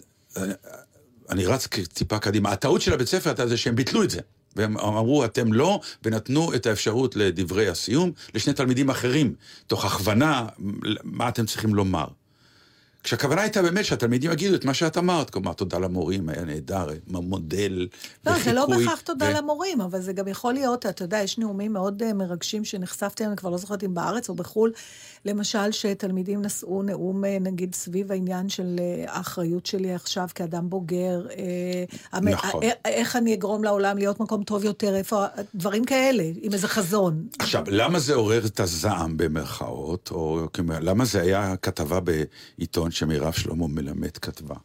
אני 1.30 1.46
רץ 1.46 1.67
טיפה 1.93 2.19
קדימה. 2.19 2.52
הטעות 2.52 2.82
של 2.82 2.93
הבית 2.93 3.08
ספר 3.08 3.30
הייתה 3.30 3.48
זה 3.48 3.58
שהם 3.58 3.76
ביטלו 3.76 4.04
את 4.04 4.10
זה. 4.10 4.19
והם 4.56 4.78
אמרו, 4.78 5.26
אתם 5.26 5.54
לא, 5.54 5.80
ונתנו 6.04 6.54
את 6.54 6.65
האפשרות 6.65 7.15
לדברי 7.15 7.69
הסיום 7.69 8.12
לשני 8.34 8.54
תלמידים 8.54 8.89
אחרים, 8.89 9.36
תוך 9.67 9.86
הכוונה 9.86 10.46
מה 11.04 11.30
אתם 11.30 11.46
צריכים 11.46 11.76
לומר. 11.76 12.08
כשהכוונה 13.04 13.42
הייתה 13.42 13.62
באמת 13.62 13.86
שהתלמידים 13.86 14.32
יגידו 14.32 14.56
את 14.56 14.66
מה 14.66 14.74
שאת 14.74 14.98
אמרת, 14.98 15.30
כלומר, 15.30 15.54
תודה 15.54 15.80
למורים, 15.80 16.30
היה 16.30 16.44
נהדר, 16.46 16.88
מודל 17.08 17.88
לא, 18.26 18.32
וחיקוי. 18.32 18.44
זה 18.44 18.54
לא 18.54 18.66
בהכרח 18.66 19.02
תודה 19.02 19.26
ו- 19.26 19.38
למורים, 19.38 19.82
אבל 19.82 20.02
זה 20.02 20.13
גם 20.13 20.28
יכול 20.28 20.54
להיות, 20.54 20.86
אתה 20.86 21.04
יודע, 21.04 21.18
יש 21.18 21.38
נאומים 21.38 21.74
מאוד 21.74 22.04
אה, 22.04 22.13
מרגשים 22.13 22.66
שנחשפתי, 22.66 23.26
אני 23.26 23.36
כבר 23.36 23.50
לא 23.50 23.58
זוכרת 23.58 23.84
אם 23.84 23.94
בארץ 23.94 24.30
או 24.30 24.36
בחו"ל, 24.36 24.72
למשל 25.26 25.72
שתלמידים 25.72 26.42
נשאו 26.42 26.84
נאום, 26.84 27.26
אה, 27.26 27.38
נגיד, 27.42 27.76
סביב 27.76 28.12
העניין 28.12 28.50
של 28.50 28.76
אה, 28.80 29.13
האחריות 29.13 29.66
שלי 29.66 29.94
עכשיו 29.94 30.28
כאדם 30.36 30.70
בוגר, 30.70 31.22
נכון. 32.22 32.63
איך 32.86 33.16
אני 33.16 33.34
אגרום 33.34 33.63
לעולם 33.63 33.98
להיות 33.98 34.20
מקום 34.20 34.44
טוב 34.44 34.63
יותר, 34.63 34.96
איפה, 34.96 35.26
דברים 35.56 35.86
כאלה, 35.86 36.24
עם 36.42 36.54
איזה 36.54 36.68
חזון. 36.68 37.28
עכשיו, 37.39 37.63
למה 37.68 38.00
זה 38.00 38.13
עורר 38.13 38.46
את 38.46 38.60
הזעם 38.60 39.18
במרכאות, 39.18 40.10
או 40.12 40.48
למה 40.82 41.06
זה 41.06 41.22
היה 41.22 41.56
כתבה 41.62 42.00
בעיתון 42.00 42.92
שמירב 42.94 43.34
שלמה 43.34 43.68
מלמד 43.68 44.18
כתבה? 44.18 44.56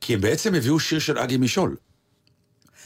כי 0.00 0.14
הם 0.14 0.20
בעצם 0.20 0.54
הביאו 0.54 0.80
שיר 0.80 0.98
של 0.98 1.18
אגי 1.18 1.36
משול. 1.36 1.76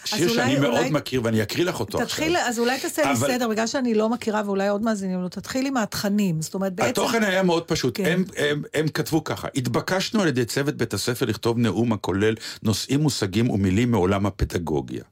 שיר 0.05 0.19
אולי- 0.31 0.35
שאני 0.35 0.59
מאוד 0.59 0.79
אולי- 0.79 0.91
מכיר 0.91 1.21
ואני 1.25 1.43
אקריא 1.43 1.65
לך 1.65 1.81
אותו 1.81 1.99
תתחיל, 1.99 2.37
עכשיו. 2.37 2.49
אז 2.51 2.59
אולי 2.59 2.81
תעשה 2.81 3.03
לי 3.05 3.13
אבל- 3.13 3.29
סדר, 3.29 3.49
בגלל 3.49 3.67
שאני 3.67 3.95
לא 3.95 4.09
מכירה 4.09 4.43
ואולי 4.47 4.69
עוד 4.69 4.83
מאזינים 4.83 5.21
לו, 5.21 5.29
תתחיל 5.29 5.67
עם 5.67 5.77
התכנים. 5.77 6.43
זאת 6.43 6.55
אומרת, 6.55 6.75
בעצם... 6.75 6.91
התוכן 6.91 7.23
היה 7.23 7.43
מאוד 7.43 7.63
פשוט, 7.65 7.97
כן. 7.97 8.05
הם, 8.05 8.25
הם, 8.37 8.63
הם 8.75 8.89
כתבו 8.89 9.25
ככה, 9.25 9.49
התבקשנו 9.55 10.23
על 10.23 10.29
ידי 10.29 10.45
צוות 10.45 10.75
בית 10.77 10.95
הספר 10.95 11.27
לכתוב 11.27 11.59
נאום 11.59 11.93
הכולל 11.93 12.35
נושאים, 12.63 13.01
מושגים 13.01 13.51
ומילים 13.51 13.91
מעולם 13.91 14.27
הפדגוגיה. 14.27 15.05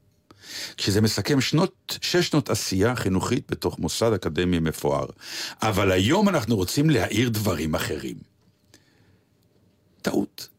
כשזה 0.77 1.01
מסכם 1.01 1.41
שנות, 1.41 1.97
שש 2.01 2.27
שנות 2.27 2.49
עשייה 2.49 2.95
חינוכית 2.95 3.43
בתוך 3.51 3.79
מוסד 3.79 4.13
אקדמי 4.13 4.59
מפואר. 4.59 5.05
אבל 5.61 5.91
היום 5.91 6.29
אנחנו 6.29 6.55
רוצים 6.55 6.89
להעיר 6.89 7.29
דברים 7.29 7.75
אחרים. 7.75 8.32
טעות. 10.03 10.49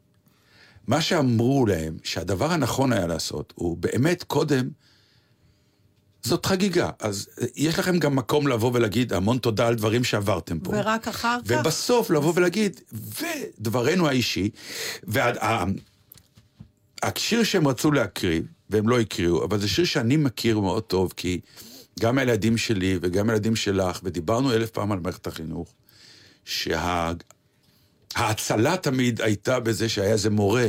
מה 0.87 1.01
שאמרו 1.01 1.67
להם 1.67 1.97
שהדבר 2.03 2.53
הנכון 2.53 2.93
היה 2.93 3.07
לעשות 3.07 3.53
הוא 3.57 3.77
באמת 3.77 4.23
קודם 4.23 4.69
זאת 6.25 6.47
חגיגה. 6.47 6.91
אז 7.01 7.29
אה, 7.41 7.47
יש 7.57 7.79
לכם 7.79 7.99
גם 7.99 8.17
מקום 8.17 8.49
לבוא 8.49 8.71
ולהגיד 8.75 9.13
המון 9.13 9.39
תודה 9.39 9.67
על 9.67 9.75
דברים 9.75 10.05
שעברתם 10.05 10.59
פה. 10.59 10.71
ורק 10.75 11.09
אחר 11.09 11.39
כך... 11.45 11.55
ובסוף 11.61 12.11
לבוא 12.11 12.33
ולהגיד, 12.37 12.81
ודברנו 13.21 14.09
האישי, 14.09 14.51
והשיר 17.03 17.43
שהם 17.43 17.69
רצו 17.69 17.93
להקריא, 17.93 18.43
והם 18.71 18.89
לא 18.89 19.01
הקריאו, 19.01 19.45
אבל 19.45 19.61
זה 19.61 19.69
שיר 19.69 19.85
שאני 19.85 20.17
מכיר 20.17 20.61
מאוד 20.61 20.83
טוב, 20.83 21.13
כי 21.17 21.41
גם 22.01 22.19
הילדים 22.19 22.57
שלי 22.57 22.99
וגם 23.03 23.31
הילדים 23.31 23.57
שלך, 23.57 24.01
ודיברנו 24.05 24.53
אלף 24.53 24.71
פעם 24.71 24.93
על 24.93 25.01
מערכת 25.01 25.27
החינוך, 25.27 25.75
שההצלה 28.15 28.77
תמיד 28.77 29.21
הייתה 29.23 29.61
בזה 29.61 29.89
שהיה 29.89 30.13
איזה 30.13 30.31
מורה 30.31 30.67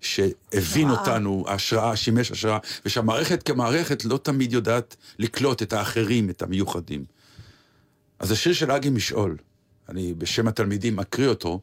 שהבין 0.00 0.88
השראה. 0.88 1.00
אותנו, 1.00 1.44
השראה, 1.48 1.96
שימש 1.96 2.30
השראה, 2.30 2.58
ושהמערכת 2.86 3.42
כמערכת 3.42 4.04
לא 4.04 4.18
תמיד 4.22 4.52
יודעת 4.52 4.96
לקלוט 5.18 5.62
את 5.62 5.72
האחרים, 5.72 6.30
את 6.30 6.42
המיוחדים. 6.42 7.04
אז 8.18 8.30
השיר 8.30 8.52
של 8.52 8.70
אגי 8.70 8.90
משעול, 8.90 9.36
אני 9.88 10.14
בשם 10.14 10.48
התלמידים 10.48 10.96
מקריא 10.96 11.28
אותו, 11.28 11.60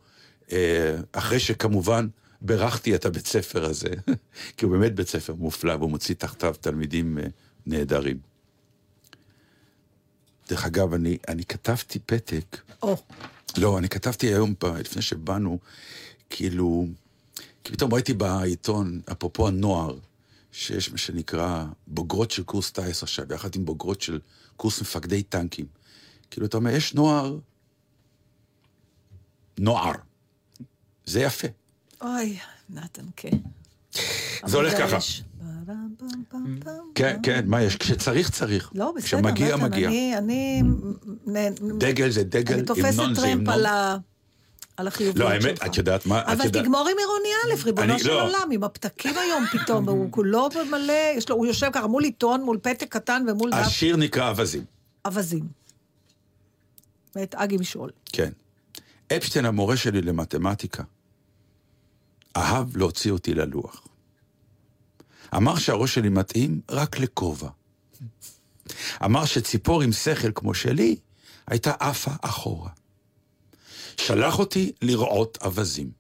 אה, 0.52 0.96
אחרי 1.12 1.40
שכמובן 1.40 2.08
בירכתי 2.42 2.96
את 2.96 3.06
הבית 3.06 3.28
ספר 3.28 3.66
הזה, 3.66 3.90
כי 4.58 4.66
הוא 4.66 4.72
באמת 4.78 4.96
בית 4.96 5.08
ספר 5.08 5.34
מופלא, 5.34 5.74
והוא 5.74 5.90
מוציא 5.90 6.16
תחתיו 6.16 6.56
תלמידים 6.62 7.18
אה, 7.18 7.24
נהדרים. 7.66 8.18
דרך 10.50 10.66
אגב, 10.66 10.94
אני, 10.94 11.18
אני 11.28 11.46
כתבתי 11.46 12.00
פתק, 12.06 12.58
או, 12.82 12.98
לא, 13.58 13.78
אני 13.78 13.90
כתבתי 13.90 14.28
היום, 14.28 14.54
לפני 14.80 15.02
שבאנו, 15.02 15.60
כאילו, 16.30 16.88
כי 17.64 17.72
פתאום 17.72 17.94
ראיתי 17.94 18.14
בעיתון, 18.14 19.02
אפרופו 19.12 19.48
הנוער, 19.48 19.98
שיש 20.52 20.92
מה 20.92 20.98
שנקרא 20.98 21.66
בוגרות 21.88 22.32
של 22.32 22.44
קורס 22.44 22.72
טיס 22.72 23.04
עכשיו, 23.04 23.34
יחד 23.34 23.56
עם 23.56 23.66
בוגרות 23.66 24.02
של 24.02 24.20
קורס 24.58 24.82
מפקדי 24.82 25.24
טנקים. 25.24 25.66
כאילו, 26.32 26.46
אתה 26.46 26.58
אומר, 26.58 26.72
יש 26.72 26.94
נוער 26.94 27.38
נוער. 29.58 29.92
זה 31.06 31.22
יפה. 31.22 31.48
אוי, 32.02 32.38
נתן, 32.70 33.06
כן. 33.16 33.38
זה 34.46 34.58
הולך 34.58 34.78
ככה. 34.78 34.98
יש. 34.98 35.24
כן. 36.96 37.20
כן, 37.24 37.44
מה 37.48 37.62
יש? 37.62 37.76
כשצריך, 37.76 38.30
צריך. 38.30 38.72
לא, 38.76 38.92
בסדר, 38.96 39.06
כשמגיע, 39.08 39.56
מגיע. 39.56 39.90
אני, 40.18 40.62
דגל 41.78 42.10
זה 42.10 42.24
דגל, 42.24 42.54
אני 42.54 42.64
תופסת 42.66 42.86
המנון 43.00 43.16
זה 43.16 43.22
טרמפ 43.22 43.32
המנון. 43.34 43.50
על 43.54 43.66
ה- 43.66 43.98
על 44.78 44.88
החיוביות 44.88 45.18
לא, 45.18 45.40
שלך. 45.42 45.46
האמת, 45.46 45.64
את 45.66 45.78
יודעת 45.78 46.06
מה? 46.06 46.22
אבל 46.26 46.50
תגמור 46.50 46.88
עם 46.92 46.98
עירוני 46.98 47.30
א', 47.60 47.66
ריבונו 47.66 48.00
של 48.00 48.08
לא. 48.08 48.22
עולם, 48.24 48.50
עם 48.52 48.64
הפתקים 48.64 49.18
היום 49.18 49.44
פתאום, 49.52 49.90
הוא 49.90 50.12
כולו 50.16 50.50
מלא, 50.72 50.94
הוא 51.30 51.46
יושב 51.46 51.70
ככה 51.74 51.88
מול 51.88 52.04
עיתון, 52.04 52.42
מול 52.44 52.58
פתק 52.62 52.86
קטן 52.90 53.26
ומול 53.30 53.52
דף 53.52 53.58
השיר 53.58 53.96
נקרא 53.98 54.30
אווזים. 54.30 54.64
אווזים. 55.06 55.48
ואת 57.16 57.36
אגי 57.36 57.58
משעול. 57.58 57.90
כן. 58.06 58.30
אפשטיין, 59.18 59.46
המורה 59.46 59.78
שלי 59.78 60.02
למתמטיקה, 60.02 60.84
אהב 62.38 62.78
להוציא 62.78 63.12
אותי 63.12 63.34
ללוח. 63.34 63.88
אמר 65.36 65.58
שהראש 65.58 65.96
שלי 65.96 66.10
מתאים 66.10 66.62
רק 66.70 67.00
לכובע. 67.00 67.50
אמר 69.06 69.26
שציפור 69.26 69.82
עם 69.82 69.92
שכל 69.92 70.32
כמו 70.36 70.54
שלי 70.54 70.96
הייתה 71.48 71.74
עפה 71.80 72.12
אחורה. 72.22 72.70
שלח 73.98 74.40
אותי 74.40 74.72
לראות 74.82 75.38
אווזים. 75.42 75.92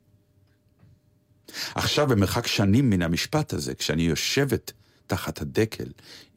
עכשיו, 1.76 2.08
במרחק 2.08 2.48
שנים 2.48 2.90
מן 2.90 3.02
המשפט 3.02 3.54
הזה, 3.54 3.76
כשאני 3.76 4.04
יושבת 4.04 4.72
תחת 5.08 5.42
הדקל 5.42 5.88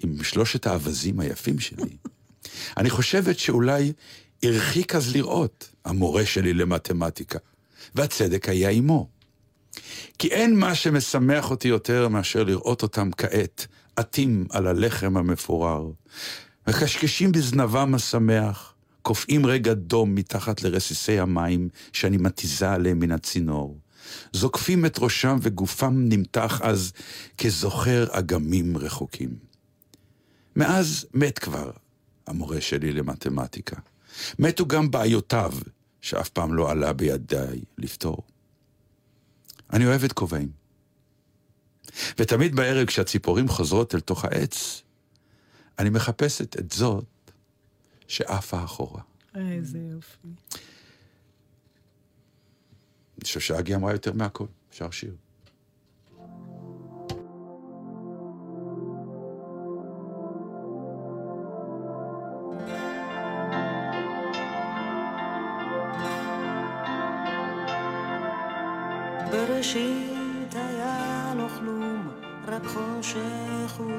עם 0.01 0.25
שלושת 0.25 0.67
האווזים 0.67 1.21
היפים 1.21 1.61
שלי, 1.61 1.97
אני 2.79 2.91
חושבת 2.91 3.39
שאולי 3.39 3.93
הרחיק 4.43 4.95
אז 4.95 5.15
לראות 5.15 5.71
המורה 5.85 6.27
שלי 6.27 6.55
למתמטיקה, 6.55 7.39
והצדק 7.95 8.49
היה 8.49 8.71
עמו. 8.71 9.09
כי 10.19 10.29
אין 10.29 10.57
מה 10.57 10.75
שמשמח 10.75 11.51
אותי 11.51 11.69
יותר 11.69 12.09
מאשר 12.09 12.45
לראות 12.45 12.83
אותם 12.83 13.11
כעת 13.17 13.67
עטים 13.97 14.47
על 14.51 14.67
הלחם 14.67 15.17
המפורר, 15.17 15.91
מקשקשים 16.69 17.33
בזנבם 17.33 17.95
השמח, 17.95 18.75
קופאים 19.03 19.47
רגע 19.47 19.75
דום 19.75 20.15
מתחת 20.15 20.63
לרסיסי 20.63 21.19
המים 21.19 21.69
שאני 21.93 22.17
מתיזה 22.17 22.73
עליהם 22.73 22.99
מן 22.99 23.13
הצינור. 23.13 23.79
זוקפים 24.33 24.87
את 24.87 24.99
ראשם 24.99 25.39
וגופם 25.43 25.95
נמתח 26.09 26.61
אז 26.65 26.93
כזוכר 27.39 28.07
אגמים 28.11 28.77
רחוקים. 28.77 29.31
מאז 30.57 31.07
מת 31.15 31.39
כבר 31.39 31.71
המורה 32.27 32.61
שלי 32.61 32.93
למתמטיקה. 32.93 33.77
מתו 34.39 34.67
גם 34.67 34.91
בעיותיו, 34.91 35.53
שאף 36.01 36.29
פעם 36.29 36.55
לא 36.55 36.71
עלה 36.71 36.93
בידיי 36.93 37.61
לפתור. 37.79 38.28
אני 39.73 39.87
אוהב 39.87 40.05
את 40.05 40.13
כובעים. 40.13 40.51
ותמיד 42.19 42.55
בערב 42.55 42.87
כשהציפורים 42.87 43.49
חוזרות 43.49 43.95
אל 43.95 44.01
תוך 44.01 44.25
העץ, 44.25 44.83
אני 45.79 45.91
מחפשת 45.91 46.59
את 46.59 46.73
זאת 46.73 47.05
שעפה 48.09 48.65
אחורה. 48.65 49.03
איזה 49.35 49.79
יופי. 49.79 50.19
אני 53.19 53.25
חושב 53.25 53.41
שאגי 53.41 53.75
אמרה 53.75 53.93
יותר 53.93 54.13
מהכל, 54.13 54.47
אפשר 54.71 54.91
שיר. 54.91 55.15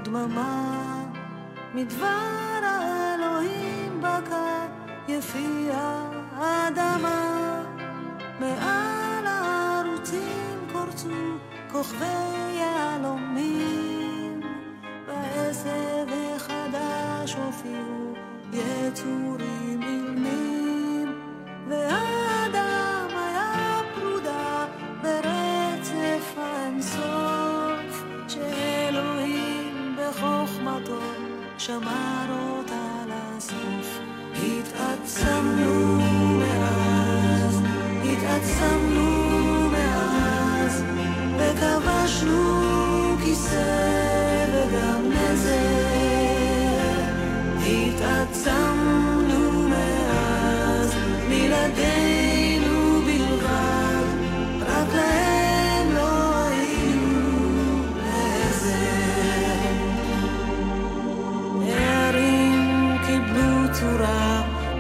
ודממה. 0.10 1.04
מדבר 1.74 2.60
האלוהים 2.64 4.02
בקע 4.02 4.66
יפי 5.08 5.70
האדמה. 6.36 7.64
מעל 8.40 9.28
הערוצים 9.28 10.68
קורצו 10.72 11.38
כוכבי 11.72 12.06
יהלומים. 12.54 14.42
בעשב 15.08 16.08
החדש 16.36 17.34
הופיעו 17.34 18.14
יצורים 18.54 19.49
שמר 31.70 31.78
אותה 31.78 32.09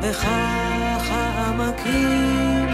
וכך 0.10 1.10
העמקים, 1.12 2.68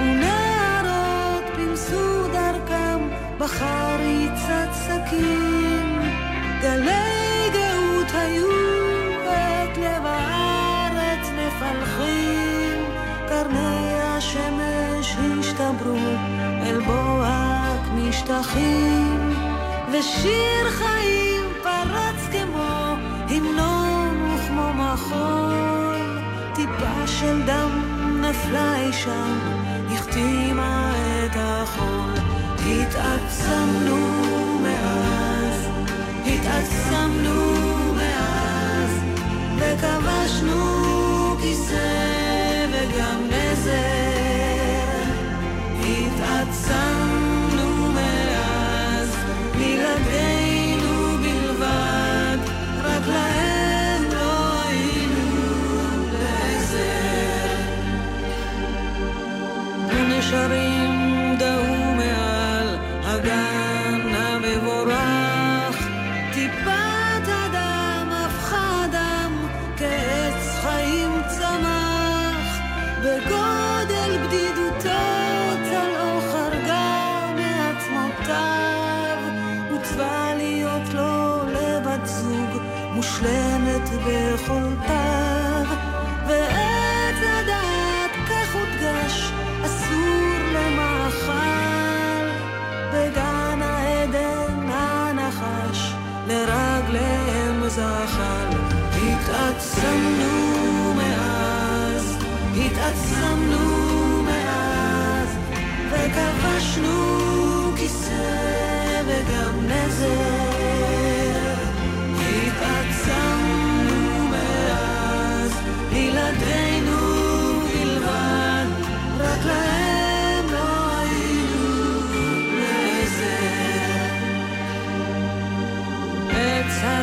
ונערות 0.00 1.44
פמסו 1.54 2.28
דרכם 2.32 3.08
בחריצת 3.38 4.68
שקים. 4.84 6.00
גלי 6.62 7.50
גאות 7.52 8.14
היו 8.14 8.50
את 9.24 9.78
לב 9.78 10.06
הארץ 10.06 11.28
מפלחים, 11.38 12.84
קרני 13.28 14.00
השמש 14.00 15.16
השתברו 15.40 15.96
אל 16.62 16.80
בוהק 16.80 17.80
משטחים, 17.94 19.34
ושיר 19.92 20.70
חיים 20.70 20.95
של 27.26 27.42
דם 27.46 27.70
נפלה 28.20 28.76
אי 28.76 28.92
שם, 28.92 29.38
החתימה 29.92 30.92
את 31.24 31.30
החול. 31.34 32.14
התעצמנו 32.66 33.96
מאז, 34.62 35.68
התעצמנו 36.26 37.55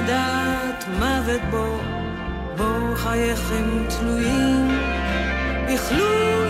הדעת 0.03 0.85
מוות 0.99 1.41
בו, 1.49 1.77
בו 2.57 2.95
חייכם 2.95 3.85
תלויים. 3.89 4.79
איכלו, 5.67 6.42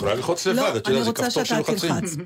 יכולה 0.00 0.14
ללחוץ 0.14 0.46
לבד, 0.46 0.76
את 0.76 0.88
לא, 0.88 0.92
אני 0.92 0.98
יודעת, 0.98 1.16
זה 1.16 1.22
כפתור 1.22 1.44
שלוחצים. 1.44 1.90
תלחץ. 1.90 2.16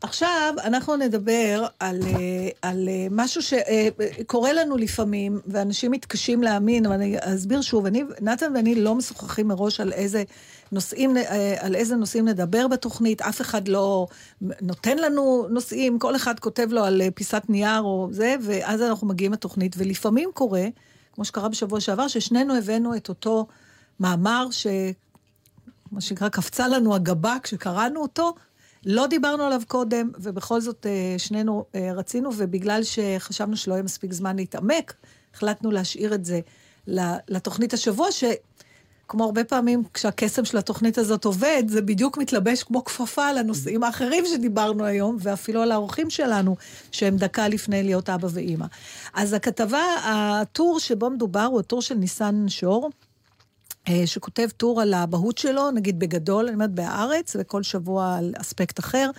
עכשיו, 0.00 0.54
אנחנו 0.64 0.96
נדבר 0.96 1.66
על, 1.80 2.02
אה, 2.02 2.48
על 2.62 2.88
אה, 2.88 3.06
משהו 3.10 3.40
שקורה 3.42 4.52
לנו 4.52 4.76
לפעמים, 4.76 5.40
ואנשים 5.46 5.90
מתקשים 5.90 6.42
להאמין, 6.42 6.86
אבל 6.86 6.94
אני 6.94 7.16
אסביר 7.20 7.60
שוב, 7.60 7.86
אני, 7.86 8.04
נתן 8.20 8.52
ואני 8.54 8.74
לא 8.74 8.94
משוחחים 8.94 9.48
מראש 9.48 9.80
על 9.80 9.92
איזה 9.92 10.24
נושאים, 10.72 11.16
אה, 11.16 11.54
על 11.60 11.74
איזה 11.74 11.96
נושאים 11.96 12.28
נדבר 12.28 12.68
בתוכנית, 12.68 13.22
אף 13.22 13.40
אחד 13.40 13.68
לא 13.68 14.06
נותן 14.40 14.98
לנו 14.98 15.46
נושאים, 15.50 15.98
כל 15.98 16.16
אחד 16.16 16.40
כותב 16.40 16.68
לו 16.70 16.84
על 16.84 17.02
אה, 17.02 17.10
פיסת 17.10 17.42
נייר 17.48 17.80
או 17.80 18.08
זה, 18.10 18.34
ואז 18.42 18.82
אנחנו 18.82 19.06
מגיעים 19.06 19.32
לתוכנית, 19.32 19.74
ולפעמים 19.78 20.30
קורה, 20.34 20.66
כמו 21.12 21.24
שקרה 21.24 21.48
בשבוע 21.48 21.80
שעבר, 21.80 22.08
ששנינו 22.08 22.56
הבאנו 22.56 22.96
את 22.96 23.08
אותו 23.08 23.46
מאמר 24.00 24.46
ש... 24.50 24.66
מה 25.92 26.00
שנקרא, 26.00 26.28
קפצה 26.28 26.68
לנו 26.68 26.94
הגבה 26.94 27.36
כשקראנו 27.42 28.02
אותו. 28.02 28.34
לא 28.86 29.06
דיברנו 29.06 29.42
עליו 29.42 29.62
קודם, 29.68 30.10
ובכל 30.18 30.60
זאת 30.60 30.86
אה, 30.86 31.18
שנינו 31.18 31.64
אה, 31.74 31.92
רצינו, 31.94 32.30
ובגלל 32.36 32.80
שחשבנו 32.82 33.56
שלא 33.56 33.74
יהיה 33.74 33.82
מספיק 33.82 34.12
זמן 34.12 34.36
להתעמק, 34.36 34.94
החלטנו 35.34 35.70
להשאיר 35.70 36.14
את 36.14 36.24
זה 36.24 36.40
לתוכנית 37.28 37.74
השבוע, 37.74 38.08
שכמו 38.12 39.24
הרבה 39.24 39.44
פעמים 39.44 39.82
כשהקסם 39.94 40.44
של 40.44 40.58
התוכנית 40.58 40.98
הזאת 40.98 41.24
עובד, 41.24 41.62
זה 41.68 41.82
בדיוק 41.82 42.18
מתלבש 42.18 42.62
כמו 42.62 42.84
כפפה 42.84 43.26
על 43.26 43.38
הנושאים 43.38 43.84
האחרים 43.84 44.24
שדיברנו 44.26 44.84
היום, 44.84 45.16
ואפילו 45.20 45.62
על 45.62 45.72
האורחים 45.72 46.10
שלנו, 46.10 46.56
שהם 46.92 47.16
דקה 47.16 47.48
לפני 47.48 47.82
להיות 47.82 48.10
אבא 48.10 48.28
ואימא. 48.30 48.66
אז 49.14 49.32
הכתבה, 49.32 49.82
הטור 50.04 50.80
שבו 50.80 51.10
מדובר 51.10 51.44
הוא 51.44 51.60
הטור 51.60 51.82
של 51.82 51.94
ניסן 51.94 52.48
שור. 52.48 52.90
אה, 53.88 54.06
שכותב 54.06 54.48
טור 54.56 54.80
על 54.80 54.94
האבהות 54.94 55.38
שלו, 55.38 55.70
נגיד 55.70 55.98
בגדול, 55.98 56.46
אני 56.46 56.54
אומרת 56.54 56.70
בהארץ, 56.70 57.36
וכל 57.38 57.62
שבוע 57.62 58.16
על 58.18 58.34
אספקט 58.40 58.78
אחר. 58.78 59.10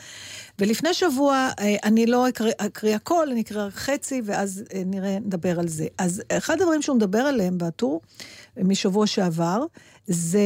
ולפני 0.59 0.93
שבוע, 0.93 1.49
אה, 1.59 1.75
אני 1.83 2.05
לא 2.05 2.29
אקריא, 2.29 2.53
אקריא 2.57 2.95
הכל, 2.95 3.27
אני 3.31 3.41
אקריא 3.41 3.63
רק 3.63 3.73
חצי, 3.73 4.21
ואז 4.25 4.63
אה, 4.73 4.81
נראה, 4.85 5.19
נדבר 5.19 5.59
על 5.59 5.67
זה. 5.67 5.87
אז 5.97 6.21
אחד 6.31 6.61
הדברים 6.61 6.81
שהוא 6.81 6.95
מדבר 6.95 7.19
עליהם 7.19 7.57
בטור, 7.57 8.01
משבוע 8.57 9.07
שעבר, 9.07 9.63
זה 10.07 10.39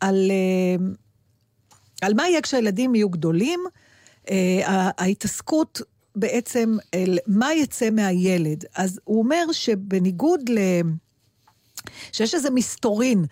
על, 0.00 0.30
על 2.02 2.14
מה 2.14 2.28
יהיה 2.28 2.42
כשהילדים 2.42 2.94
יהיו 2.94 3.08
גדולים, 3.08 3.60
ההתעסקות 4.66 5.80
בעצם, 6.16 6.76
מה 7.26 7.54
יצא 7.54 7.90
מהילד. 7.90 8.64
אז 8.76 9.00
הוא 9.04 9.18
אומר 9.18 9.52
שבניגוד 9.52 10.48
ל... 10.48 10.58
שיש 12.12 12.34
איזה 12.34 12.50
מסתורין 12.50 13.24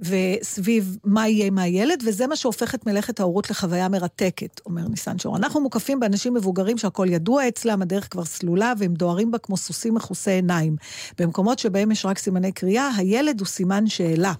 וסביב 0.00 0.96
מה 1.04 1.28
יהיה 1.28 1.46
עם 1.46 1.58
הילד, 1.58 2.02
וזה 2.06 2.26
מה 2.26 2.36
שהופך 2.36 2.74
את 2.74 2.86
מלאכת 2.86 3.20
ההורות 3.20 3.50
לחוויה 3.50 3.88
מרתקת, 3.88 4.60
אומר 4.66 4.88
ניסן 4.88 5.18
שור. 5.18 5.36
אנחנו 5.36 5.60
מוקפים 5.60 6.00
באנשים 6.00 6.34
מבוגרים 6.34 6.78
שהכל 6.78 7.06
ידוע 7.10 7.48
אצלם, 7.48 7.82
הדרך 7.82 8.08
כבר 8.10 8.24
סלולה, 8.24 8.72
והם 8.78 8.94
דוהרים 8.94 9.30
בה 9.30 9.38
כמו 9.38 9.56
סוסים 9.56 9.94
מכוסי 9.94 10.30
עיניים. 10.30 10.76
במקומות 11.18 11.58
שבהם 11.58 11.90
יש 11.90 12.04
רק 12.04 12.18
סימני 12.18 12.52
קריאה, 12.52 12.90
הילד 12.96 13.40
הוא 13.40 13.46
סימן 13.46 13.86
שאלה. 13.86 14.32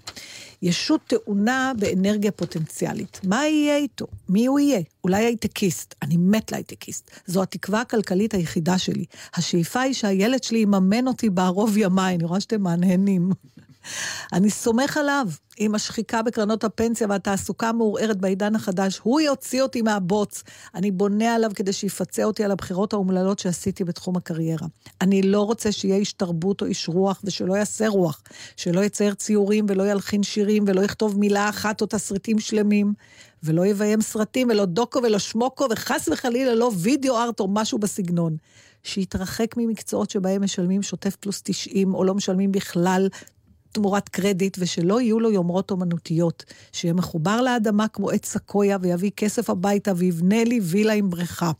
ישות 0.61 1.01
טעונה 1.07 1.71
באנרגיה 1.79 2.31
פוטנציאלית. 2.31 3.19
מה 3.23 3.47
יהיה 3.47 3.77
איתו? 3.77 4.05
מי 4.29 4.45
הוא 4.45 4.59
יהיה? 4.59 4.81
אולי 5.03 5.25
הייטקיסט. 5.25 5.95
אני 6.01 6.17
מת 6.17 6.51
להייטקיסט. 6.51 7.11
זו 7.25 7.41
התקווה 7.41 7.81
הכלכלית 7.81 8.33
היחידה 8.33 8.77
שלי. 8.77 9.05
השאיפה 9.35 9.81
היא 9.81 9.93
שהילד 9.93 10.43
שלי 10.43 10.59
יממן 10.59 11.07
אותי 11.07 11.29
בערוב 11.29 11.77
ימיי. 11.77 12.15
אני 12.15 12.25
רואה 12.25 12.39
שאתם 12.39 12.61
מהנהנים. 12.61 13.31
אני 14.33 14.49
סומך 14.49 14.97
עליו. 14.97 15.27
עם 15.59 15.75
השחיקה 15.75 16.21
בקרנות 16.21 16.63
הפנסיה 16.63 17.07
והתעסוקה 17.09 17.69
המעורערת 17.69 18.17
בעידן 18.17 18.55
החדש, 18.55 18.99
הוא 19.03 19.21
יוציא 19.21 19.61
אותי 19.61 19.81
מהבוץ. 19.81 20.43
אני 20.75 20.91
בונה 20.91 21.35
עליו 21.35 21.51
כדי 21.55 21.73
שיפצה 21.73 22.23
אותי 22.23 22.43
על 22.43 22.51
הבחירות 22.51 22.93
האומללות 22.93 23.39
שעשיתי 23.39 23.83
בתחום 23.83 24.17
הקריירה. 24.17 24.67
אני 25.01 25.21
לא 25.21 25.41
רוצה 25.41 25.71
שיהיה 25.71 25.95
איש 25.95 26.13
תרבות 26.13 26.61
או 26.61 26.67
איש 26.67 26.89
רוח 26.89 27.21
ושלא 27.23 27.53
יעשה 27.53 27.87
רוח, 27.87 28.21
שלא 28.57 28.81
יצייר 28.81 29.13
ציורים 29.13 29.65
ולא 29.69 29.91
ילחין 29.91 30.23
שירים 30.23 30.63
ולא 30.67 30.81
יכתוב 30.81 31.19
מילה 31.19 31.49
אחת 31.49 31.81
או 31.81 31.85
תסריטים 31.85 32.39
שלמים, 32.39 32.93
ולא 33.43 33.65
יביים 33.65 34.01
סרטים 34.01 34.47
ולא 34.49 34.65
דוקו 34.65 35.03
ולא 35.03 35.19
שמוקו 35.19 35.67
וחס 35.71 36.09
וחלילה 36.11 36.55
לא 36.55 36.71
וידאו 36.77 37.17
ארט 37.17 37.39
או 37.39 37.47
משהו 37.47 37.79
בסגנון. 37.79 38.35
שיתרחק 38.83 39.57
ממקצועות 39.57 40.09
שבהם 40.09 40.43
משלמים 40.43 40.81
שוטף 40.81 41.15
פלוס 41.15 41.41
90 41.43 41.93
או 41.93 42.03
לא 42.03 42.15
משלמים 42.15 42.51
בכלל 42.51 43.07
תמורת 43.71 44.09
קרדיט, 44.09 44.57
ושלא 44.59 45.01
יהיו 45.01 45.19
לו 45.19 45.31
יומרות 45.31 45.71
אומנותיות. 45.71 46.43
שיהיה 46.71 46.93
מחובר 46.93 47.41
לאדמה 47.41 47.87
כמו 47.87 48.09
עץ 48.09 48.25
סקויה, 48.25 48.77
ויביא 48.81 49.11
כסף 49.17 49.49
הביתה, 49.49 49.91
ויבנה 49.95 50.43
לי 50.43 50.59
וילה 50.63 50.93
עם 50.93 51.09
בריכה. 51.09 51.51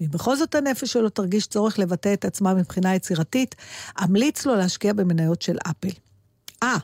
ואם 0.00 0.10
בכל 0.10 0.36
זאת 0.36 0.54
הנפש 0.54 0.92
שלו 0.92 1.08
תרגיש 1.08 1.46
צורך 1.46 1.78
לבטא 1.78 2.12
את 2.12 2.24
עצמה 2.24 2.54
מבחינה 2.54 2.94
יצירתית, 2.94 3.54
אמליץ 4.04 4.46
לו 4.46 4.54
להשקיע 4.54 4.92
במניות 4.92 5.42
של 5.42 5.56
אפל. 5.70 5.88
אה, 6.62 6.76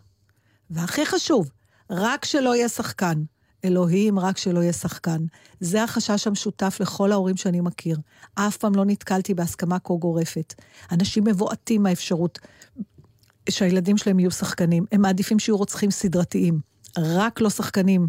והכי 0.71 1.07
חשוב, 1.07 1.51
רק 1.91 2.25
שלא 2.25 2.57
יהיה 2.57 2.69
שחקן. 2.69 3.23
אלוהים, 3.65 4.19
רק 4.19 4.39
שלא 4.39 4.61
יהיה 4.61 4.73
שחקן. 4.73 5.19
זה 5.61 5.83
החשש 5.83 6.27
המשותף 6.27 6.77
לכל 6.81 7.13
ההורים 7.13 7.37
שאני 7.37 7.61
מכיר. 7.61 7.99
אף 8.35 8.57
פעם 8.57 8.75
לא 8.75 8.85
נתקלתי 8.85 9.35
בהסכמה 9.35 9.79
כה 9.79 9.95
גורפת. 9.95 10.55
אנשים 10.93 11.25
מבועטים 11.25 11.83
מהאפשרות 11.83 12.39
שהילדים 13.49 13.97
שלהם 13.97 14.21
יהיו 14.21 14.31
שחקנים. 14.31 14.85
הם 14.93 15.03
מעדיפים 15.03 15.39
שיהיו 15.39 15.57
רוצחים 15.57 15.91
סדרתיים. 15.91 16.61
רק 16.99 17.41
לא 17.41 17.51
שחקנים. 17.51 18.09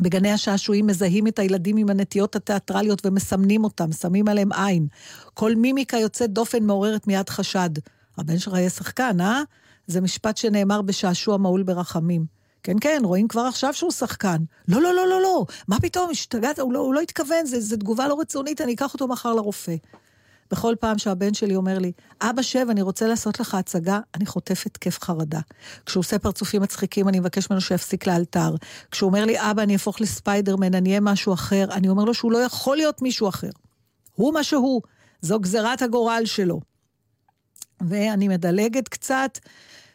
בגני 0.00 0.32
השעשועים 0.32 0.86
מזהים 0.86 1.26
את 1.26 1.38
הילדים 1.38 1.76
עם 1.76 1.90
הנטיות 1.90 2.36
התיאטרליות 2.36 3.06
ומסמנים 3.06 3.64
אותם, 3.64 3.92
שמים 3.92 4.28
עליהם 4.28 4.52
עין. 4.52 4.86
כל 5.34 5.54
מימיקה 5.54 5.96
יוצאת 5.96 6.30
דופן 6.32 6.64
מעוררת 6.64 7.06
מיד 7.06 7.28
חשד. 7.28 7.70
הבן 8.18 8.38
שלך 8.38 8.54
יהיה 8.54 8.70
שחקן, 8.70 9.20
אה? 9.20 9.42
זה 9.86 10.00
משפט 10.00 10.36
שנאמר 10.36 10.82
בשעשוע 10.82 11.36
מהול 11.36 11.62
ברחמים. 11.62 12.24
כן, 12.62 12.76
כן, 12.80 13.00
רואים 13.04 13.28
כבר 13.28 13.40
עכשיו 13.40 13.74
שהוא 13.74 13.92
שחקן. 13.92 14.36
לא, 14.68 14.82
לא, 14.82 14.94
לא, 14.94 15.08
לא, 15.08 15.22
לא. 15.22 15.46
מה 15.68 15.80
פתאום, 15.80 16.10
השתגעת? 16.10 16.58
הוא 16.58 16.72
לא, 16.72 16.78
הוא 16.78 16.94
לא 16.94 17.00
התכוון, 17.00 17.46
זו 17.46 17.76
תגובה 17.76 18.08
לא 18.08 18.20
רצונית, 18.20 18.60
אני 18.60 18.74
אקח 18.74 18.94
אותו 18.94 19.08
מחר 19.08 19.34
לרופא. 19.34 19.74
בכל 20.50 20.74
פעם 20.80 20.98
שהבן 20.98 21.34
שלי 21.34 21.56
אומר 21.56 21.78
לי, 21.78 21.92
אבא 22.20 22.42
שב, 22.42 22.66
אני 22.70 22.82
רוצה 22.82 23.06
לעשות 23.06 23.40
לך 23.40 23.54
הצגה, 23.54 24.00
אני 24.14 24.26
חוטפת 24.26 24.66
התקף 24.66 24.98
חרדה. 25.02 25.40
כשהוא 25.86 26.00
עושה 26.00 26.18
פרצופים 26.18 26.62
מצחיקים, 26.62 27.08
אני 27.08 27.20
מבקש 27.20 27.50
ממנו 27.50 27.60
שיפסיק 27.60 28.06
לאלתר. 28.06 28.54
כשהוא 28.90 29.08
אומר 29.08 29.24
לי, 29.24 29.50
אבא, 29.50 29.62
אני 29.62 29.72
אהפוך 29.72 30.00
לספיידרמן, 30.00 30.74
אני 30.74 30.88
אהיה 30.88 31.00
משהו 31.00 31.32
אחר, 31.32 31.66
אני 31.72 31.88
אומר 31.88 32.04
לו 32.04 32.14
שהוא 32.14 32.32
לא 32.32 32.38
יכול 32.38 32.76
להיות 32.76 33.02
מישהו 33.02 33.28
אחר. 33.28 33.50
הוא 34.14 34.34
מה 34.34 34.42
שהוא, 34.42 34.82
זו 35.20 35.40
גזירת 35.40 35.82
הגורל 35.82 36.22
שלו. 36.24 36.60
ואני 37.80 38.28
מדלגת 38.28 38.88
קצת, 38.88 39.38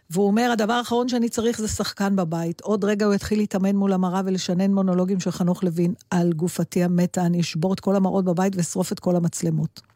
והוא 0.10 0.28
אומר, 0.28 0.52
הדבר 0.52 0.74
האחרון 0.74 1.08
שאני 1.08 1.30
צריך 1.30 1.58
זה 1.58 1.68
שחקן 1.68 2.16
בבית. 2.16 2.62
עוד 2.62 2.84
רגע 2.86 3.06
הוא 3.06 3.14
יתחיל 3.14 3.40
להתאמן 3.40 3.76
מול 3.76 3.94
המראה 3.94 4.22
ולשנן 4.26 4.74
מונולוגים 4.74 5.20
של 5.20 5.32
חנוך 5.32 5.64
לוין 5.64 5.94
על 6.10 6.34
גופתי 6.34 6.84
המתה, 6.84 7.26
אני 7.26 7.42
אשבור 7.42 7.74
את 7.74 7.80
כל 7.80 7.96
המראות 7.96 8.26
בבית 8.26 8.56
ואשרוף 8.56 8.92
את 8.92 9.00
כל 9.00 9.16
המצלמות. 9.16 9.91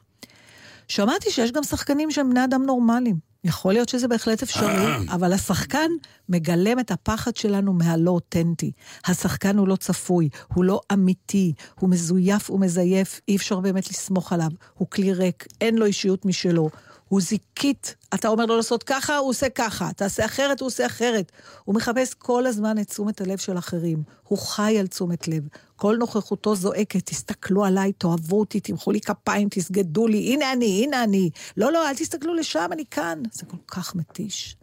שמעתי 0.88 1.32
שיש 1.32 1.52
גם 1.52 1.64
שחקנים 1.64 2.12
שהם 2.12 2.30
בני 2.30 2.44
אדם 2.44 2.64
נורמליים. 2.66 3.36
יכול 3.44 3.74
להיות 3.74 3.90
שזה 3.90 4.08
בהחלט 4.08 4.44
אפשרי, 4.44 5.08
אבל 5.10 5.34
השחקן 5.34 5.92
מגלם 6.30 6.80
את 6.80 6.92
הפחד 6.92 7.36
שלנו 7.36 7.74
מהלא 7.74 8.12
אותנטי. 8.12 8.72
השחקן 9.06 9.58
הוא 9.58 9.68
לא 9.68 9.76
צפוי, 9.76 10.30
הוא 10.54 10.64
לא 10.64 10.80
אמיתי, 10.94 11.54
הוא 11.80 11.90
מזויף 11.90 12.50
ומזייף, 12.50 13.22
אי 13.28 13.36
אפשר 13.36 13.60
באמת 13.60 13.90
לסמוך 13.90 14.34
עליו. 14.34 14.50
הוא 14.74 14.88
כלי 14.90 15.14
ריק, 15.14 15.46
אין 15.62 15.76
לו 15.76 15.86
אישיות 15.86 16.26
משלו. 16.26 16.70
הוא 17.16 17.22
זיקית, 17.22 17.96
אתה 18.14 18.28
אומר 18.28 18.46
לו 18.46 18.58
לעשות 18.58 18.84
ככה, 18.84 19.18
הוא 19.18 19.30
עושה 19.30 19.50
ככה, 19.50 19.94
תעשה 19.94 20.26
אחרת, 20.26 20.60
הוא 20.60 20.68
עושה 20.68 20.86
אחרת. 20.86 21.32
הוא 21.66 21.76
מחפש 21.76 22.14
כל 22.14 22.46
הזמן 22.46 22.80
את 22.80 22.88
תשומת 22.88 23.22
הלב 23.22 23.38
של 23.38 23.58
אחרים. 23.58 24.04
הוא 24.24 24.38
חי 24.38 24.80
על 24.80 24.88
תשומת 24.88 25.28
לב. 25.28 25.48
כל 25.76 25.96
נוכחותו 26.00 26.56
זועקת, 26.56 27.06
תסתכלו 27.06 27.66
עליי, 27.66 27.92
תאהבו 27.94 28.40
אותי, 28.40 28.60
תמחאו 28.60 28.92
לי 28.92 29.02
כפיים, 29.02 29.48
תסגדו 29.52 30.08
לי, 30.08 30.34
הנה 30.34 30.54
אני, 30.54 30.84
הנה 30.84 31.04
אני. 31.04 31.30
לא, 31.58 31.72
לא, 31.72 31.90
אל 31.90 31.96
תסתכלו 31.96 32.34
לשם, 32.34 32.70
אני 32.72 32.84
כאן. 32.92 33.24
זה 33.32 33.46
כל 33.46 33.58
כך 33.68 33.96
מתיש. 33.96 34.58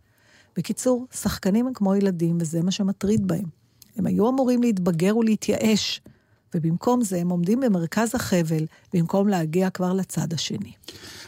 בקיצור, 0.57 1.07
שחקנים 1.13 1.67
הם 1.67 1.73
כמו 1.75 1.95
ילדים, 1.95 2.39
וזה 2.41 2.63
מה 2.63 2.71
שמטריד 2.71 3.29
בהם. 3.29 3.47
הם 3.97 4.07
היו 4.07 4.29
אמורים 4.29 4.63
להתבגר 4.63 5.17
ולהתייאש, 5.17 6.01
ובמקום 6.55 7.05
זה 7.05 7.17
הם 7.17 7.29
עומדים 7.29 7.61
במרכז 7.61 8.15
החבל, 8.15 8.67
במקום 8.95 9.29
להגיע 9.29 9.71
כבר 9.71 9.93
לצד 9.93 10.33
השני. 10.33 10.73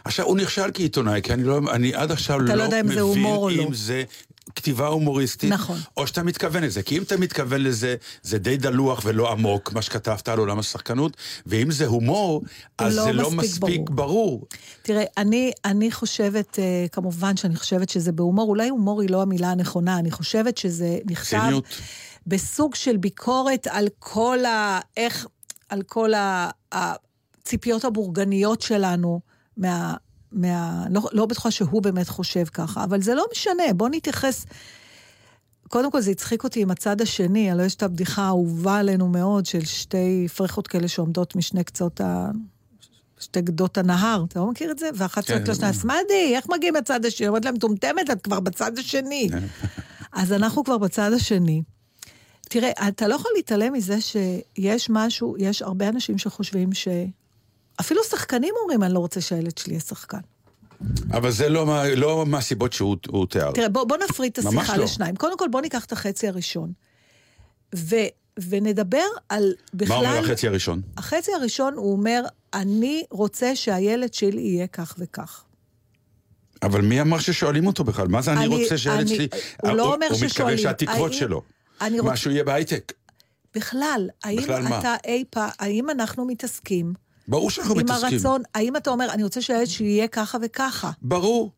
עכשיו, 0.05 0.27
הוא 0.27 0.37
נכשל 0.37 0.71
כעיתונאי, 0.75 1.23
כי 1.23 1.33
אני, 1.33 1.45
לא, 1.45 1.61
אני 1.73 1.95
עד 1.95 2.13
עכשיו 2.13 2.41
לא, 2.41 2.55
לא 2.55 2.65
אם 2.81 2.87
מבין 2.87 3.23
לא. 3.23 3.51
אם 3.51 3.75
זה 3.75 4.05
כתיבה 4.57 4.87
הומוריסטית, 4.87 5.53
נכון. 5.53 5.79
או 5.97 6.07
שאתה 6.07 6.23
מתכוון 6.23 6.63
לזה. 6.63 6.83
כי 6.83 6.99
אם 6.99 7.03
אתה 7.03 7.17
מתכוון 7.17 7.63
לזה, 7.63 7.97
זה 8.23 8.39
די 8.39 8.57
דלוח 8.57 9.01
ולא 9.05 9.33
עמוק, 9.33 9.73
מה 9.73 9.83
שכתבת 9.83 10.29
על 10.29 10.39
עולם 10.39 10.59
השחקנות, 10.59 11.17
ואם 11.47 11.71
זה 11.71 11.87
הומור, 11.87 12.43
אז 12.79 12.97
לא 12.97 13.05
זה 13.05 13.13
לא 13.13 13.31
מספיק 13.31 13.45
מספיק 13.45 13.91
ברור. 13.91 13.95
ברור. 13.95 14.47
תראה, 14.83 15.05
אני, 15.17 15.53
אני 15.65 15.93
חושבת, 15.93 16.59
אה, 16.59 16.87
כמובן 16.93 17.37
שאני 17.37 17.57
חושבת 17.57 17.89
שזה 17.89 18.13
בהומור, 18.13 18.49
אולי 18.49 18.69
הומור 18.69 19.01
היא 19.01 19.11
לא 19.11 19.23
המילה 19.23 19.51
הנכונה, 19.51 19.99
אני 19.99 20.11
חושבת 20.11 20.59
שזה 20.59 20.99
נכתב 21.11 21.25
ציניות. 21.25 21.65
בסוג 22.27 22.75
של 22.75 22.97
ביקורת 22.97 23.67
על 23.71 23.89
כל 23.99 24.45
ה... 24.45 24.81
איך... 24.97 25.27
על 25.69 25.83
כל 25.83 26.15
ה- 26.15 26.51
הציפיות 26.73 27.85
הבורגניות 27.85 28.63
שלנו 28.63 29.21
מה... 29.57 29.95
מה... 30.33 30.85
לא, 30.91 31.03
לא 31.13 31.27
בטוחה 31.27 31.51
שהוא 31.51 31.83
באמת 31.83 32.09
חושב 32.09 32.45
ככה, 32.45 32.85
אבל 32.85 33.03
זה 33.03 33.15
לא 33.15 33.25
משנה, 33.33 33.63
בוא 33.75 33.89
נתייחס... 33.89 34.47
קודם 35.69 35.91
כל, 35.91 36.01
זה 36.01 36.11
הצחיק 36.11 36.45
אותי 36.45 36.63
עם 36.63 36.71
הצד 36.71 37.01
השני, 37.01 37.51
הלוא 37.51 37.65
יש 37.65 37.75
את 37.75 37.83
הבדיחה 37.83 38.23
האהובה 38.23 38.79
עלינו 38.79 39.09
מאוד, 39.09 39.47
של 39.47 39.65
שתי 39.65 40.29
פרחות 40.37 40.69
כאלה 40.69 40.89
שעומדות 40.89 41.37
משני 41.37 41.65
קצות 41.65 42.01
ה... 42.01 42.31
שתי 43.21 43.41
גדות 43.41 43.79
הנהר, 43.79 44.25
אתה 44.29 44.41
לא 44.41 44.51
מכיר 44.51 44.71
את 44.71 44.79
זה? 44.79 44.89
ואחת 44.95 45.27
צועקת 45.27 45.45
כן. 45.45 45.53
לשנייה, 45.53 45.73
סמדי, 45.73 46.33
איך 46.35 46.47
מגיעים 46.49 46.75
לצד 46.75 47.05
השני? 47.05 47.29
אומרת 47.29 47.45
לה, 47.45 47.53
מטומטמת, 47.53 48.11
את 48.11 48.23
כבר 48.23 48.41
בצד 48.41 48.79
השני. 48.79 49.29
אז 50.13 50.33
אנחנו 50.33 50.65
כבר 50.65 50.79
בצד 50.79 51.13
השני. 51.13 51.63
תראה, 52.49 52.71
אתה 52.89 53.09
לא 53.09 53.15
יכול 53.15 53.31
להתעלם 53.37 53.73
מזה 53.73 53.97
שיש 54.01 54.87
משהו, 54.91 55.35
יש 55.39 55.63
הרבה 55.63 55.89
אנשים 55.89 56.19
שחושבים 56.19 56.73
ש... 56.73 56.89
אפילו 57.81 58.05
שחקנים 58.05 58.55
אומרים, 58.63 58.83
אני 58.83 58.95
לא 58.95 58.99
רוצה 58.99 59.21
שהילד 59.21 59.59
שלי 59.59 59.73
יהיה 59.73 59.81
שחקן. 59.81 60.19
אבל 61.13 61.31
זה 61.31 61.49
לא, 61.49 61.67
מה- 61.67 61.89
לא 61.95 62.27
מהסיבות 62.27 62.73
שהוא 62.73 62.97
הוא 63.09 63.27
תיאר. 63.27 63.53
תראה, 63.53 63.69
בוא, 63.69 63.85
בוא 63.85 63.97
נפריד 63.97 64.33
את 64.33 64.47
השיחה 64.47 64.77
לא. 64.77 64.85
לשניים. 64.85 65.17
קודם 65.17 65.39
כל, 65.39 65.49
בוא 65.51 65.61
ניקח 65.61 65.85
את 65.85 65.93
החצי 65.93 66.29
הראשון. 66.29 66.73
ו, 67.75 67.97
ונדבר 68.49 69.05
על 69.29 69.53
בכלל... 69.75 69.97
מה 70.03 70.11
אומר 70.17 70.25
החצי 70.31 70.49
הראשון? 70.49 70.83
החצי 70.97 71.33
הראשון, 71.35 71.75
הוא 71.75 71.93
אומר, 71.93 72.23
אני 72.55 73.05
רוצה 73.11 73.57
שהילד 73.57 74.15
שלי 74.15 74.41
יהיה 74.41 74.67
כך 74.67 74.95
וכך. 74.99 75.45
אבל 76.63 76.81
מי 76.81 77.01
אמר 77.01 77.19
ששואלים 77.19 77.67
אותו 77.67 77.85
בכלל? 77.85 78.09
מה 78.09 78.23
זה 78.23 78.33
אני, 78.33 78.45
אני- 78.47 78.63
רוצה 78.63 78.79
שהילד 78.79 79.01
אני- 79.01 79.17
שלי... 79.17 79.29
הוא 79.63 79.71
לא 79.73 79.83
אומר 79.95 80.07
הוא 80.07 80.15
מתכוון 80.15 80.29
ששואלים. 80.29 80.59
שהתקוות 80.59 81.11
האם- 81.11 81.19
שלו. 81.21 81.43
אני 81.81 81.97
מה 81.97 82.03
רוצה... 82.03 82.17
שהוא 82.17 82.33
יהיה 82.33 82.45
בהייטק. 82.45 82.93
בכלל, 83.55 84.09
האם 84.25 84.37
בכלל 84.37 84.63
מה? 84.63 84.79
אתה 84.79 84.95
אי 85.05 85.25
פעם, 85.31 85.51
האם 85.59 85.91
אנחנו 85.91 86.25
מתעסקים 86.25 86.93
ברור 87.29 87.51
שאנחנו 87.51 87.75
עם 87.75 87.81
מתעסקים. 87.81 88.13
הרצון, 88.13 88.43
האם 88.55 88.77
אתה 88.77 88.91
אומר, 88.91 89.11
אני 89.13 89.23
רוצה 89.25 89.43
שהילד 89.43 89.67
שלי 89.67 89.87
יהיה 89.87 90.09
ככה 90.09 90.39
וככה? 90.43 90.91
ברור. 91.03 91.53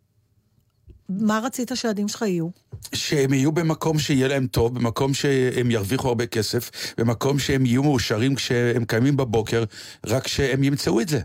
מה 1.09 1.41
רצית 1.45 1.71
שהילדים 1.75 2.09
שלך 2.09 2.23
יהיו? 2.23 2.49
שהם 2.95 3.33
יהיו 3.33 3.53
במקום 3.53 3.99
שיהיה 3.99 4.29
להם 4.29 4.47
טוב, 4.47 4.75
במקום 4.75 5.15
שהם 5.15 5.71
ירוויחו 5.71 6.09
הרבה 6.09 6.27
כסף, 6.27 6.71
במקום 6.99 7.39
שהם 7.39 7.67
יהיו 7.67 7.83
מאושרים 7.83 8.35
כשהם 8.35 8.85
קיימים 8.85 9.17
בבוקר, 9.17 9.65
רק 10.07 10.27
שהם 10.29 10.65
ימצאו 10.65 11.01
את 11.01 11.09
זה. 11.09 11.21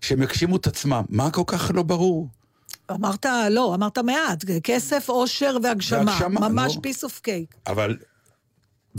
שהם 0.00 0.22
יגשימו 0.22 0.56
את 0.56 0.66
עצמם. 0.66 1.04
מה 1.08 1.30
כל 1.30 1.42
כך 1.46 1.70
לא 1.74 1.82
ברור? 1.82 2.28
אמרת, 2.90 3.26
לא, 3.50 3.74
אמרת 3.74 3.98
מעט, 3.98 4.44
כסף, 4.64 5.08
עושר 5.08 5.56
והגשמה. 5.62 5.98
והגשמה, 5.98 6.48
ממש 6.48 6.76
נו. 6.76 6.82
Piece 6.82 7.04
of 7.04 7.20
cake. 7.20 7.54
אבל... 7.66 7.96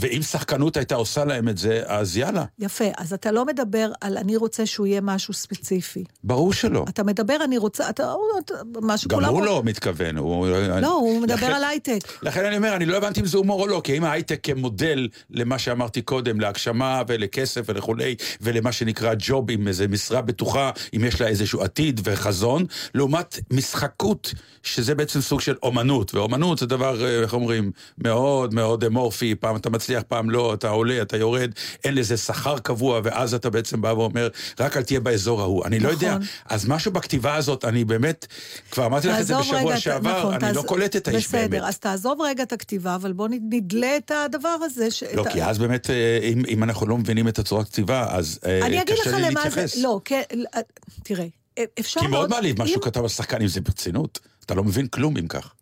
ואם 0.00 0.22
שחקנות 0.22 0.76
הייתה 0.76 0.94
עושה 0.94 1.24
להם 1.24 1.48
את 1.48 1.58
זה, 1.58 1.82
אז 1.86 2.16
יאללה. 2.16 2.44
יפה, 2.58 2.84
אז 2.98 3.12
אתה 3.12 3.32
לא 3.32 3.44
מדבר 3.44 3.92
על 4.00 4.18
אני 4.18 4.36
רוצה 4.36 4.66
שהוא 4.66 4.86
יהיה 4.86 5.00
משהו 5.00 5.34
ספציפי. 5.34 6.04
ברור 6.24 6.52
שלא. 6.52 6.84
אתה 6.88 7.02
מדבר, 7.02 7.36
אני 7.44 7.58
רוצה, 7.58 7.90
אתה, 7.90 8.14
אתה 8.38 8.54
מה 8.80 8.94
גם. 9.08 9.24
הוא 9.24 9.42
לא 9.42 9.62
מתכוון. 9.64 10.16
הוא... 10.16 10.46
לא, 10.80 10.92
הוא 10.92 11.22
מדבר 11.22 11.46
על 11.46 11.64
הייטק. 11.64 11.98
לכן 12.22 12.44
אני 12.44 12.56
אומר, 12.56 12.76
אני 12.76 12.86
לא 12.86 12.96
הבנתי 12.96 13.20
אם 13.20 13.26
זה 13.26 13.38
הומור 13.38 13.60
או 13.60 13.66
לא, 13.66 13.80
כי 13.84 13.98
אם 13.98 14.04
ההייטק 14.04 14.40
כמודל 14.42 15.08
למה 15.30 15.58
שאמרתי 15.58 16.02
קודם, 16.02 16.40
להגשמה 16.40 17.02
ולכסף 17.08 17.62
ולכולי, 17.66 18.14
ולמה 18.40 18.72
שנקרא 18.72 19.14
ג'וב 19.18 19.50
עם 19.50 19.68
איזה 19.68 19.88
משרה 19.88 20.22
בטוחה, 20.22 20.70
אם 20.96 21.04
יש 21.04 21.20
לה 21.20 21.26
איזשהו 21.26 21.62
עתיד 21.62 22.00
וחזון, 22.04 22.66
לעומת 22.94 23.40
משחקות, 23.50 24.34
שזה 24.62 24.94
בעצם 24.94 25.20
סוג 25.20 25.40
של 25.40 25.54
אומנות, 25.62 26.14
ואומנות 26.14 26.58
זה 26.58 26.66
דבר, 26.66 27.04
אה, 27.04 27.22
איך 27.22 27.34
אומרים, 27.34 27.70
מאוד 27.98 28.54
מאוד 28.54 28.84
אמורפי, 28.84 29.34
פעם 29.34 29.56
אתה 29.56 29.70
מצליח, 29.70 29.89
פעם 30.08 30.30
לא, 30.30 30.54
אתה 30.54 30.68
עולה, 30.68 31.02
אתה 31.02 31.16
יורד, 31.16 31.50
אין 31.84 31.94
לזה 31.94 32.16
שכר 32.16 32.58
קבוע, 32.58 33.00
ואז 33.04 33.34
אתה 33.34 33.50
בעצם 33.50 33.80
בא 33.82 33.88
ואומר, 33.88 34.28
רק 34.60 34.76
אל 34.76 34.82
תהיה 34.82 35.00
באזור 35.00 35.40
ההוא. 35.40 35.64
אני 35.64 35.78
לא 35.80 35.88
יודע, 35.88 36.10
נכון. 36.14 36.26
אז 36.44 36.68
משהו 36.68 36.92
בכתיבה 36.92 37.34
הזאת, 37.34 37.64
אני 37.64 37.84
באמת, 37.84 38.26
כבר 38.70 38.86
אמרתי 38.86 39.08
לך 39.08 39.20
את 39.20 39.26
זה 39.26 39.36
בשבוע 39.38 39.60
רגע, 39.60 39.80
שעבר, 39.80 40.18
נכון, 40.18 40.34
אני 40.34 40.54
לא 40.54 40.60
תעז- 40.62 40.66
קולט 40.68 40.96
את 40.96 41.08
האיש 41.08 41.30
באמת. 41.30 41.50
בסדר, 41.50 41.64
אז 41.66 41.78
תעזוב 41.78 42.20
רגע 42.20 42.42
את 42.42 42.52
הכתיבה, 42.52 42.94
אבל 42.94 43.12
בוא 43.12 43.28
נדלה 43.30 43.96
את 43.96 44.10
הדבר 44.14 44.48
הזה. 44.62 44.90
ש- 44.90 45.02
לא, 45.02 45.22
את 45.22 45.28
כי 45.28 45.42
אז 45.44 45.58
באמת, 45.58 45.90
אה, 45.90 46.18
אם, 46.22 46.42
אם 46.48 46.62
אנחנו 46.62 46.86
לא 46.86 46.98
מבינים 46.98 47.28
את 47.28 47.38
הצורת 47.38 47.66
כתיבה, 47.68 48.06
אז 48.10 48.38
אה, 48.46 48.66
אני 48.66 48.82
אגיד 48.82 48.94
לך 48.94 49.00
קשה 49.00 49.16
לי 49.16 49.22
למה 49.22 49.28
להתייחס. 49.44 49.76
זה... 49.76 49.82
לא, 49.82 50.00
כן, 50.04 50.22
אה, 50.54 50.60
תראה, 51.04 51.26
אפשר 51.80 52.00
כי 52.00 52.06
מאוד 52.06 52.18
מאוד... 52.18 52.30
מעליב 52.30 52.58
מה 52.58 52.66
שהוא 52.68 52.82
כתב 52.82 53.00
על 53.02 53.08
שחקן, 53.08 53.42
אם 53.42 53.48
זה 53.48 53.60
ברצינות. 53.60 54.18
אתה 54.46 54.54
לא 54.54 54.64
מבין 54.64 54.86
כלום 54.86 55.16
אם 55.16 55.28
כך. 55.28 55.52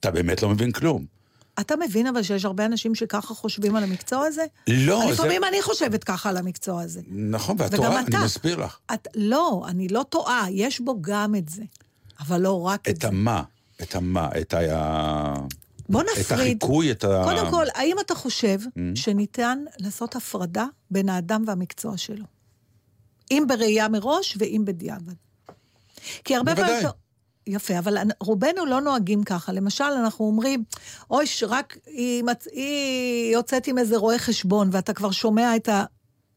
אתה 0.00 0.10
באמת 0.10 0.42
לא 0.42 0.48
מבין 0.48 0.72
כלום. 0.72 1.04
אתה 1.60 1.74
מבין 1.76 2.06
אבל 2.06 2.22
שיש 2.22 2.44
הרבה 2.44 2.66
אנשים 2.66 2.94
שככה 2.94 3.34
חושבים 3.34 3.76
על 3.76 3.82
המקצוע 3.82 4.26
הזה? 4.26 4.44
לא, 4.68 5.02
זה... 5.06 5.12
לפעמים 5.12 5.44
אני 5.44 5.62
חושבת 5.62 6.04
ככה 6.04 6.28
על 6.28 6.36
המקצוע 6.36 6.82
הזה. 6.82 7.00
נכון, 7.10 7.56
ואת 7.58 7.74
טועה. 7.74 8.00
אני 8.00 8.24
מסביר 8.24 8.56
לך. 8.64 8.78
את, 8.94 9.08
לא, 9.14 9.64
אני 9.68 9.88
לא 9.88 10.04
טועה, 10.08 10.46
יש 10.50 10.80
בו 10.80 10.98
גם 11.00 11.34
את 11.34 11.48
זה. 11.48 11.62
אבל 12.20 12.40
לא 12.40 12.60
רק 12.66 12.80
את, 12.80 12.88
את 12.88 13.00
זה. 13.00 13.08
המה, 13.08 13.42
את 13.82 13.94
המה, 13.94 14.28
את 14.40 14.54
ה... 14.54 15.34
בוא 15.88 16.00
את 16.02 16.06
נפריד. 16.18 16.40
החיקוי, 16.40 16.90
את 16.90 17.04
ה... 17.04 17.20
קודם 17.24 17.50
כל, 17.50 17.66
האם 17.74 17.96
אתה 18.00 18.14
חושב 18.14 18.58
Mm. 18.64 18.78
שניתן 18.94 19.58
לעשות 19.78 20.16
הפרדה 20.16 20.66
בין 20.90 21.08
האדם 21.08 21.44
והמקצוע 21.46 21.96
שלו? 21.96 22.24
אם 23.30 23.44
בראייה 23.48 23.88
מראש 23.88 24.36
ואם 24.38 24.62
בדיעבד. 24.64 25.12
כי 26.24 26.36
הרבה 26.36 26.56
פעמים... 26.56 26.72
בוודאי. 26.74 26.92
יפה, 27.46 27.78
אבל 27.78 27.96
רובנו 28.20 28.66
לא 28.66 28.80
נוהגים 28.80 29.22
ככה. 29.24 29.52
למשל, 29.52 29.84
אנחנו 29.84 30.24
אומרים, 30.24 30.64
אוי, 31.10 31.24
רק 31.48 31.76
היא, 31.86 32.24
מצ... 32.24 32.46
היא 32.52 33.32
יוצאת 33.32 33.66
עם 33.66 33.78
איזה 33.78 33.96
רואה 33.96 34.18
חשבון, 34.18 34.68
ואתה 34.72 34.92
כבר 34.92 35.10
שומע 35.10 35.56
את 35.56 35.68
ה... 35.68 35.84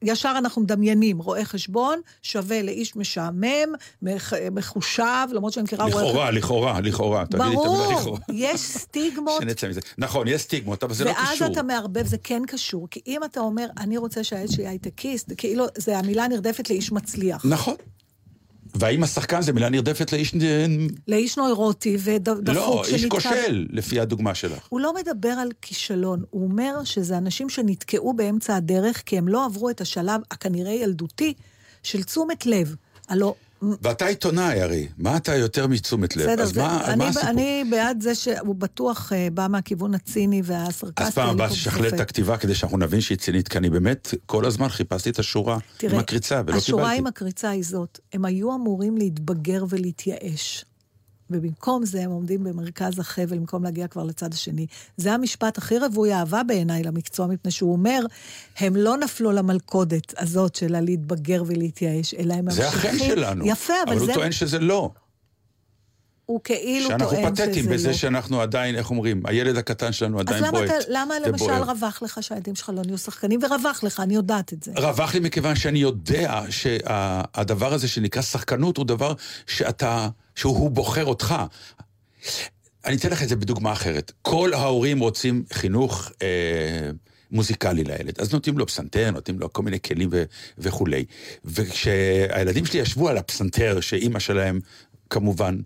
ישר 0.01 0.33
אנחנו 0.37 0.61
מדמיינים, 0.61 1.17
רואה 1.17 1.45
חשבון 1.45 1.99
שווה 2.21 2.61
לאיש 2.61 2.95
משעמם, 2.95 3.73
מח... 4.01 4.33
מחושב, 4.51 5.27
למרות 5.31 5.53
שאני 5.53 5.63
מכירה 5.63 5.85
רואה 5.85 6.31
לכאורה, 6.31 6.31
לכאורה, 6.31 6.79
לכאורה. 6.81 7.23
ברור. 7.29 8.17
יש 8.33 8.61
סטיגמות, 8.61 9.41
שנצא 9.41 9.67
מזה. 9.67 9.81
נכון, 9.97 10.27
יש 10.27 10.41
סטיגמות, 10.41 10.83
אבל 10.83 10.93
זה 10.93 11.03
לא 11.03 11.09
ואז 11.09 11.35
קשור. 11.35 11.47
אתה 11.47 11.63
מערבב, 11.63 12.07
זה 12.07 12.17
כן 12.23 12.41
קשור. 12.47 12.87
כי 12.91 13.01
אם 13.07 13.23
אתה 13.23 13.39
אומר, 13.39 13.67
אני 13.77 13.97
רוצה 13.97 14.23
שהילד 14.23 14.51
שלי 14.51 14.67
הייטקיסט, 14.67 15.31
כאילו, 15.37 15.65
זה 15.77 15.97
המילה 15.97 16.27
נרדפת 16.27 16.69
לאיש 16.69 16.91
מצליח. 16.91 17.45
נכון. 17.45 17.75
והאם 18.75 19.03
השחקן 19.03 19.41
זה 19.41 19.53
מילה 19.53 19.69
נרדפת 19.69 20.11
לאיש... 20.13 20.35
לאיש 21.07 21.37
נוירוטי 21.37 21.97
ודפוק 21.99 22.49
לא, 22.55 22.83
איש 22.87 23.03
שנתקע- 23.03 23.09
כושל, 23.09 23.67
לפי 23.69 23.99
הדוגמה 23.99 24.35
שלך. 24.35 24.67
הוא 24.69 24.79
לא 24.79 24.93
מדבר 24.93 25.29
על 25.29 25.51
כישלון, 25.61 26.23
הוא 26.29 26.43
אומר 26.43 26.83
שזה 26.83 27.17
אנשים 27.17 27.49
שנתקעו 27.49 28.13
באמצע 28.13 28.55
הדרך 28.55 29.03
כי 29.05 29.17
הם 29.17 29.27
לא 29.27 29.45
עברו 29.45 29.69
את 29.69 29.81
השלב 29.81 30.21
הכנראה 30.31 30.71
ילדותי 30.73 31.33
של 31.83 32.03
תשומת 32.03 32.45
לב. 32.45 32.75
הלא, 33.09 33.35
ואתה 33.61 34.05
עיתונאי 34.05 34.61
הרי, 34.61 34.87
מה 34.97 35.17
אתה 35.17 35.35
יותר 35.35 35.67
מתשומת 35.67 36.15
לב? 36.15 36.23
בסדר, 36.23 36.43
אז 36.43 36.49
זה, 36.53 36.61
מה, 36.61 36.85
אני, 36.85 36.95
מה 36.95 37.07
הסיפור? 37.07 37.29
אני 37.29 37.63
בעד 37.69 38.01
זה 38.01 38.15
שהוא 38.15 38.55
בטוח 38.55 39.11
uh, 39.11 39.33
בא 39.33 39.47
מהכיוון 39.49 39.95
הציני 39.95 40.41
והסרקסטי. 40.45 41.03
אז 41.03 41.13
פעם 41.13 41.29
הבאה 41.29 41.49
תשכלל 41.49 41.87
את. 41.87 41.99
הכתיבה 41.99 42.37
כדי 42.37 42.55
שאנחנו 42.55 42.77
נבין 42.77 43.01
שהיא 43.01 43.17
צינית, 43.17 43.47
כי 43.47 43.57
אני 43.57 43.69
באמת 43.69 44.13
כל 44.25 44.45
הזמן 44.45 44.69
חיפשתי 44.69 45.09
את 45.09 45.19
השורה 45.19 45.57
עם 45.83 45.99
הקריצה, 45.99 46.41
ולא 46.45 46.57
השורה 46.57 46.83
קיבלתי. 46.83 46.99
עם 46.99 47.07
הקריצה 47.07 47.49
היא 47.49 47.63
זאת, 47.63 47.99
הם 48.13 48.25
היו 48.25 48.55
אמורים 48.55 48.97
להתבגר 48.97 49.65
ולהתייאש. 49.69 50.65
ובמקום 51.29 51.85
זה 51.85 52.03
הם 52.03 52.11
עומדים 52.11 52.43
במרכז 52.43 52.99
החבל, 52.99 53.37
במקום 53.37 53.63
להגיע 53.63 53.87
כבר 53.87 54.03
לצד 54.03 54.33
השני. 54.33 54.67
זה 54.97 55.13
המשפט 55.13 55.57
הכי 55.57 55.77
רווי 55.77 56.13
אהבה 56.13 56.43
בעיניי 56.43 56.83
למקצוע, 56.83 57.27
מפני 57.27 57.51
שהוא 57.51 57.71
אומר, 57.71 57.99
הם 58.59 58.75
לא 58.75 58.97
נפלו 58.97 59.31
למלכודת 59.31 60.13
הזאת 60.17 60.55
של 60.55 60.75
הלהתבגר 60.75 61.43
ולהתייאש, 61.47 62.13
אלא 62.13 62.33
הם 62.33 62.51
זה 62.51 62.63
ממשיכים... 62.63 62.95
החן 62.95 62.97
שלנו. 62.97 63.47
יפה, 63.47 63.73
אבל, 63.83 63.93
אבל 63.93 64.05
זה... 64.05 64.11
הוא 64.11 64.13
טוען 64.13 64.31
שזה 64.31 64.59
לא. 64.59 64.91
הוא 66.25 66.39
כאילו 66.43 66.87
שאנחנו 66.87 67.09
טוען 67.09 67.35
שזה 67.35 67.45
פתטיים 67.45 67.65
בזה 67.65 67.87
לא. 67.87 67.93
שאנחנו 67.93 68.41
עדיין, 68.41 68.75
איך 68.75 68.89
אומרים, 68.89 69.21
הילד 69.25 69.57
הקטן 69.57 69.91
שלנו 69.91 70.19
אז 70.19 70.21
עדיין 70.27 70.43
למה, 70.43 70.51
בועט. 70.51 70.69
אתה, 70.69 70.75
למה 70.89 71.19
למשל 71.19 71.43
ובוער. 71.43 71.63
רווח 71.63 72.01
לך 72.01 72.23
שהילדים 72.23 72.55
שלך 72.55 72.71
לא 72.75 72.81
נהיו 72.85 72.97
שחקנים? 72.97 73.39
ורווח 73.43 73.83
לך, 73.83 73.99
אני 73.99 74.15
יודעת 74.15 74.53
את 74.53 74.63
זה. 74.63 74.71
רווח 74.75 75.13
לי 75.13 75.19
מכיוון 75.19 75.55
שאני 75.55 75.79
יודע 75.79 76.41
שהדבר 76.49 77.73
הזה 77.73 77.87
שנקרא 77.87 78.21
שחקנות 78.21 78.77
הוא 78.77 78.85
דבר 78.85 79.13
שאתה, 79.47 80.09
שהוא 80.35 80.57
הוא 80.57 80.71
בוחר 80.71 81.05
אותך. 81.05 81.35
אני 82.85 82.95
אתן 82.95 83.09
לך 83.09 83.23
את 83.23 83.29
זה 83.29 83.35
בדוגמה 83.35 83.71
אחרת. 83.71 84.11
כל 84.21 84.53
ההורים 84.53 84.99
רוצים 84.99 85.43
חינוך 85.53 86.11
אה, 86.21 86.89
מוזיקלי 87.31 87.83
לילד, 87.83 88.19
אז 88.19 88.33
נותנים 88.33 88.57
לו 88.57 88.67
פסנתר, 88.67 89.11
נותנים 89.11 89.39
לו 89.39 89.53
כל 89.53 89.63
מיני 89.63 89.79
כלים 89.79 90.09
ו- 90.11 90.23
וכולי. 90.57 91.05
וכשהילדים 91.45 92.65
שלי 92.65 92.79
ישבו 92.79 93.09
על 93.09 93.17
הפסנתר, 93.17 93.79
שאימא 93.79 94.19
שלהם 94.19 94.59
כמובן 95.09 95.57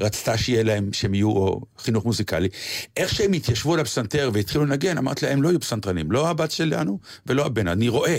רצתה 0.00 0.38
שיהיה 0.38 0.62
להם, 0.62 0.92
שהם 0.92 1.14
יהיו 1.14 1.50
חינוך 1.78 2.04
מוזיקלי, 2.04 2.48
איך 2.96 3.14
שהם 3.14 3.32
התיישבו 3.32 3.74
על 3.74 3.80
הפסנתר 3.80 4.30
והתחילו 4.32 4.64
לנגן, 4.64 4.98
אמרתי 4.98 5.26
להם, 5.26 5.42
לא 5.42 5.48
יהיו 5.48 5.60
פסנתרנים, 5.60 6.12
לא 6.12 6.28
הבת 6.28 6.50
שלנו 6.50 6.98
ולא 7.26 7.46
הבן, 7.46 7.68
אני 7.68 7.88
רואה. 7.88 8.18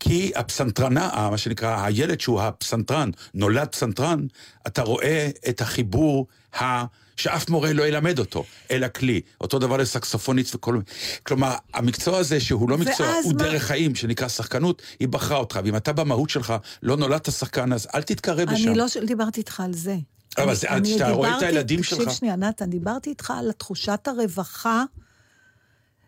כי 0.00 0.32
הפסנתרנה, 0.34 1.28
מה 1.30 1.38
שנקרא, 1.38 1.84
הילד 1.84 2.20
שהוא 2.20 2.40
הפסנתרן, 2.40 3.10
נולד 3.34 3.68
פסנתרן, 3.68 4.26
אתה 4.66 4.82
רואה 4.82 5.30
את 5.48 5.60
החיבור 5.60 6.26
ה... 6.60 6.84
שאף 7.16 7.50
מורה 7.50 7.72
לא 7.72 7.86
ילמד 7.86 8.18
אותו, 8.18 8.44
אלא 8.70 8.86
כלי. 8.88 9.20
אותו 9.40 9.58
דבר 9.58 9.76
לסקסופוניסט 9.76 10.54
וכל... 10.54 10.78
כלומר, 11.22 11.54
המקצוע 11.74 12.18
הזה, 12.18 12.40
שהוא 12.40 12.70
לא 12.70 12.78
מקצוע, 12.78 13.06
הוא 13.24 13.32
מה? 13.32 13.38
דרך 13.44 13.62
חיים, 13.62 13.94
שנקרא 13.94 14.28
שחקנות, 14.28 14.82
היא 15.00 15.08
בחרה 15.08 15.36
אותך. 15.38 15.60
ואם 15.64 15.76
אתה 15.76 15.92
במהות 15.92 16.30
שלך 16.30 16.54
לא 16.82 16.96
נולדת 16.96 17.32
שחקן, 17.32 17.72
אז 17.72 17.86
אל 17.94 18.02
תתקרב 18.02 18.50
לשם. 18.50 18.68
אני 18.68 18.78
לא 18.78 18.88
ש- 18.88 18.96
דיברתי 18.96 19.40
איתך 19.40 19.60
על 19.60 19.74
זה. 19.74 19.96
אבל 20.38 20.54
כשאתה 20.84 21.10
רואה 21.10 21.36
את 21.38 21.42
הילדים 21.42 21.80
תקשיב 21.80 21.98
שלך- 21.98 22.12
שנייה, 22.12 22.36
נתן, 22.36 22.70
דיברתי 22.70 23.10
איתך 23.10 23.32
על 23.38 23.52
תחושת 23.52 24.08
הרווחה 24.08 24.84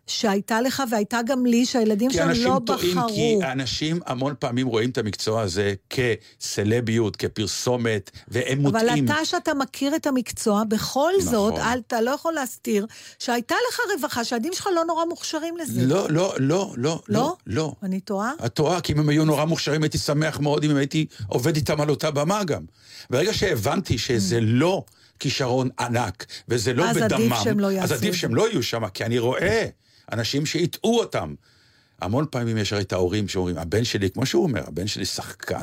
שהייתה 0.07 0.61
לך 0.61 0.83
והייתה 0.91 1.21
גם 1.27 1.47
לי, 1.47 1.67
שהילדים 1.67 2.11
אנשים 2.23 2.45
לא 2.45 2.61
טועים, 2.67 2.97
בחרו. 2.97 3.09
כי 3.09 3.39
אנשים 3.53 4.01
המון 4.07 4.35
פעמים 4.39 4.67
רואים 4.67 4.91
את 4.91 4.99
המקצוע 4.99 5.43
הזה 5.43 5.75
כסלביות, 5.91 7.17
כפרסומת, 7.17 8.11
והם 8.29 8.67
אבל 8.67 8.81
מוטעים. 8.81 9.05
אתה, 9.05 9.25
שאתה 9.25 9.55
מכיר 9.55 9.97
את 9.97 10.07
המקצוע, 10.07 10.65
בכל 10.65 11.13
נכון. 11.19 11.33
זאת, 11.33 11.55
אל, 11.59 11.81
אתה 11.87 12.01
לא 12.01 12.11
יכול 12.11 12.33
להסתיר 12.33 12.87
שהייתה 13.19 13.55
לך 13.69 13.81
רווחה, 13.95 14.25
שהילדים 14.25 14.53
שלך 14.53 14.69
לא 14.75 14.85
נורא 14.85 15.05
מוכשרים 15.05 15.57
לזה. 15.57 15.87
לא, 15.87 16.11
לא, 16.11 16.11
לא, 16.11 16.35
לא, 16.39 16.73
לא? 16.77 17.03
לא, 17.09 17.37
לא. 17.47 17.73
אני 17.83 18.01
טועה? 18.01 18.33
את 18.47 18.55
טועה, 18.55 18.81
כי 18.81 18.93
אם 18.93 18.99
הם 18.99 19.09
היו 19.09 19.25
נורא 19.25 19.45
מוכשרים, 19.45 19.83
הייתי 19.83 19.99
שמח 19.99 20.41
מאוד 20.41 20.65
אם 20.65 20.77
הייתי 20.77 21.07
עובד 21.29 21.57
איתם 21.57 21.81
על 21.81 21.91
אותה 21.91 22.11
במה 22.11 22.45
גם. 22.45 22.63
ברגע 23.11 23.35
שהבנתי 23.35 23.99
שזה 23.99 24.41
לא 24.41 24.85
כישרון 25.19 25.69
ענק, 25.79 26.27
וזה 26.49 26.73
לא 26.73 26.85
אז 26.85 26.97
עדיף 26.97 27.19
בדמם, 27.19 27.37
שהם 27.45 27.61
לא 27.61 27.71
אז 27.71 27.93
עדיף 27.93 28.15
שהם 28.15 28.35
לא 28.35 28.49
יהיו 28.49 28.63
שם, 28.63 28.89
כי 28.89 29.05
אני 29.05 29.19
רואה 29.19 29.67
אנשים 30.13 30.47
שהטעו 30.47 30.99
אותם. 30.99 31.35
המון 32.01 32.25
פעמים 32.31 32.57
יש 32.57 32.73
הרי 32.73 32.83
את 32.83 32.93
ההורים 32.93 33.29
שאומרים, 33.29 33.59
הבן 33.59 33.85
שלי, 33.85 34.11
כמו 34.11 34.27
שהוא 34.27 34.43
אומר, 34.43 34.65
הבן 34.67 34.87
שלי 34.87 35.05
שחקן, 35.05 35.61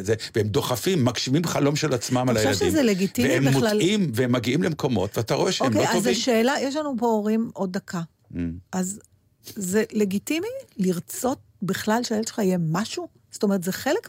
זה, 0.00 0.14
והם 0.34 0.48
דוחפים, 0.48 1.04
מגשימים 1.04 1.44
חלום 1.44 1.76
של 1.76 1.94
עצמם 1.94 2.16
על 2.16 2.28
אני 2.28 2.38
הילדים. 2.38 2.54
חושבת 2.54 2.70
שזה 2.70 2.82
לגיטימי 2.82 3.28
והם 3.28 3.44
בכלל. 3.44 3.72
מוטעים, 3.72 4.10
והם 4.14 4.32
מגיעים 4.32 4.62
למקומות, 4.62 5.18
ואתה 5.18 5.34
רואה 5.34 5.52
שהם 5.52 5.66
אוקיי, 5.66 5.82
לא 5.82 5.88
אז 5.88 5.94
טובים. 5.94 6.12
השאלה, 6.12 6.54
יש 6.60 6.76
לנו 6.76 6.94
פה 6.98 7.06
הורים 7.06 7.50
עוד 7.54 7.72
דקה. 7.72 8.00
Mm. 8.32 8.36
אז 8.72 9.00
זה 9.44 9.84
לגיטימי 9.92 10.48
לרצות 10.76 11.38
בכלל 11.62 12.02
שהילד 12.02 12.26
שלך 12.28 12.38
יהיה 12.38 12.58
משהו? 12.70 13.08
זאת 13.30 13.42
אומרת, 13.42 13.62
זה 13.62 13.72
חלק 13.72 14.08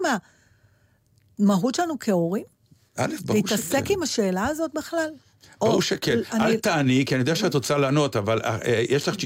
מהמהות 1.39 1.75
שלנו 1.75 1.95
כהורים? 1.99 2.43
א', 2.95 3.01
ברור 3.05 3.47
שכן. 3.47 3.55
להתעסק 3.55 3.91
עם 3.91 4.03
השאלה 4.03 4.47
הזאת 4.47 4.71
בכלל? 4.75 5.09
ברור 5.61 5.73
או- 5.73 5.81
שכן. 5.81 6.17
אני- 6.33 6.43
אל 6.45 6.55
תעני, 6.57 7.03
כי 7.05 7.15
אני 7.15 7.21
יודע 7.21 7.35
שאת 7.35 7.53
רוצה 7.53 7.77
לענות, 7.77 8.15
אבל 8.15 8.41
אה, 8.41 8.57
אה, 8.65 8.83
יש 8.89 9.07
לך... 9.07 9.15
את 9.15 9.23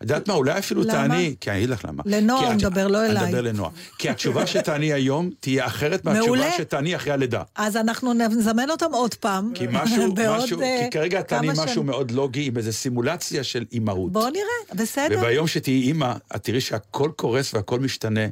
יודעת 0.00 0.28
מה, 0.28 0.34
אולי 0.34 0.58
אפילו 0.58 0.82
למה? 0.82 0.92
תעני, 0.92 1.34
כי 1.40 1.50
אני 1.50 1.58
אגיד 1.58 1.70
לך 1.70 1.84
למה. 1.88 2.02
לנועה 2.06 2.46
הוא 2.46 2.54
מדבר, 2.54 2.88
לא 2.88 3.00
אני 3.04 3.10
אליי. 3.10 3.24
מדבר 3.26 3.40
לנועה. 3.40 3.70
כי 3.98 4.10
התשובה 4.10 4.46
שתעני 4.46 4.92
היום 4.92 5.30
תהיה 5.40 5.66
אחרת 5.66 6.04
מהתשובה. 6.04 6.52
שתעני 6.58 6.96
אחרי 6.96 7.12
הלידה. 7.12 7.42
אז 7.56 7.76
אנחנו 7.76 8.12
נזמן 8.12 8.70
אותם 8.70 8.86
עוד 8.92 9.14
פעם. 9.14 9.52
כי 9.54 9.66
משהו, 9.70 10.14
משהו, 10.38 10.60
אה, 10.60 10.80
כי 10.84 10.90
כרגע 10.90 11.22
תעני 11.22 11.48
משהו. 11.56 11.82
מאוד 11.82 12.10
לוגי 12.10 12.46
עם 12.46 12.56
איזו 12.56 12.72
סימולציה 12.72 13.44
של 13.44 13.64
אימהות. 13.72 14.12
בואו 14.12 14.30
נראה, 14.30 14.44
בסדר. 14.84 15.18
וביום 15.18 15.46
שתהיי 15.46 15.82
אימא, 15.82 16.12
את 16.36 16.44
תראי 16.44 16.60
שהכל 16.60 17.10
קורס 17.16 17.54
והכל 17.54 17.80
משתנה, 17.80 18.26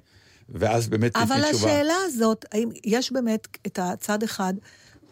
ואז 0.49 0.89
באמת 0.89 1.11
תתני 1.13 1.23
אבל 1.23 1.43
תשובה. 1.53 1.71
השאלה 1.71 1.95
הזאת, 2.07 2.45
האם 2.53 2.69
יש 2.85 3.13
באמת 3.13 3.49
את 3.67 3.79
הצד 3.83 4.23
אחד, 4.23 4.55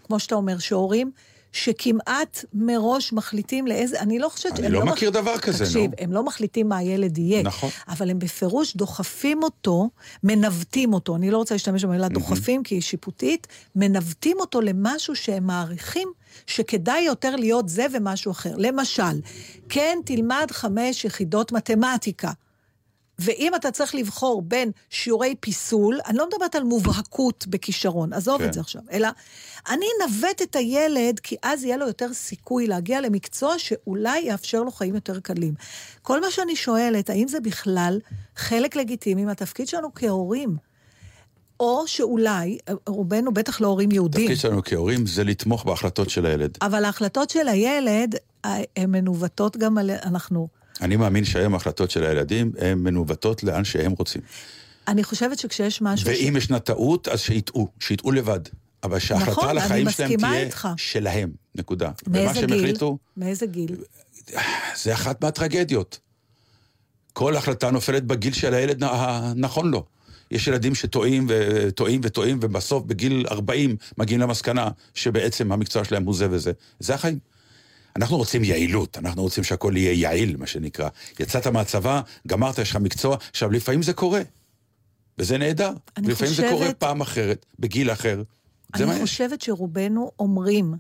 כמו 0.07 0.19
שאתה 0.21 0.35
אומר, 0.35 0.59
שהורים 0.59 1.11
שכמעט 1.53 2.45
מראש 2.55 3.13
מחליטים 3.13 3.67
לאיזה, 3.67 4.01
אני 4.01 4.19
לא 4.19 4.29
חושבת... 4.29 4.61
אני 4.61 4.69
לא 4.69 4.85
מח- 4.85 4.93
מכיר 4.93 5.11
דבר 5.11 5.39
כזה, 5.39 5.65
תקשיב, 5.65 5.91
נו. 5.91 5.97
הם 5.99 6.13
לא 6.13 6.23
מחליטים 6.25 6.69
מה 6.69 6.77
הילד 6.77 7.19
יהיה. 7.19 7.43
נכון. 7.43 7.71
אבל 7.89 8.11
הם 8.11 8.19
בפירוש 8.19 8.77
דוחפים 8.77 9.43
אותו, 9.43 9.89
מנווטים 10.25 10.93
אותו, 10.95 11.17
אני 11.17 11.31
לא 11.31 11.37
רוצה 11.39 11.55
להשתמש 11.55 11.85
במילה 11.85 12.09
דוחפים, 12.09 12.63
כי 12.63 12.75
היא 12.75 12.83
שיפוטית, 12.83 13.47
מנווטים 13.77 14.37
אותו 14.41 14.61
למשהו 14.61 15.17
שהם 15.17 15.47
מעריכים 15.47 16.09
שכדאי 16.47 17.01
יותר 17.01 17.37
להיות 17.37 17.69
זה 17.69 17.87
ומשהו 17.93 18.33
אחר. 18.33 18.55
למשל, 18.59 19.21
כן, 19.69 19.99
תלמד 20.05 20.47
חמש 20.51 21.05
יחידות 21.05 21.53
מתמטיקה. 21.53 22.31
ואם 23.23 23.55
אתה 23.55 23.71
צריך 23.71 23.95
לבחור 23.95 24.43
בין 24.43 24.71
שיעורי 24.91 25.35
פיסול, 25.41 25.99
אני 26.07 26.19
לא 26.19 26.27
מדברת 26.33 26.55
על 26.55 26.63
מובהקות 26.65 27.47
בכישרון, 27.49 28.13
עזוב 28.13 28.39
כן. 28.39 28.49
את 28.49 28.53
זה 28.53 28.61
עכשיו, 28.61 28.83
אלא 28.93 29.09
אני 29.71 29.87
אנווט 30.01 30.43
את 30.43 30.57
הילד, 30.57 31.21
כי 31.21 31.37
אז 31.43 31.65
יהיה 31.65 31.77
לו 31.77 31.87
יותר 31.87 32.15
סיכוי 32.15 32.67
להגיע 32.67 33.01
למקצוע 33.01 33.59
שאולי 33.59 34.21
יאפשר 34.21 34.63
לו 34.63 34.71
חיים 34.71 34.95
יותר 34.95 35.21
קלים. 35.21 35.55
כל 36.03 36.21
מה 36.21 36.31
שאני 36.31 36.57
שואלת, 36.57 37.11
האם 37.11 37.29
זה 37.29 37.41
בכלל 37.41 37.99
חלק 38.37 38.77
לגיטימי 38.77 39.25
מהתפקיד 39.25 39.69
שלנו 39.69 39.89
כהורים? 39.95 40.57
או 41.61 41.85
שאולי, 41.87 42.59
רובנו 42.87 43.33
בטח 43.33 43.61
לא 43.61 43.67
הורים 43.67 43.91
יהודים, 43.91 44.23
התפקיד 44.23 44.41
שלנו 44.41 44.63
כהורים 44.65 45.07
זה 45.07 45.25
לתמוך 45.25 45.65
בהחלטות 45.65 46.11
של 46.11 46.27
הילד. 46.27 46.59
אבל 46.63 46.85
ההחלטות 46.85 47.31
של 47.31 47.49
הילד, 47.49 48.15
אה, 48.45 48.57
הן 48.77 48.91
מנווטות 48.91 49.57
גם 49.57 49.79
על... 49.79 49.91
אנחנו... 49.91 50.49
אני 50.83 50.97
מאמין 50.97 51.25
שהיום 51.25 51.55
ההחלטות 51.55 51.91
של 51.91 52.05
הילדים 52.05 52.53
הן 52.59 52.79
מנווטות 52.79 53.43
לאן 53.43 53.65
שהם 53.65 53.93
רוצים. 53.93 54.23
אני 54.89 55.05
חושבת 55.05 55.39
שכשיש 55.39 55.83
משהו... 55.83 56.09
ואם 56.09 56.35
ישנה 56.37 56.59
טעות, 56.59 57.09
אז 57.09 57.21
שיטעו, 57.21 57.69
שיטעו 57.81 58.13
לבד. 58.13 58.41
אבל 58.83 58.99
שההחלטה 58.99 59.31
נכון, 59.31 59.49
על 59.49 59.59
החיים 59.59 59.91
שלהם 59.91 60.17
תהיה 60.17 60.41
איתך. 60.41 60.69
שלהם, 60.77 61.31
נקודה. 61.55 61.91
מאיזה 62.07 62.47
גיל? 62.47 62.59
החליטו, 62.59 62.99
מאיזה 63.17 63.47
גיל? 63.47 63.77
זה 64.77 64.95
אחת 64.95 65.25
מהטרגדיות. 65.25 65.99
כל 67.13 67.37
החלטה 67.37 67.71
נופלת 67.71 68.05
בגיל 68.05 68.33
של 68.33 68.55
הילד 68.55 68.83
הנכון 68.83 69.71
לו. 69.71 69.85
יש 70.31 70.47
ילדים 70.47 70.75
שטועים 70.75 71.27
וטועים 71.29 72.01
וטועים, 72.05 72.39
ובסוף 72.43 72.85
בגיל 72.85 73.27
40 73.31 73.77
מגיעים 73.99 74.21
למסקנה 74.21 74.69
שבעצם 74.95 75.53
המקצוע 75.53 75.85
שלהם 75.85 76.05
הוא 76.05 76.15
זה 76.15 76.27
וזה. 76.31 76.53
זה 76.79 76.95
החיים. 76.95 77.19
אנחנו 77.97 78.17
רוצים 78.17 78.45
יעילות, 78.45 78.99
אנחנו 78.99 79.23
רוצים 79.23 79.45
שהכל 79.45 79.73
יהיה 79.77 79.93
יעיל, 79.93 80.37
מה 80.37 80.47
שנקרא. 80.47 80.89
יצאת 81.21 81.47
מהצבא, 81.47 82.01
גמרת, 82.27 82.59
יש 82.59 82.71
לך 82.71 82.77
מקצוע, 82.77 83.17
עכשיו 83.31 83.51
לפעמים 83.51 83.83
זה 83.83 83.93
קורה. 83.93 84.23
וזה 85.19 85.39
נהדר. 85.39 85.73
אני 85.97 86.07
ולפעמים 86.09 86.35
זה 86.35 86.43
חושבת- 86.43 86.51
קורה 86.59 86.75
פעם 86.75 87.01
אחרת, 87.01 87.47
בגיל 87.59 87.93
אחר. 87.93 88.23
זה 88.77 88.87
מה 88.87 88.93
אני 88.93 89.01
יש. 89.03 89.11
חושבת 89.11 89.41
שרובנו 89.41 90.11
אומרים, 90.19 90.75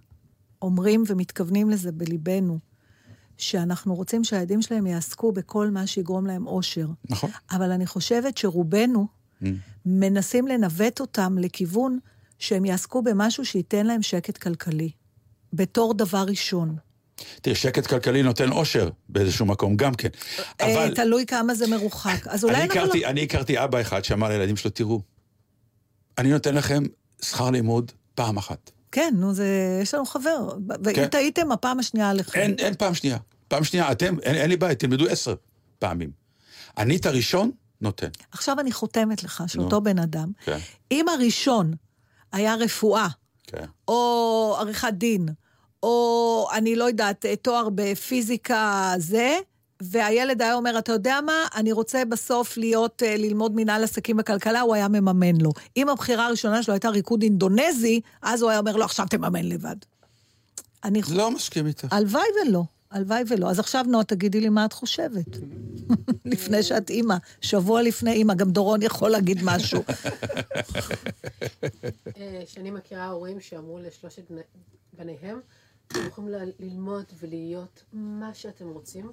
אומרים 0.62 1.04
ומתכוונים 1.06 1.70
לזה 1.70 1.92
בליבנו, 1.92 2.58
שאנחנו 3.38 3.94
רוצים 3.94 4.24
שהילדים 4.24 4.62
שלהם 4.62 4.86
יעסקו 4.86 5.32
בכל 5.32 5.70
מה 5.70 5.86
שיגרום 5.86 6.26
להם 6.26 6.46
אושר. 6.46 6.86
נכון. 7.10 7.30
אבל 7.50 7.70
אני 7.70 7.86
חושבת 7.86 8.38
שרובנו 8.38 9.06
Mm. 9.42 9.44
מנסים 9.86 10.48
לנווט 10.48 11.00
אותם 11.00 11.38
לכיוון 11.38 11.98
שהם 12.38 12.64
יעסקו 12.64 13.02
במשהו 13.02 13.44
שייתן 13.44 13.86
להם 13.86 14.02
שקט 14.02 14.36
כלכלי. 14.38 14.90
בתור 15.52 15.94
דבר 15.94 16.24
ראשון. 16.28 16.76
תראה, 17.42 17.56
שקט 17.56 17.86
כלכלי 17.86 18.22
נותן 18.22 18.52
אושר 18.52 18.90
באיזשהו 19.08 19.46
מקום 19.46 19.76
גם 19.76 19.94
כן. 19.94 20.08
אבל... 20.60 20.70
אבל 20.70 20.94
תלוי 20.94 21.26
כמה 21.26 21.54
זה 21.54 21.66
מרוחק. 21.66 22.26
אז 22.26 22.44
אולי 22.44 22.56
אני 22.56 22.64
אנחנו 22.64 22.80
הכרתי, 22.80 23.00
לא... 23.00 23.06
אני 23.06 23.22
הכרתי 23.22 23.64
אבא 23.64 23.80
אחד 23.80 24.04
שאמר 24.04 24.28
לילדים 24.28 24.56
שלו, 24.56 24.70
תראו, 24.70 25.00
אני 26.18 26.30
נותן 26.30 26.54
לכם 26.54 26.82
שכר 27.22 27.50
לימוד 27.50 27.92
פעם 28.14 28.36
אחת. 28.36 28.70
כן, 28.92 29.14
נו, 29.16 29.34
זה... 29.34 29.78
יש 29.82 29.94
לנו 29.94 30.06
חבר. 30.06 30.48
ואם 30.84 30.94
כן. 30.94 31.06
טעיתם, 31.06 31.52
הפעם 31.52 31.78
השנייה 31.78 32.10
עליכם. 32.10 32.40
אין, 32.40 32.54
אין 32.58 32.74
פעם 32.74 32.94
שנייה. 32.94 33.18
פעם 33.48 33.64
שנייה, 33.64 33.92
אתם, 33.92 34.16
אין, 34.22 34.34
אין 34.34 34.48
לי 34.48 34.56
בעיה, 34.56 34.74
תלמדו 34.74 35.08
עשר 35.08 35.34
פעמים. 35.78 36.10
אני 36.78 36.96
את 36.96 37.06
הראשון 37.06 37.50
נותן. 37.80 38.08
עכשיו 38.32 38.60
אני 38.60 38.72
חותמת 38.72 39.22
לך, 39.22 39.44
של 39.46 39.58
נו. 39.58 39.64
אותו 39.64 39.80
בן 39.80 39.98
אדם. 39.98 40.32
כן, 40.44 40.58
אם 40.90 41.08
הראשון 41.08 41.72
היה 42.32 42.54
רפואה, 42.54 43.08
כן. 43.46 43.64
או 43.88 44.56
עריכת 44.58 44.92
דין, 44.92 45.28
או 45.82 46.48
אני 46.52 46.76
לא 46.76 46.84
יודעת, 46.84 47.24
תואר 47.42 47.68
בפיזיקה 47.74 48.94
זה, 48.98 49.38
והילד 49.82 50.42
היה 50.42 50.54
אומר, 50.54 50.78
אתה 50.78 50.92
יודע 50.92 51.18
מה, 51.26 51.44
אני 51.54 51.72
רוצה 51.72 52.04
בסוף 52.04 52.56
להיות, 52.56 53.02
אה, 53.02 53.16
ללמוד 53.16 53.52
מנהל 53.56 53.84
עסקים 53.84 54.16
בכלכלה, 54.16 54.60
הוא 54.60 54.74
היה 54.74 54.88
מממן 54.88 55.36
לו. 55.40 55.50
אם 55.76 55.88
הבחירה 55.88 56.26
הראשונה 56.26 56.62
שלו 56.62 56.74
הייתה 56.74 56.88
ריקוד 56.88 57.22
אינדונזי, 57.22 58.00
אז 58.22 58.42
הוא 58.42 58.50
היה 58.50 58.58
אומר 58.58 58.76
לו, 58.76 58.84
עכשיו 58.84 59.06
תממן 59.10 59.44
לבד. 59.44 59.76
אני 60.84 61.02
חושבת... 61.02 61.16
לא 61.18 61.30
מסכים 61.30 61.66
איתך. 61.66 61.86
הלוואי 61.90 62.22
ולא, 62.48 62.62
הלוואי 62.90 63.22
ולא. 63.28 63.50
אז 63.50 63.58
עכשיו, 63.58 63.84
נועה, 63.88 64.04
תגידי 64.04 64.40
לי 64.40 64.48
מה 64.48 64.64
את 64.64 64.72
חושבת. 64.72 65.26
לפני 66.24 66.62
שאת 66.62 66.90
אימא, 66.90 67.14
שבוע 67.40 67.82
לפני 67.82 68.12
אימא, 68.12 68.34
גם 68.34 68.50
דורון 68.50 68.82
יכול 68.82 69.10
להגיד 69.10 69.38
משהו. 69.44 69.82
אה, 72.16 72.42
שאני 72.46 72.70
מכירה 72.70 73.06
הורים 73.06 73.40
שאמרו 73.40 73.78
לשלושת 73.78 74.22
בני- 74.30 74.40
בניהם, 74.98 75.40
אתם 75.92 76.06
יכולים 76.06 76.52
ללמוד 76.58 77.04
ולהיות 77.20 77.84
מה 77.92 78.34
שאתם 78.34 78.68
רוצים, 78.68 79.12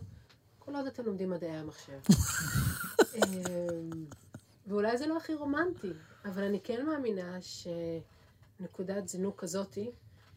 כל 0.60 0.76
עוד 0.76 0.86
אתם 0.86 1.06
לומדים 1.06 1.30
מדעי 1.30 1.52
המחשב. 1.52 2.00
אה, 3.16 3.68
ואולי 4.68 4.98
זה 4.98 5.08
לא 5.08 5.18
הכי 5.18 5.34
רומנטי, 5.34 5.92
אבל 6.26 6.44
אני 6.44 6.60
כן 6.64 6.86
מאמינה 6.86 7.38
שנקודת 7.42 9.08
זינוק 9.08 9.42
כזאתי 9.42 9.92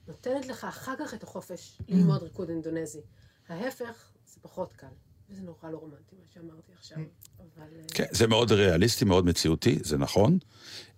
נותנת 0.09 0.47
לך 0.47 0.65
אחר 0.65 0.95
כך 0.99 1.15
את 1.15 1.23
החופש 1.23 1.79
ללמוד 1.89 2.23
ריקוד 2.23 2.49
אינדונזי. 2.49 3.01
ההפך, 3.49 4.11
זה 4.27 4.39
פחות 4.43 4.73
קל. 4.73 4.87
וזה 5.31 5.43
נורא 5.43 5.71
לא 5.71 5.79
רומנטי, 5.79 6.17
מה 6.17 6.25
שאמרתי 6.35 6.73
עכשיו. 6.73 6.99
אבל... 7.39 7.67
אה, 7.77 7.83
כן, 7.95 8.07
זה 8.11 8.27
מאוד 8.27 8.53
ריאליסטי, 8.53 9.05
מאוד 9.05 9.27
מציאותי, 9.27 9.79
זה 9.83 9.99
נכון. 9.99 10.39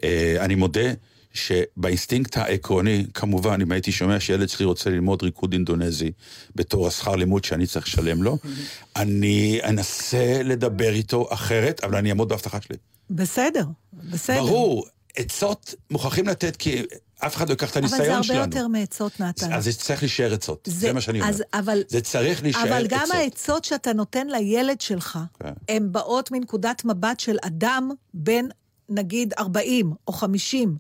אה, 0.02 0.36
אני 0.40 0.54
מודה 0.54 0.90
שבאינסטינקט 1.34 2.36
העקרוני, 2.36 3.06
כמובן, 3.14 3.60
אם 3.60 3.72
הייתי 3.72 3.92
שומע 3.92 4.20
שילד 4.20 4.48
שלי 4.48 4.64
רוצה 4.64 4.90
ללמוד 4.90 5.22
ריקוד 5.22 5.52
אינדונזי 5.52 6.12
בתור 6.54 6.86
השכר 6.86 7.16
לימוד 7.16 7.44
שאני 7.44 7.66
צריך 7.66 7.86
לשלם 7.86 8.22
לו, 8.22 8.38
אני 8.96 9.60
אנסה 9.64 10.42
לדבר 10.42 10.92
איתו 10.92 11.28
אחרת, 11.32 11.84
אבל 11.84 11.96
אני 11.96 12.10
אעמוד 12.10 12.28
בהבטחה 12.28 12.60
שלי. 12.60 12.76
בסדר, 13.10 13.64
בסדר. 13.92 14.40
ברור, 14.40 14.86
עצות 15.16 15.74
מוכרחים 15.90 16.28
לתת, 16.28 16.56
כי 16.56 16.82
אף 17.18 17.36
אחד 17.36 17.48
לא 17.48 17.52
ייקח 17.52 17.70
את 17.70 17.76
אבל 17.76 17.88
זה 17.88 17.96
הניסיון 17.96 18.14
הרבה 18.14 18.26
שלנו. 18.26 18.40
יותר 18.40 18.68
מעצות, 18.68 19.20
נתן. 19.20 19.52
אז 19.52 19.64
זה 19.64 19.72
צריך 19.72 20.02
להישאר 20.02 20.34
עצות, 20.34 20.68
זה 20.72 20.92
מה 20.92 21.00
שאני 21.00 21.20
אומר. 21.20 21.30
אז, 21.30 21.42
אבל, 21.54 21.82
זה 21.88 22.00
צריך 22.00 22.42
להישאר 22.42 22.60
עצות. 22.60 22.72
אבל 22.72 22.86
גם 22.88 23.08
העצות 23.12 23.64
שאתה 23.64 23.92
נותן 23.92 24.26
לילד 24.26 24.80
שלך, 24.80 25.18
כן. 25.40 25.52
הן 25.68 25.92
באות 25.92 26.30
מנקודת 26.30 26.84
מבט 26.84 27.20
של 27.20 27.36
אדם 27.42 27.90
בן, 28.14 28.44
נגיד, 28.88 29.34
40 29.38 29.92
או 30.08 30.12
50. 30.12 30.76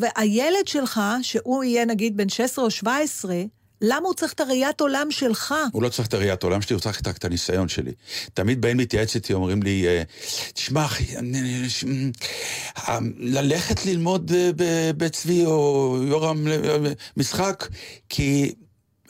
והילד 0.00 0.68
שלך, 0.68 1.00
שהוא 1.22 1.64
יהיה 1.64 1.84
נגיד 1.84 2.16
בן 2.16 2.28
16 2.28 2.64
או 2.64 2.70
17, 2.70 3.34
למה 3.82 4.06
הוא 4.06 4.14
צריך 4.14 4.32
את 4.32 4.40
הראיית 4.40 4.80
עולם 4.80 5.10
שלך? 5.10 5.54
הוא 5.72 5.82
לא 5.82 5.88
צריך 5.88 6.08
את 6.08 6.14
הראיית 6.14 6.42
העולם 6.42 6.62
שלי, 6.62 6.74
הוא 6.74 6.80
צריך 6.80 7.00
את 7.00 7.24
הניסיון 7.24 7.68
שלי. 7.68 7.92
תמיד 8.34 8.60
באים 8.60 8.78
להתייעץ 8.78 9.14
איתי, 9.14 9.32
אומרים 9.32 9.62
לי, 9.62 9.86
אה, 9.86 10.02
תשמע 10.54 10.84
אחי, 10.84 11.16
אני- 11.16 11.40
אני- 11.84 12.10
אה, 12.78 12.98
ללכת 13.18 13.86
ללמוד 13.86 14.32
אה, 14.34 14.50
בצבי 14.96 15.44
או 15.46 15.96
יורם 16.06 16.46
משחק, 17.16 17.68
כי 18.08 18.54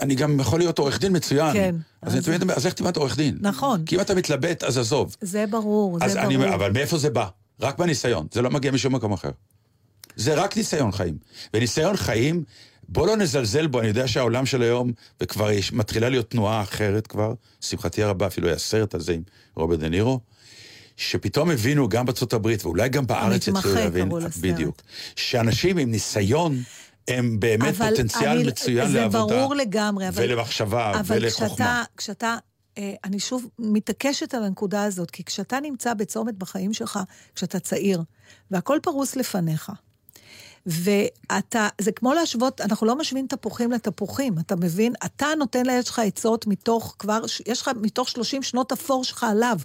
אני 0.00 0.14
גם 0.14 0.40
יכול 0.40 0.58
להיות 0.58 0.78
עורך 0.78 1.00
דין 1.00 1.16
מצוין. 1.16 1.52
כן. 1.52 1.74
אז 2.02 2.12
אני 2.14 2.22
תמיד 2.22 2.50
אז 2.50 2.66
איך 2.66 2.74
תלמד 2.74 2.96
עורך 2.96 3.16
דין? 3.16 3.38
נכון. 3.40 3.84
כי 3.86 3.96
אם 3.96 4.00
אתה 4.00 4.14
מתלבט, 4.14 4.62
אז 4.64 4.78
עזוב. 4.78 5.16
זה 5.20 5.44
ברור, 5.50 5.98
אז 6.00 6.12
זה 6.12 6.22
אני 6.22 6.34
ברור. 6.36 6.46
אומר, 6.46 6.54
אבל 6.56 6.72
מאיפה 6.72 6.98
זה 6.98 7.10
בא? 7.10 7.26
רק 7.60 7.78
בניסיון, 7.78 8.26
זה 8.32 8.42
לא 8.42 8.50
מגיע 8.50 8.70
משום 8.70 8.94
מקום 8.94 9.12
אחר. 9.12 9.30
זה 10.18 10.34
רק 10.34 10.56
ניסיון 10.56 10.92
חיים. 10.92 11.18
וניסיון 11.54 11.96
חיים, 11.96 12.44
בוא 12.88 13.06
לא 13.06 13.16
נזלזל 13.16 13.66
בו, 13.66 13.80
אני 13.80 13.88
יודע 13.88 14.08
שהעולם 14.08 14.46
של 14.46 14.62
היום, 14.62 14.92
וכבר 15.20 15.50
יש, 15.50 15.72
מתחילה 15.72 16.08
להיות 16.08 16.30
תנועה 16.30 16.62
אחרת 16.62 17.06
כבר, 17.06 17.32
לשמחתי 17.62 18.02
הרבה 18.02 18.26
אפילו 18.26 18.48
היה 18.48 18.58
סרט 18.58 18.94
על 18.94 19.00
זה 19.00 19.12
עם 19.12 19.22
רוברט 19.56 19.78
דה 19.78 19.88
נירו, 19.88 20.20
שפתאום 20.96 21.50
הבינו 21.50 21.88
גם 21.88 22.06
בארצות 22.06 22.32
הברית, 22.32 22.64
ואולי 22.64 22.88
גם 22.88 23.06
בארץ 23.06 23.48
התחילו 23.48 23.74
להבין. 23.74 24.08
בדיוק, 24.40 24.76
שאנשים 25.16 25.78
עם 25.78 25.90
ניסיון, 25.90 26.62
הם 27.08 27.40
באמת 27.40 27.74
אבל 27.80 27.90
פוטנציאל 27.90 28.28
אני- 28.38 28.44
מצוין 28.44 28.88
זה 28.92 29.00
לעבודה. 29.00 29.36
ברור 29.36 29.54
לגמרי, 29.54 30.08
אבל... 30.08 30.22
ולמחשבה, 30.22 31.00
אבל 31.00 31.16
ולחוכמה. 31.24 31.48
כשאתה, 31.48 31.82
כשאתה, 31.96 32.36
אה, 32.78 32.94
אני 33.04 33.20
שוב 33.20 33.46
מתעקשת 33.58 34.34
על 34.34 34.44
הנקודה 34.44 34.84
הזאת, 34.84 35.10
כי 35.10 35.24
כשאתה 35.24 35.60
נמצא 35.60 35.94
בצומת 35.94 36.34
בחיים 36.34 36.72
שלך, 36.72 36.98
כשאתה 37.34 37.58
צעיר, 37.60 38.02
והכל 38.50 38.78
פרוס 38.82 39.16
לפניך, 39.16 39.72
ואתה, 40.66 41.68
זה 41.80 41.92
כמו 41.92 42.14
להשוות, 42.14 42.60
אנחנו 42.60 42.86
לא 42.86 42.96
משווים 42.96 43.26
תפוחים 43.26 43.72
לתפוחים, 43.72 44.38
אתה 44.38 44.56
מבין? 44.56 44.92
אתה 45.04 45.26
נותן 45.38 45.66
לילד 45.66 45.86
שלך 45.86 45.98
עצות 45.98 46.46
מתוך 46.46 46.96
כבר, 46.98 47.20
יש 47.46 47.62
לך 47.62 47.70
מתוך 47.80 48.08
30 48.08 48.42
שנות 48.42 48.72
אפור 48.72 49.04
שלך 49.04 49.24
עליו. 49.24 49.58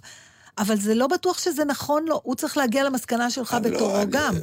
אבל 0.58 0.76
זה 0.80 0.94
לא 0.94 1.06
בטוח 1.06 1.38
שזה 1.38 1.64
נכון 1.64 2.04
לו, 2.08 2.20
הוא 2.24 2.34
צריך 2.34 2.56
להגיע 2.56 2.84
למסקנה 2.84 3.30
שלך 3.30 3.54
אני 3.54 3.70
לא- 3.70 3.76
בתורו 3.76 3.96
אני- 3.96 4.06
גם. 4.10 4.34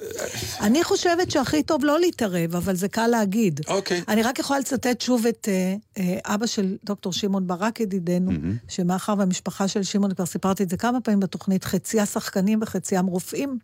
אני 0.62 0.84
חושבת 0.84 1.32
שהכי 1.32 1.64
טוב 1.64 1.86
לא 1.86 2.00
להתערב, 2.00 2.56
אבל 2.56 2.76
זה 2.76 2.88
קל 2.88 3.08
להגיד. 3.08 3.60
אוקיי. 3.68 4.02
אני 4.08 4.24
רק 4.24 4.40
יכולה 4.40 4.60
לצטט 4.60 5.02
שוב 5.02 5.26
את 5.28 5.48
אה, 5.52 5.76
אה, 5.98 6.34
אבא 6.36 6.46
של 6.46 6.78
דוקטור 6.84 7.14
שמעון 7.14 7.48
ברק, 7.48 7.80
ידידנו, 7.80 8.32
שמאחר 8.68 9.14
והמשפחה 9.18 9.68
של 9.68 9.84
שמעון, 9.84 10.14
כבר 10.14 10.26
סיפרתי 10.26 10.64
את 10.64 10.70
זה 10.70 10.78
כמה 10.78 11.02
פעמים 11.02 11.20
בתוכנית, 11.20 11.64
חציה 11.64 12.06
שחקנים 12.06 12.60
וחציים 12.62 13.06
רופאים, 13.06 13.58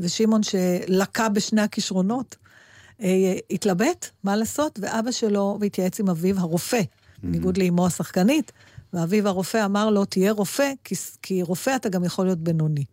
ושמעון 0.00 0.40
שלקה 0.42 1.28
בשני 1.28 1.62
הכישרונות, 1.62 2.36
אה, 3.02 3.08
התלבט, 3.50 4.10
מה 4.24 4.36
לעשות, 4.36 4.78
ואבא 4.82 5.10
שלו, 5.10 5.58
והתייעץ 5.60 6.00
עם 6.00 6.08
אביו 6.10 6.38
הרופא, 6.40 6.80
בניגוד 7.22 7.56
לאמו 7.58 7.86
השחקנית, 7.86 8.52
ואביו 8.96 9.28
הרופא 9.28 9.64
אמר 9.64 9.90
לו, 9.90 10.04
תהיה 10.04 10.32
רופא, 10.32 10.72
כי, 10.84 10.94
כי 11.22 11.42
רופא 11.42 11.76
אתה 11.76 11.88
גם 11.88 12.04
יכול 12.04 12.24
להיות 12.24 12.38
בינוני. 12.38 12.84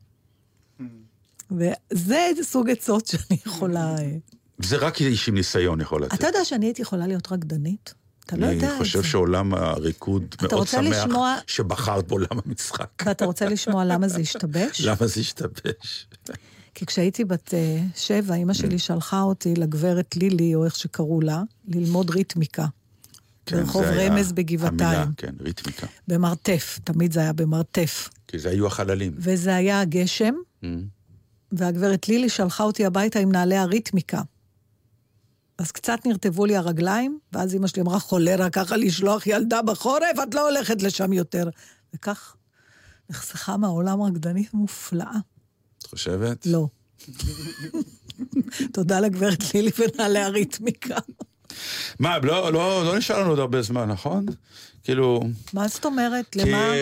וזה 1.51 2.29
סוג 2.41 2.69
עצות 2.69 3.05
שאני 3.07 3.39
יכולה... 3.45 3.95
אה, 3.99 4.11
זה 4.59 4.77
רק 4.77 5.01
איש 5.01 5.29
עם 5.29 5.35
ניסיון 5.35 5.81
יכול 5.81 6.03
לתת. 6.03 6.13
אתה 6.13 6.27
יודע 6.27 6.45
שאני 6.45 6.65
הייתי 6.65 6.81
יכולה 6.81 7.07
להיות 7.07 7.31
רקדנית? 7.31 7.93
אתה 8.25 8.35
לא 8.35 8.45
יודע 8.45 8.55
את 8.55 8.59
זה. 8.61 8.69
אני 8.69 8.77
חושב 8.77 9.03
שעולם 9.03 9.53
הריקוד 9.53 10.35
מאוד 10.41 10.53
רוצה 10.53 10.77
שמח 10.83 11.05
לשמוע- 11.05 11.35
שבחרת 11.47 12.07
בעולם 12.07 12.39
המשחק. 12.45 12.89
ואתה 13.05 13.25
רוצה 13.25 13.49
לשמוע 13.49 13.85
למה 13.85 14.07
זה 14.07 14.19
השתבש? 14.19 14.81
למה 14.87 15.07
זה 15.07 15.19
השתבש? 15.19 16.07
כי 16.75 16.85
כשהייתי 16.85 17.25
בת 17.25 17.53
אה, 17.53 17.79
שבע, 17.95 18.35
אימא 18.35 18.53
שלי 18.53 18.79
שלחה 18.79 19.21
אותי 19.21 19.53
לגברת 19.53 20.15
לילי, 20.15 20.55
או 20.55 20.65
איך 20.65 20.75
שקראו 20.75 21.21
לה, 21.21 21.41
ללמוד 21.67 22.09
ריתמיקה. 22.09 22.65
כן, 23.45 23.57
ברחוב 23.63 23.83
רמז 23.85 24.31
בגבעתיים. 24.31 24.81
המילה, 24.81 25.05
כן, 25.17 25.33
ריתמיקה. 25.39 25.87
במרתף, 26.07 26.79
תמיד 26.83 27.11
זה 27.13 27.19
היה 27.19 27.33
במרתף. 27.33 28.09
כי 28.27 28.39
זה 28.39 28.49
היו 28.49 28.67
החללים. 28.67 29.13
וזה 29.17 29.55
היה 29.55 29.81
הגשם, 29.81 30.33
Mm. 30.63 30.65
והגברת 31.51 32.07
לילי 32.07 32.29
שלחה 32.29 32.63
אותי 32.63 32.85
הביתה 32.85 33.19
עם 33.19 33.31
נעלי 33.31 33.57
הריתמיקה. 33.57 34.21
אז 35.57 35.71
קצת 35.71 35.99
נרטבו 36.05 36.45
לי 36.45 36.55
הרגליים, 36.55 37.19
ואז 37.33 37.55
אמא 37.55 37.67
שלי 37.67 37.81
אמרה, 37.81 37.99
חולרה 37.99 38.49
ככה 38.49 38.77
לשלוח 38.77 39.27
ילדה 39.27 39.61
בחורף, 39.61 40.19
את 40.23 40.33
לא 40.35 40.49
הולכת 40.49 40.81
לשם 40.81 41.13
יותר. 41.13 41.49
וכך 41.95 42.35
נחסכה 43.09 43.57
מהעולם 43.57 44.01
רקדנית 44.01 44.53
מופלאה. 44.53 45.15
את 45.77 45.83
חושבת? 45.85 46.45
לא. 46.45 46.67
תודה 48.73 48.99
לגברת 48.99 49.53
לילי 49.53 49.71
ונעלי 49.77 50.19
הריתמיקה. 50.19 50.97
מה, 51.99 52.17
לא, 52.23 52.53
לא, 52.53 52.85
לא 52.85 52.97
נשאר 52.97 53.19
לנו 53.19 53.29
עוד 53.29 53.39
הרבה 53.39 53.61
זמן, 53.61 53.85
נכון? 53.91 54.25
כאילו... 54.83 55.21
מה 55.53 55.67
זאת 55.67 55.85
אומרת? 55.85 56.25
כי 56.31 56.39
למה? 56.39 56.57
אה, 56.57 56.75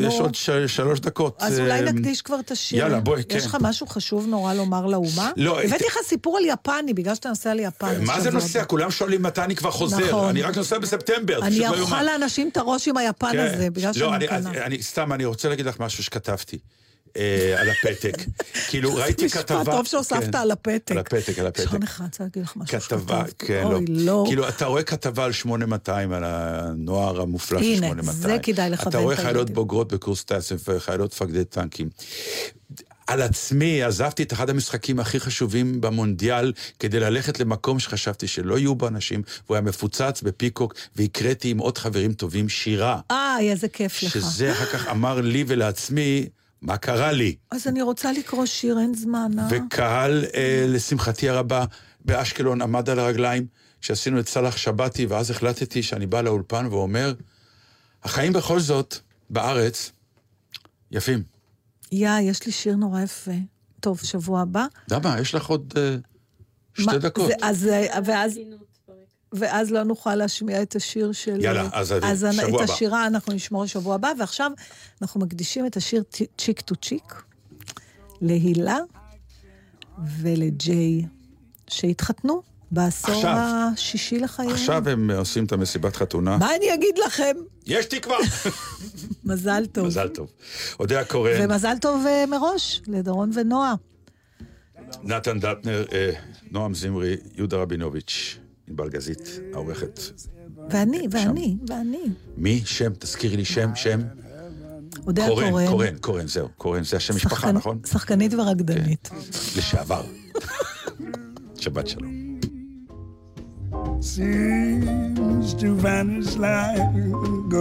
יש 0.00 0.14
נו. 0.14 0.20
עוד 0.20 0.34
ש- 0.34 0.50
שלוש 0.66 1.00
דקות. 1.00 1.36
אז 1.38 1.60
אולי 1.60 1.72
אה, 1.72 1.80
נקדיש 1.92 2.22
כבר 2.22 2.40
את 2.40 2.50
השיר. 2.50 2.78
יאללה, 2.78 3.00
בואי, 3.00 3.22
כן. 3.28 3.36
יש 3.36 3.46
לך 3.46 3.56
משהו 3.60 3.86
חשוב 3.86 4.26
נורא 4.26 4.54
לומר 4.54 4.86
לאומה? 4.86 5.30
לא, 5.36 5.60
הבאתי 5.62 5.84
את- 5.84 5.90
לך 5.90 5.96
סיפור 6.06 6.36
על 6.38 6.44
יפני, 6.44 6.94
בגלל 6.94 7.14
שאתה 7.14 7.28
נוסע 7.28 7.54
ליפן. 7.54 8.04
מה 8.04 8.20
זה 8.20 8.30
נוסע? 8.30 8.58
הבא. 8.58 8.68
כולם 8.68 8.90
שואלים 8.90 9.22
מתי 9.22 9.40
אני 9.42 9.56
כבר 9.56 9.70
חוזר. 9.70 10.08
נכון. 10.08 10.28
אני 10.28 10.42
רק 10.42 10.56
נוסע 10.56 10.78
בספטמבר. 10.78 11.42
אני 11.42 11.58
לא 11.58 11.80
אוכל. 11.80 12.02
לאנשים 12.02 12.48
את 12.52 12.56
הראש 12.56 12.88
עם 12.88 12.96
היפן 12.96 13.32
כן. 13.32 13.38
הזה, 13.54 13.70
בגלל 13.70 13.86
לא, 13.88 13.92
שאני 13.92 14.16
אני, 14.16 14.24
מקנאה. 14.24 14.38
אז, 14.38 14.46
אני, 14.46 14.82
סתם, 14.82 15.12
אני 15.12 15.24
רוצה 15.24 15.48
להגיד 15.48 15.66
לך 15.66 15.80
משהו 15.80 16.04
שכתבתי. 16.04 16.58
אה, 17.16 17.60
על 17.60 17.68
הפתק. 17.70 18.16
כאילו, 18.68 18.94
ראיתי 18.94 19.26
משפט 19.26 19.40
כתבה... 19.40 19.64
טוב 19.64 19.86
שהוספת 19.86 20.32
כן, 20.32 20.38
על 20.38 20.50
הפתק. 20.50 20.90
על 20.92 20.98
הפתק, 20.98 21.38
על 21.38 21.46
הפתק. 21.46 21.70
שעון 21.70 21.82
אחד, 21.82 22.04
רוצה 22.04 22.24
להגיד 22.24 22.42
לך 22.42 22.56
משהו 22.56 22.80
כתבה. 22.80 23.24
כן, 23.38 23.62
לא. 23.64 23.74
אוי, 23.74 23.84
לא. 23.88 24.24
כאילו, 24.26 24.48
אתה 24.48 24.66
רואה 24.66 24.82
כתבה 24.82 25.24
על 25.24 25.32
8200, 25.32 26.12
על 26.12 26.24
הנוער 26.24 27.20
המופלא 27.20 27.58
של 27.58 27.64
הנה, 27.64 27.76
8200. 27.76 28.12
זה 28.12 28.38
כדאי 28.42 28.70
לכוון 28.70 28.88
אתה 28.88 28.98
רואה 28.98 29.14
את 29.14 29.18
חיילות 29.18 29.36
הילדים. 29.36 29.54
בוגרות 29.54 29.92
בקורס 29.92 30.24
טייסים 30.24 30.56
וחיילות 30.68 31.12
מפקדי 31.12 31.44
טנקים. 31.44 31.88
על 33.06 33.22
עצמי 33.22 33.82
עזבתי 33.82 34.22
את 34.22 34.32
אחד 34.32 34.50
המשחקים 34.50 35.00
הכי 35.00 35.20
חשובים 35.20 35.80
במונדיאל 35.80 36.52
כדי 36.78 37.00
ללכת 37.00 37.40
למקום 37.40 37.78
שחשבתי 37.78 38.26
שלא 38.26 38.58
יהיו 38.58 38.74
בו 38.74 38.88
אנשים, 38.88 39.22
והוא 39.46 39.54
היה 39.54 39.62
מפוצץ 39.62 40.22
בפיקוק, 40.22 40.74
והקראתי 40.96 41.50
עם 41.50 41.58
עוד 41.58 41.78
חברים 41.78 42.12
טובים 42.12 42.48
שירה. 42.48 43.00
איי, 43.10 43.50
איזה 43.50 43.68
כיף 43.68 44.02
לך. 44.02 44.12
שזה 44.12 44.52
אחר 44.52 44.66
כך 44.66 44.88
אמר 44.88 45.20
לי 45.20 45.44
ולעצמי, 45.46 46.26
מה 46.62 46.76
קרה 46.76 47.12
לי? 47.12 47.36
אז 47.50 47.66
אני 47.66 47.82
רוצה 47.82 48.12
לקרוא 48.12 48.46
שיר, 48.46 48.78
אין 48.78 48.94
זמן, 48.94 49.32
אה? 49.38 49.48
וקהל, 49.50 50.24
אה, 50.34 50.64
לשמחתי 50.68 51.28
הרבה, 51.28 51.64
באשקלון 52.04 52.62
עמד 52.62 52.90
על 52.90 52.98
הרגליים, 52.98 53.46
כשעשינו 53.80 54.20
את 54.20 54.28
סאלח 54.28 54.56
שבתי, 54.56 55.06
ואז 55.06 55.30
החלטתי 55.30 55.82
שאני 55.82 56.06
בא 56.06 56.20
לאולפן 56.20 56.66
ואומר, 56.66 57.14
החיים 58.02 58.32
בכל 58.32 58.60
זאת, 58.60 58.94
בארץ, 59.30 59.92
יפים. 60.90 61.22
יא, 61.92 62.10
יש 62.22 62.46
לי 62.46 62.52
שיר 62.52 62.76
נורא 62.76 63.00
יפה. 63.00 63.32
טוב, 63.80 64.00
שבוע 64.00 64.40
הבא. 64.40 64.66
למה? 64.90 65.20
יש 65.20 65.34
לך 65.34 65.46
עוד 65.46 65.74
אה, 65.76 65.96
שתי 66.74 66.86
מה, 66.86 66.98
דקות. 66.98 67.26
זה, 67.26 67.34
אז, 67.42 67.66
אה, 67.66 67.98
ואז, 68.04 68.38
ואז 69.32 69.70
לא 69.70 69.82
נוכל 69.82 70.14
להשמיע 70.14 70.62
את 70.62 70.76
השיר 70.76 71.12
של... 71.12 71.40
יאללה, 71.44 71.68
אז 71.72 71.94
אז 72.02 72.26
שבוע 72.32 72.48
את 72.48 72.64
הבא. 72.64 72.72
השירה 72.72 73.06
אנחנו 73.06 73.32
נשמור 73.32 73.64
לשבוע 73.64 73.94
הבא, 73.94 74.12
ועכשיו 74.18 74.50
אנחנו 75.02 75.20
מקדישים 75.20 75.66
את 75.66 75.76
השיר 75.76 76.02
צ'י- 76.10 76.26
צ'יק 76.38 76.60
טו 76.60 76.76
צ'יק 76.76 77.22
להילה 78.20 78.78
ולג'יי, 80.20 81.02
שהתחתנו 81.68 82.42
בעשור 82.70 83.14
עכשיו. 83.14 83.36
השישי 83.38 84.18
לחייהם. 84.18 84.52
עכשיו 84.52 84.88
הם 84.88 85.10
עושים 85.10 85.44
את 85.44 85.52
המסיבת 85.52 85.96
חתונה. 85.96 86.36
מה 86.36 86.56
אני 86.56 86.74
אגיד 86.74 86.98
לכם? 87.06 87.36
יש 87.66 87.86
תקווה! 87.86 88.16
מזל 89.24 89.66
טוב. 89.66 89.86
מזל 89.86 90.08
טוב. 90.08 90.32
אודיה 90.80 91.04
קורן, 91.04 91.32
ומזל 91.44 91.76
טוב 91.80 92.06
אה, 92.06 92.24
מראש 92.26 92.82
לדורון 92.86 93.30
ונועה. 93.34 93.74
נתן 95.02 95.40
דטנר, 95.40 95.84
אה, 95.92 96.10
נועם 96.50 96.74
זמרי, 96.74 97.16
יהודה 97.36 97.56
רבינוביץ', 97.56 98.38
ענבל 98.72 98.88
גזית, 98.88 99.40
העורכת. 99.54 100.00
ואני, 100.70 101.06
ואני, 101.10 101.56
ואני. 101.68 102.02
מי? 102.36 102.62
שם? 102.64 102.92
תזכירי 102.98 103.36
לי 103.36 103.44
שם, 103.44 103.70
שם. 103.74 104.00
אודיה 105.06 105.28
קורן, 105.28 105.50
קורן. 105.50 105.66
קורן, 105.66 105.96
קורן, 106.00 106.26
זהו, 106.26 106.48
קורן, 106.56 106.84
זה 106.84 106.96
השם 106.96 107.14
משפחה, 107.16 107.52
נכון? 107.52 107.78
שחקנית 107.86 108.34
ורקדנית. 108.34 109.10
לשעבר. 109.56 110.04
שבת 111.60 111.86
שלום. 111.86 112.22
seems 114.00 115.54
to 115.62 115.68
vanish 115.84 116.32
like 116.36 116.78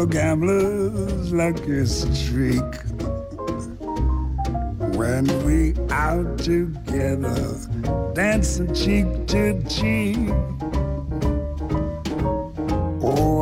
a 0.02 0.06
gambler's 0.16 1.32
lucky 1.42 1.86
streak. 1.86 2.72
When 5.00 5.26
we 5.46 5.58
out 6.06 6.30
together, 6.40 7.42
dancing 8.20 8.74
cheek 8.74 9.08
to 9.32 9.44
cheek. 9.76 10.18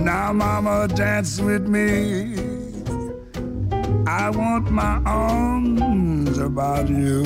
Now, 0.00 0.32
mama, 0.32 0.88
dance 0.88 1.40
with 1.40 1.66
me. 1.68 2.34
I 4.06 4.30
want 4.30 4.70
my 4.70 5.00
arms 5.04 6.38
about 6.38 6.88
you, 6.88 7.22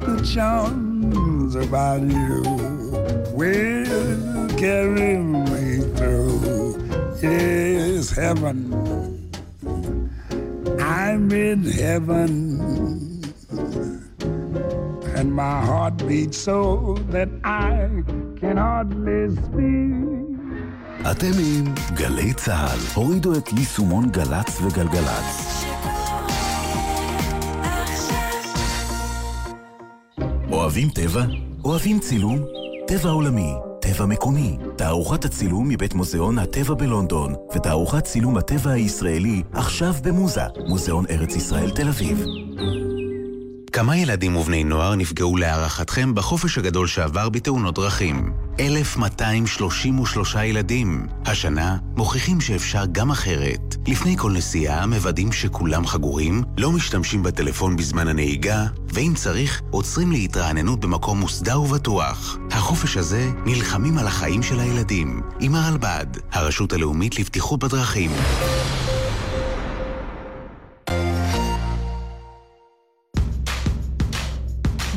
the 0.00 0.22
charms 0.32 1.54
about 1.54 2.02
you 2.02 2.42
will 3.34 4.48
carry 4.56 5.16
me 5.18 5.80
through. 5.96 6.76
Yes, 7.20 8.10
heaven. 8.10 9.30
I'm 10.80 11.30
in 11.32 11.64
heaven. 11.64 13.22
And 15.14 15.34
my 15.34 15.60
heart 15.64 15.98
beats 16.06 16.38
so 16.38 16.96
that 17.10 17.28
I 17.44 17.88
can 18.40 18.56
hardly 18.56 19.34
speak. 19.36 20.19
אתם 21.00 21.30
עם 21.38 21.74
גלי 21.94 22.32
צה"ל. 22.32 22.78
הורידו 22.94 23.36
את 23.36 23.52
יישומון 23.52 24.10
גל"צ 24.10 24.60
וגלגלצ. 24.62 25.64
אוהבים 30.52 30.88
טבע? 30.88 31.24
אוהבים 31.64 31.98
צילום? 31.98 32.38
טבע 32.86 33.10
עולמי, 33.10 33.52
טבע 33.80 34.06
מקומי. 34.06 34.58
תערוכת 34.76 35.24
הצילום 35.24 35.68
מבית 35.68 35.94
מוזיאון 35.94 36.38
הטבע 36.38 36.74
בלונדון, 36.74 37.34
ותערוכת 37.56 38.04
צילום 38.04 38.36
הטבע 38.36 38.70
הישראלי 38.70 39.42
עכשיו 39.52 39.94
במוזה, 40.02 40.44
מוזיאון 40.68 41.04
ארץ 41.10 41.36
ישראל 41.36 41.70
תל 41.70 41.88
אביב. 41.88 42.26
כמה 43.80 43.96
ילדים 43.96 44.36
ובני 44.36 44.64
נוער 44.64 44.94
נפגעו 44.94 45.36
להערכתכם 45.36 46.14
בחופש 46.14 46.58
הגדול 46.58 46.86
שעבר 46.86 47.28
בתאונות 47.28 47.74
דרכים? 47.74 48.32
1,233 48.60 50.34
ילדים. 50.34 51.06
השנה 51.26 51.76
מוכיחים 51.96 52.40
שאפשר 52.40 52.84
גם 52.92 53.10
אחרת. 53.10 53.76
לפני 53.88 54.16
כל 54.16 54.32
נסיעה 54.32 54.86
מוודאים 54.86 55.32
שכולם 55.32 55.86
חגורים, 55.86 56.42
לא 56.58 56.72
משתמשים 56.72 57.22
בטלפון 57.22 57.76
בזמן 57.76 58.08
הנהיגה, 58.08 58.66
ואם 58.88 59.12
צריך, 59.16 59.62
עוצרים 59.70 60.12
להתרעננות 60.12 60.80
במקום 60.80 61.20
מוסדר 61.20 61.60
ובטוח. 61.62 62.38
החופש 62.50 62.96
הזה 62.96 63.30
נלחמים 63.44 63.98
על 63.98 64.06
החיים 64.06 64.42
של 64.42 64.60
הילדים. 64.60 65.20
עם 65.40 65.54
הרלב"ד, 65.54 66.06
הרשות 66.32 66.72
הלאומית 66.72 67.18
לבטיחות 67.18 67.60
בדרכים. 67.60 68.10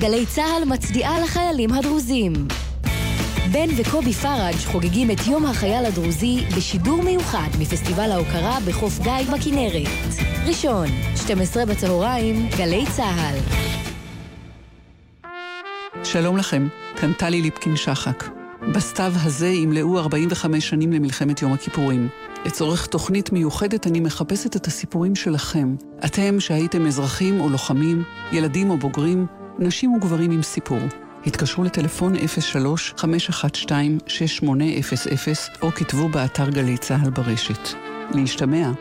גלי 0.04 0.26
צה"ל 0.26 0.66
מצדיעה 0.66 1.20
לחיילים 1.20 1.74
הדרוזים. 1.74 2.34
בן 3.52 3.68
וקובי 3.78 4.14
פראג' 4.14 4.56
חוגגים 4.56 5.12
את 5.12 5.28
יום 5.28 5.46
החייל 5.46 5.86
הדרוזי 5.86 6.44
בשידור 6.58 7.04
מיוחד 7.04 7.48
מפסטיבל 7.60 8.12
ההוקרה 8.12 8.58
בחוף 8.68 9.00
גיא 9.00 9.12
בכנרת. 9.34 9.88
ראשון, 10.48 10.88
12 11.16 11.66
בצהריים, 11.66 12.50
גלי 12.58 12.86
צה"ל. 12.96 13.38
שלום 16.04 16.38
לכם, 16.38 16.68
כאן 16.96 17.14
טלי 17.14 17.42
ליפקין-שחק. 17.42 18.24
בסתיו 18.76 19.14
הזה 19.24 19.48
ימלאו 19.48 20.00
45 20.00 20.70
שנים 20.70 20.94
למלחמת 20.94 21.42
יום 21.42 21.54
הכיפורים. 21.54 22.08
לצורך 22.46 22.86
תוכנית 22.86 23.32
מיוחדת 23.32 23.88
אני 23.88 24.00
מחפשת 24.00 24.56
את 24.56 24.68
הסיפורים 24.68 25.16
שלכם. 25.16 25.76
אתם 26.06 26.40
שהייתם 26.40 26.88
אזרחים 26.88 27.40
או 27.40 27.50
לוחמים, 27.50 28.04
ילדים 28.32 28.70
או 28.70 28.78
בוגרים, 28.78 29.28
נשים 29.60 29.94
וגברים 29.94 30.32
עם 30.32 30.42
סיפור. 30.42 30.80
התקשרו 31.26 31.64
לטלפון 31.64 32.14
03-512-6800 32.16 32.18
או 35.62 35.72
כתבו 35.72 36.10
באתר 36.10 36.50
גלי 36.50 36.78
צה"ל 36.78 37.10
ברשת. 37.10 37.70
להשתמע. 38.16 38.72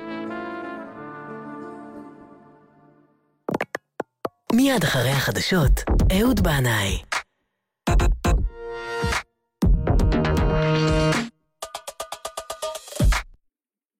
מיד 4.52 4.84
אחרי 4.84 5.10
החדשות, 5.10 5.80
אהוד 6.12 6.40
בנאי. 6.40 7.11